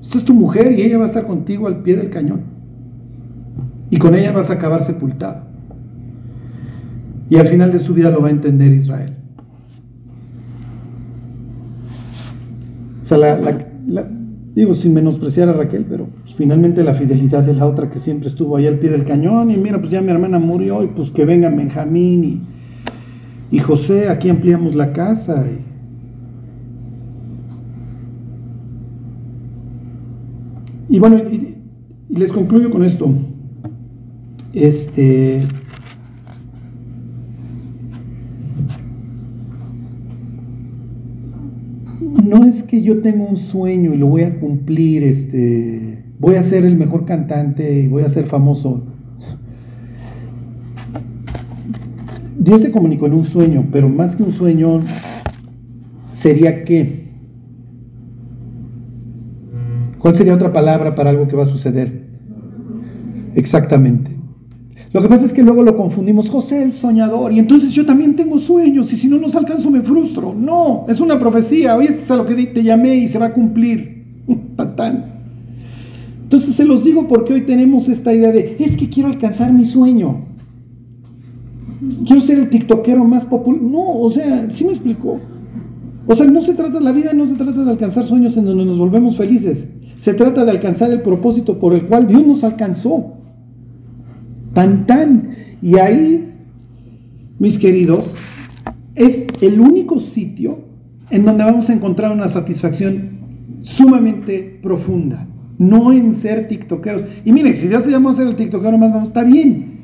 Esto 0.00 0.18
es 0.18 0.24
tu 0.24 0.34
mujer 0.34 0.72
y 0.72 0.82
ella 0.82 0.98
va 0.98 1.04
a 1.04 1.08
estar 1.08 1.26
contigo 1.26 1.66
al 1.66 1.82
pie 1.82 1.96
del 1.96 2.10
cañón. 2.10 2.42
Y 3.90 3.98
con 3.98 4.14
ella 4.14 4.32
vas 4.32 4.50
a 4.50 4.54
acabar 4.54 4.82
sepultado. 4.82 5.42
Y 7.30 7.36
al 7.36 7.46
final 7.46 7.72
de 7.72 7.78
su 7.78 7.94
vida 7.94 8.10
lo 8.10 8.20
va 8.20 8.28
a 8.28 8.30
entender 8.30 8.72
Israel. 8.72 9.14
O 13.00 13.04
sea, 13.04 13.18
la, 13.18 14.08
digo 14.54 14.74
sin 14.74 14.92
menospreciar 14.92 15.48
a 15.48 15.54
Raquel, 15.54 15.86
pero 15.88 16.06
pues, 16.22 16.34
finalmente 16.34 16.82
la 16.84 16.94
fidelidad 16.94 17.42
de 17.42 17.54
la 17.54 17.66
otra 17.66 17.88
que 17.88 17.98
siempre 17.98 18.28
estuvo 18.28 18.56
ahí 18.56 18.66
al 18.66 18.78
pie 18.78 18.90
del 18.90 19.04
cañón. 19.04 19.50
Y 19.50 19.56
mira, 19.56 19.78
pues 19.78 19.90
ya 19.90 20.00
mi 20.02 20.10
hermana 20.10 20.38
murió 20.38 20.82
y 20.82 20.88
pues 20.88 21.10
que 21.10 21.24
venga 21.24 21.48
Benjamín 21.48 22.24
y, 22.24 22.42
y 23.50 23.58
José, 23.58 24.08
aquí 24.08 24.28
ampliamos 24.28 24.74
la 24.74 24.92
casa. 24.92 25.46
Y, 30.88 30.98
bueno, 30.98 31.18
y 31.18 31.56
les 32.08 32.32
concluyo 32.32 32.70
con 32.70 32.84
esto. 32.84 33.10
Este. 34.52 35.42
No 42.24 42.44
es 42.44 42.62
que 42.62 42.82
yo 42.82 43.00
tenga 43.00 43.24
un 43.24 43.38
sueño 43.38 43.94
y 43.94 43.96
lo 43.96 44.08
voy 44.08 44.22
a 44.22 44.38
cumplir, 44.38 45.02
este, 45.02 46.04
voy 46.18 46.34
a 46.34 46.42
ser 46.42 46.66
el 46.66 46.76
mejor 46.76 47.06
cantante 47.06 47.80
y 47.80 47.88
voy 47.88 48.02
a 48.02 48.10
ser 48.10 48.24
famoso. 48.24 48.97
Dios 52.38 52.62
se 52.62 52.70
comunicó 52.70 53.06
en 53.06 53.14
un 53.14 53.24
sueño, 53.24 53.66
pero 53.72 53.88
más 53.88 54.14
que 54.14 54.22
un 54.22 54.32
sueño, 54.32 54.80
sería 56.12 56.62
qué? 56.64 57.08
¿Cuál 59.98 60.14
sería 60.14 60.34
otra 60.34 60.52
palabra 60.52 60.94
para 60.94 61.10
algo 61.10 61.26
que 61.26 61.34
va 61.34 61.42
a 61.42 61.48
suceder? 61.48 62.06
Exactamente. 63.34 64.12
Lo 64.92 65.02
que 65.02 65.08
pasa 65.08 65.26
es 65.26 65.32
que 65.32 65.42
luego 65.42 65.64
lo 65.64 65.76
confundimos, 65.76 66.30
José 66.30 66.62
el 66.62 66.72
soñador, 66.72 67.32
y 67.32 67.40
entonces 67.40 67.72
yo 67.74 67.84
también 67.84 68.14
tengo 68.14 68.38
sueños, 68.38 68.92
y 68.92 68.96
si 68.96 69.08
no 69.08 69.18
los 69.18 69.34
alcanzo 69.34 69.70
me 69.70 69.80
frustro. 69.80 70.32
No, 70.32 70.86
es 70.88 71.00
una 71.00 71.18
profecía, 71.18 71.76
hoy 71.76 71.86
este 71.86 72.02
es 72.02 72.10
a 72.10 72.16
lo 72.16 72.24
que 72.24 72.34
te 72.46 72.62
llamé 72.62 72.94
y 72.94 73.08
se 73.08 73.18
va 73.18 73.26
a 73.26 73.32
cumplir. 73.34 74.22
Patán. 74.56 75.18
Entonces 76.22 76.54
se 76.54 76.64
los 76.64 76.84
digo 76.84 77.08
porque 77.08 77.32
hoy 77.32 77.40
tenemos 77.42 77.88
esta 77.88 78.14
idea 78.14 78.30
de, 78.30 78.56
es 78.60 78.76
que 78.76 78.88
quiero 78.88 79.08
alcanzar 79.08 79.52
mi 79.52 79.64
sueño. 79.64 80.27
Quiero 82.06 82.20
ser 82.20 82.38
el 82.38 82.50
tiktokero 82.50 83.04
más 83.04 83.24
popular. 83.24 83.62
No, 83.62 84.00
o 84.00 84.10
sea, 84.10 84.48
sí 84.50 84.64
me 84.64 84.70
explicó. 84.70 85.20
O 86.06 86.14
sea, 86.14 86.26
no 86.26 86.40
se 86.40 86.54
trata, 86.54 86.80
la 86.80 86.92
vida 86.92 87.12
no 87.12 87.26
se 87.26 87.34
trata 87.34 87.64
de 87.64 87.70
alcanzar 87.70 88.04
sueños 88.04 88.36
en 88.36 88.46
donde 88.46 88.64
nos 88.64 88.78
volvemos 88.78 89.16
felices. 89.16 89.66
Se 89.96 90.14
trata 90.14 90.44
de 90.44 90.50
alcanzar 90.50 90.90
el 90.90 91.02
propósito 91.02 91.58
por 91.58 91.74
el 91.74 91.86
cual 91.86 92.06
Dios 92.06 92.26
nos 92.26 92.44
alcanzó. 92.44 93.14
Tan, 94.54 94.86
tan. 94.86 95.30
Y 95.60 95.76
ahí, 95.76 96.32
mis 97.38 97.58
queridos, 97.58 98.14
es 98.94 99.26
el 99.40 99.60
único 99.60 100.00
sitio 100.00 100.60
en 101.10 101.24
donde 101.24 101.44
vamos 101.44 101.70
a 101.70 101.72
encontrar 101.72 102.12
una 102.12 102.28
satisfacción 102.28 103.18
sumamente 103.60 104.58
profunda. 104.62 105.28
No 105.58 105.92
en 105.92 106.14
ser 106.14 106.48
tiktokeros. 106.48 107.02
Y 107.24 107.32
mire, 107.32 107.54
si 107.54 107.68
ya 107.68 107.80
se 107.80 107.90
llama 107.90 108.14
ser 108.14 108.28
el 108.28 108.36
tiktokero 108.36 108.78
más 108.78 109.06
está 109.06 109.24
bien. 109.24 109.77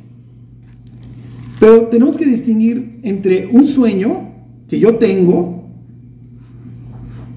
Pero 1.64 1.86
tenemos 1.86 2.18
que 2.18 2.26
distinguir 2.26 3.00
entre 3.04 3.46
un 3.46 3.64
sueño 3.64 4.28
que 4.68 4.78
yo 4.78 4.96
tengo 4.96 5.64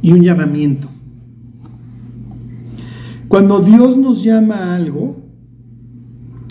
y 0.01 0.11
un 0.11 0.21
llamamiento. 0.21 0.89
Cuando 3.29 3.61
Dios 3.61 3.95
nos 3.95 4.25
llama 4.25 4.55
a 4.55 4.75
algo, 4.75 5.15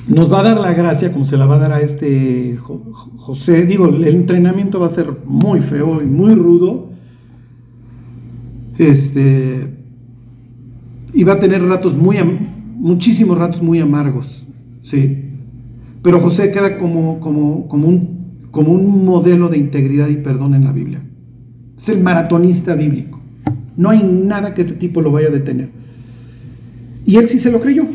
nos 0.08 0.32
va 0.32 0.40
a 0.40 0.44
dar 0.44 0.58
la 0.58 0.72
gracia, 0.72 1.12
como 1.12 1.26
se 1.26 1.36
la 1.36 1.44
va 1.44 1.56
a 1.56 1.58
dar 1.58 1.72
a 1.72 1.82
este 1.82 2.56
José. 2.56 3.66
Digo, 3.66 3.90
el 3.90 4.04
entrenamiento 4.06 4.80
va 4.80 4.86
a 4.86 4.90
ser 4.90 5.14
muy 5.26 5.60
feo 5.60 6.00
y 6.00 6.06
muy 6.06 6.34
rudo. 6.34 6.92
Este. 8.78 9.70
Y 11.12 11.24
va 11.24 11.34
a 11.34 11.40
tener 11.40 11.62
ratos 11.62 11.94
muy, 11.94 12.16
muchísimos 12.74 13.36
ratos 13.36 13.60
muy 13.60 13.80
amargos. 13.80 14.46
Sí. 14.82 15.25
Pero 16.06 16.20
José 16.20 16.52
queda 16.52 16.78
como, 16.78 17.18
como, 17.18 17.66
como, 17.66 17.88
un, 17.88 18.46
como 18.52 18.70
un 18.70 19.04
modelo 19.04 19.48
de 19.48 19.58
integridad 19.58 20.08
y 20.08 20.18
perdón 20.18 20.54
en 20.54 20.62
la 20.62 20.70
Biblia. 20.70 21.02
Es 21.76 21.88
el 21.88 22.00
maratonista 22.00 22.76
bíblico. 22.76 23.20
No 23.76 23.90
hay 23.90 24.04
nada 24.04 24.54
que 24.54 24.62
ese 24.62 24.74
tipo 24.74 25.00
lo 25.00 25.10
vaya 25.10 25.26
a 25.26 25.32
detener. 25.32 25.68
Y 27.04 27.16
él 27.16 27.26
sí 27.26 27.40
se 27.40 27.50
lo 27.50 27.58
creyó. 27.58 27.88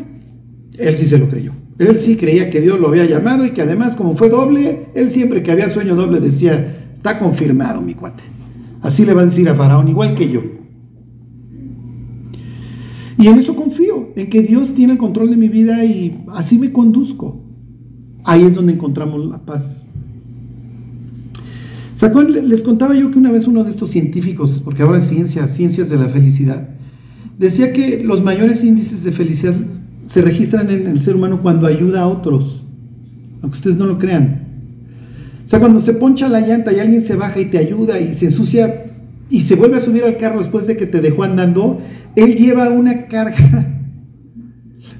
Él 0.76 0.94
sí 0.98 1.06
se 1.06 1.16
lo 1.16 1.26
creyó. 1.26 1.52
Él 1.78 1.96
sí 1.96 2.16
creía 2.16 2.50
que 2.50 2.60
Dios 2.60 2.78
lo 2.78 2.88
había 2.88 3.06
llamado 3.06 3.46
y 3.46 3.52
que 3.52 3.62
además 3.62 3.96
como 3.96 4.14
fue 4.14 4.28
doble, 4.28 4.88
él 4.94 5.10
siempre 5.10 5.42
que 5.42 5.50
había 5.50 5.70
sueño 5.70 5.96
doble 5.96 6.20
decía, 6.20 6.90
está 6.92 7.18
confirmado 7.18 7.80
mi 7.80 7.94
cuate. 7.94 8.24
Así 8.82 9.06
le 9.06 9.14
va 9.14 9.22
a 9.22 9.24
decir 9.24 9.48
a 9.48 9.54
Faraón, 9.54 9.88
igual 9.88 10.14
que 10.14 10.30
yo. 10.30 10.42
Y 13.16 13.26
en 13.26 13.38
eso 13.38 13.56
confío, 13.56 14.10
en 14.16 14.28
que 14.28 14.42
Dios 14.42 14.74
tiene 14.74 14.92
el 14.92 14.98
control 14.98 15.30
de 15.30 15.36
mi 15.36 15.48
vida 15.48 15.82
y 15.82 16.22
así 16.34 16.58
me 16.58 16.72
conduzco. 16.72 17.41
Ahí 18.24 18.44
es 18.44 18.54
donde 18.54 18.72
encontramos 18.72 19.24
la 19.26 19.38
paz. 19.38 19.82
Les 22.42 22.62
contaba 22.62 22.94
yo 22.94 23.12
que 23.12 23.18
una 23.18 23.30
vez 23.30 23.46
uno 23.46 23.62
de 23.62 23.70
estos 23.70 23.90
científicos, 23.90 24.60
porque 24.64 24.82
ahora 24.82 24.98
es 24.98 25.04
ciencia, 25.04 25.46
ciencias 25.46 25.88
de 25.88 25.96
la 25.96 26.08
felicidad, 26.08 26.68
decía 27.38 27.72
que 27.72 28.02
los 28.02 28.22
mayores 28.22 28.64
índices 28.64 29.04
de 29.04 29.12
felicidad 29.12 29.54
se 30.04 30.20
registran 30.20 30.68
en 30.70 30.88
el 30.88 30.98
ser 30.98 31.14
humano 31.14 31.40
cuando 31.42 31.66
ayuda 31.68 32.02
a 32.02 32.08
otros, 32.08 32.64
aunque 33.40 33.56
ustedes 33.56 33.76
no 33.76 33.86
lo 33.86 33.98
crean. 33.98 34.42
O 35.44 35.48
sea, 35.48 35.60
cuando 35.60 35.78
se 35.78 35.92
poncha 35.92 36.28
la 36.28 36.40
llanta 36.40 36.72
y 36.72 36.80
alguien 36.80 37.02
se 37.02 37.14
baja 37.14 37.38
y 37.40 37.46
te 37.46 37.58
ayuda 37.58 38.00
y 38.00 38.14
se 38.14 38.26
ensucia 38.26 38.86
y 39.30 39.42
se 39.42 39.54
vuelve 39.54 39.76
a 39.76 39.80
subir 39.80 40.02
al 40.04 40.16
carro 40.16 40.38
después 40.38 40.66
de 40.66 40.76
que 40.76 40.86
te 40.86 41.00
dejó 41.00 41.22
andando, 41.22 41.80
él 42.16 42.34
lleva 42.34 42.68
una 42.68 43.06
carga 43.06 43.78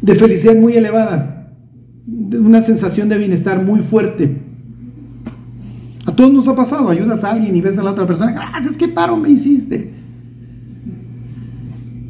de 0.00 0.14
felicidad 0.14 0.56
muy 0.56 0.74
elevada, 0.74 1.31
una 2.38 2.60
sensación 2.60 3.08
de 3.08 3.18
bienestar 3.18 3.62
muy 3.64 3.80
fuerte. 3.80 4.42
A 6.06 6.14
todos 6.14 6.32
nos 6.32 6.48
ha 6.48 6.56
pasado, 6.56 6.88
ayudas 6.88 7.24
a 7.24 7.30
alguien 7.30 7.54
y 7.54 7.60
ves 7.60 7.78
a 7.78 7.82
la 7.82 7.92
otra 7.92 8.06
persona, 8.06 8.32
gracias, 8.32 8.76
qué 8.76 8.88
paro 8.88 9.16
me 9.16 9.30
hiciste 9.30 10.02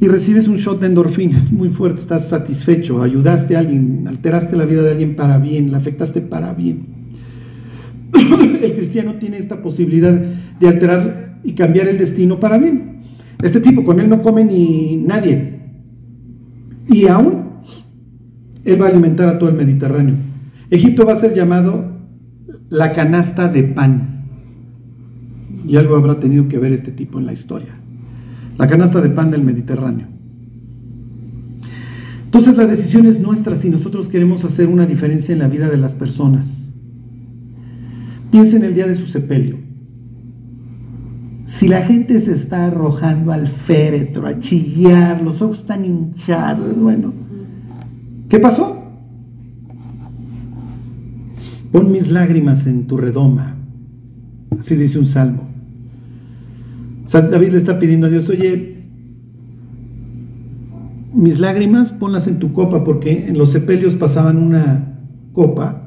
y 0.03 0.09
recibes 0.09 0.49
un 0.49 0.57
shot 0.57 0.81
de 0.81 0.89
endorfinas 0.89 1.53
muy 1.53 1.69
fuerte, 1.69 2.01
estás 2.01 2.29
satisfecho, 2.29 3.05
ayudaste 3.05 3.55
a 3.55 3.61
alguien, 3.61 4.05
alteraste 4.09 4.57
la 4.57 4.65
vida 4.65 4.83
de 4.83 4.91
alguien 4.91 5.15
para 5.15 5.39
bien, 5.39 5.71
la 5.71 5.79
afectaste 5.79 6.21
para 6.21 6.53
bien. 6.55 6.87
El 8.13 8.73
cristiano 8.73 9.15
tiene 9.21 9.39
esta 9.39 9.63
posibilidad 9.63 10.13
de 10.13 10.69
alterar 10.69 11.39
y 11.45 11.53
cambiar 11.53 11.87
el 11.87 11.99
destino 11.99 12.41
para 12.41 12.59
bien. 12.59 12.99
Este 13.45 13.61
tipo, 13.61 13.85
con 13.85 14.01
él 14.01 14.09
no 14.09 14.23
come 14.23 14.43
ni 14.43 14.97
nadie. 14.97 15.61
Y 16.89 17.07
aún 17.07 17.52
Él 18.65 18.81
va 18.81 18.87
a 18.87 18.89
alimentar 18.91 19.29
a 19.29 19.39
todo 19.39 19.51
el 19.51 19.57
Mediterráneo. 19.57 20.15
Egipto 20.71 21.05
va 21.05 21.13
a 21.13 21.17
ser 21.17 21.35
llamado 21.35 21.93
la 22.69 22.93
canasta 22.93 23.49
de 23.49 23.65
pan. 23.65 24.25
Y 25.67 25.77
algo 25.77 25.97
habrá 25.97 26.19
tenido 26.19 26.49
que 26.49 26.59
ver 26.59 26.73
este 26.73 26.93
tipo 26.93 27.19
en 27.19 27.27
la 27.27 27.33
historia. 27.33 27.75
La 28.59 28.67
canasta 28.67 29.01
de 29.01 29.11
pan 29.11 29.31
del 29.31 29.43
Mediterráneo. 29.43 30.07
Entonces 32.25 32.57
la 32.57 32.67
decisión 32.67 33.07
es 33.07 33.21
nuestra 33.21 33.55
si 33.55 33.69
nosotros 33.69 34.09
queremos 34.09 34.45
hacer 34.45 34.69
una 34.69 34.87
diferencia 34.87 35.35
en 35.35 35.41
la 35.41 35.49
vida 35.49 35.69
de 35.69 35.77
las 35.77 35.95
personas. 35.95 36.71
Piensa 38.31 38.57
en 38.57 38.65
el 38.65 38.75
día 38.75 38.87
de 38.87 38.95
su 38.95 39.07
sepelio. 39.07 39.59
Si 41.45 41.69
la 41.69 41.83
gente 41.83 42.19
se 42.23 42.33
está 42.33 42.69
arrojando 42.69 43.33
al 43.33 43.49
féretro, 43.49 44.27
a 44.27 44.39
chillar, 44.39 45.21
los 45.21 45.43
ojos 45.43 45.59
están 45.59 45.85
hinchados, 45.85 46.75
bueno, 46.81 47.13
¿qué 48.33 48.39
pasó? 48.39 48.83
Pon 51.71 51.93
mis 51.93 52.11
lágrimas 52.11 52.67
en 52.67 52.87
tu 52.87 52.97
redoma. 52.97 53.57
Así 54.59 54.75
dice 54.75 54.99
un 54.99 55.05
salmo. 55.05 55.51
David 57.13 57.51
le 57.51 57.59
está 57.59 57.79
pidiendo 57.79 58.07
a 58.07 58.11
Dios, 58.11 58.31
oye, 58.31 58.87
mis 61.13 61.41
lágrimas 61.41 61.93
ponlas 61.93 62.27
en 62.27 62.39
tu 62.39 62.55
copa, 62.55 62.85
porque 62.85 63.27
en 63.27 63.37
los 63.37 63.53
sepelios 63.53 63.97
pasaban 63.97 64.39
una 64.39 64.97
copa 65.35 65.83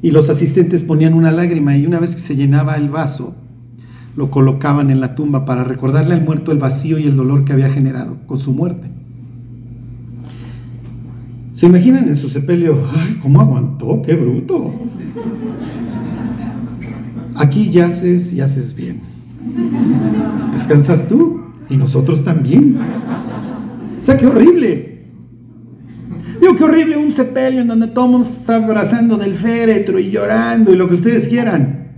y 0.00 0.12
los 0.12 0.30
asistentes 0.30 0.84
ponían 0.84 1.12
una 1.12 1.32
lágrima 1.32 1.76
y 1.76 1.86
una 1.86 1.98
vez 1.98 2.14
que 2.14 2.22
se 2.22 2.36
llenaba 2.36 2.76
el 2.76 2.88
vaso, 2.88 3.34
lo 4.14 4.30
colocaban 4.30 4.90
en 4.90 5.00
la 5.00 5.16
tumba 5.16 5.44
para 5.44 5.64
recordarle 5.64 6.14
al 6.14 6.24
muerto 6.24 6.52
el 6.52 6.58
vacío 6.58 7.00
y 7.00 7.08
el 7.08 7.16
dolor 7.16 7.44
que 7.44 7.52
había 7.52 7.68
generado 7.68 8.18
con 8.28 8.38
su 8.38 8.52
muerte. 8.52 9.03
¿Se 11.54 11.66
imaginan 11.66 12.08
en 12.08 12.16
su 12.16 12.28
sepelio? 12.28 12.76
¡Ay, 12.96 13.20
cómo 13.22 13.40
aguantó! 13.40 14.02
¡Qué 14.02 14.16
bruto! 14.16 14.74
Aquí 17.36 17.70
yaces 17.70 18.32
y 18.32 18.40
haces 18.40 18.74
bien. 18.74 19.00
Descansas 20.52 21.06
tú 21.06 21.42
y 21.70 21.76
nosotros 21.76 22.24
también. 22.24 22.76
O 24.02 24.04
sea, 24.04 24.16
qué 24.16 24.26
horrible. 24.26 25.04
Digo, 26.40 26.56
qué 26.56 26.64
horrible 26.64 26.96
un 26.96 27.12
sepelio 27.12 27.60
en 27.60 27.68
donde 27.68 27.86
todo 27.86 28.06
el 28.06 28.10
mundo 28.10 28.26
está 28.26 28.56
abrazando 28.56 29.16
del 29.16 29.36
féretro 29.36 30.00
y 30.00 30.10
llorando 30.10 30.72
y 30.72 30.76
lo 30.76 30.88
que 30.88 30.94
ustedes 30.94 31.28
quieran. 31.28 31.92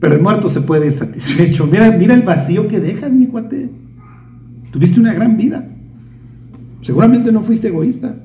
Pero 0.00 0.14
el 0.14 0.22
muerto 0.22 0.48
se 0.48 0.62
puede 0.62 0.86
ir 0.86 0.92
satisfecho. 0.92 1.66
Mira, 1.66 1.90
mira 1.90 2.14
el 2.14 2.22
vacío 2.22 2.68
que 2.68 2.80
dejas, 2.80 3.12
mi 3.12 3.26
cuate. 3.26 3.68
Tuviste 4.70 4.98
una 4.98 5.12
gran 5.12 5.36
vida. 5.36 5.68
Seguramente 6.80 7.30
no 7.30 7.42
fuiste 7.42 7.68
egoísta. 7.68 8.16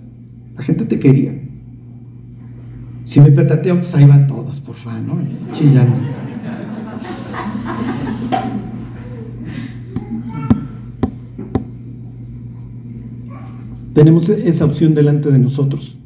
La 0.60 0.66
gente 0.66 0.84
te 0.84 0.99
quería. 0.99 1.34
Si 3.05 3.22
me 3.22 3.32
petateo, 3.32 3.78
pues 3.78 3.95
ahí 3.95 4.05
van 4.05 4.28
todos, 4.28 4.60
por 4.60 4.76
favor, 4.76 5.01
¿no? 5.01 5.51
Chillan. 5.53 5.88
Tenemos 13.93 14.28
esa 14.28 14.66
opción 14.66 14.93
delante 14.93 15.32
de 15.32 15.39
nosotros. 15.39 15.97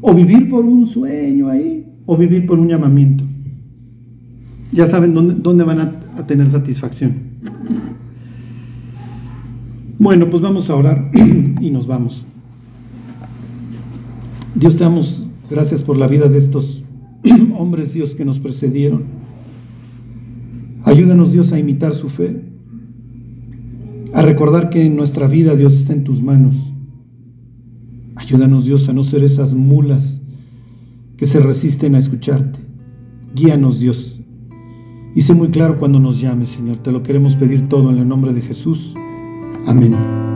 O 0.00 0.14
vivir 0.14 0.50
por 0.50 0.64
un 0.64 0.84
sueño 0.84 1.48
ahí, 1.48 1.86
o 2.06 2.16
vivir 2.16 2.46
por 2.46 2.58
un 2.58 2.66
llamamiento. 2.66 3.22
Ya 4.72 4.88
saben 4.88 5.14
dónde, 5.14 5.62
van 5.62 5.80
a 6.16 6.26
tener 6.26 6.48
satisfacción. 6.48 7.14
Bueno, 9.96 10.28
pues 10.28 10.42
vamos 10.42 10.68
a 10.70 10.74
orar 10.74 11.12
y 11.60 11.70
nos 11.70 11.86
vamos. 11.86 12.26
Dios 14.54 14.76
te 14.76 14.84
damos 14.84 15.22
gracias 15.48 15.82
por 15.82 15.96
la 15.96 16.06
vida 16.06 16.28
de 16.28 16.38
estos 16.38 16.84
hombres, 17.56 17.92
Dios, 17.92 18.14
que 18.14 18.24
nos 18.24 18.38
precedieron. 18.38 19.04
Ayúdanos, 20.84 21.32
Dios, 21.32 21.52
a 21.52 21.58
imitar 21.58 21.92
su 21.94 22.08
fe, 22.08 22.42
a 24.12 24.22
recordar 24.22 24.70
que 24.70 24.84
en 24.84 24.96
nuestra 24.96 25.28
vida, 25.28 25.54
Dios, 25.54 25.74
está 25.74 25.92
en 25.92 26.04
tus 26.04 26.22
manos. 26.22 26.54
Ayúdanos, 28.16 28.64
Dios, 28.64 28.88
a 28.88 28.92
no 28.92 29.04
ser 29.04 29.22
esas 29.22 29.54
mulas 29.54 30.20
que 31.16 31.26
se 31.26 31.40
resisten 31.40 31.94
a 31.94 31.98
escucharte. 31.98 32.58
Guíanos, 33.34 33.78
Dios. 33.78 34.20
Y 35.14 35.22
sé 35.22 35.34
muy 35.34 35.48
claro 35.48 35.78
cuando 35.78 36.00
nos 36.00 36.20
llames, 36.20 36.50
Señor. 36.50 36.78
Te 36.78 36.92
lo 36.92 37.02
queremos 37.02 37.36
pedir 37.36 37.68
todo 37.68 37.90
en 37.90 37.98
el 37.98 38.08
nombre 38.08 38.32
de 38.32 38.40
Jesús. 38.40 38.94
Amén. 39.66 40.29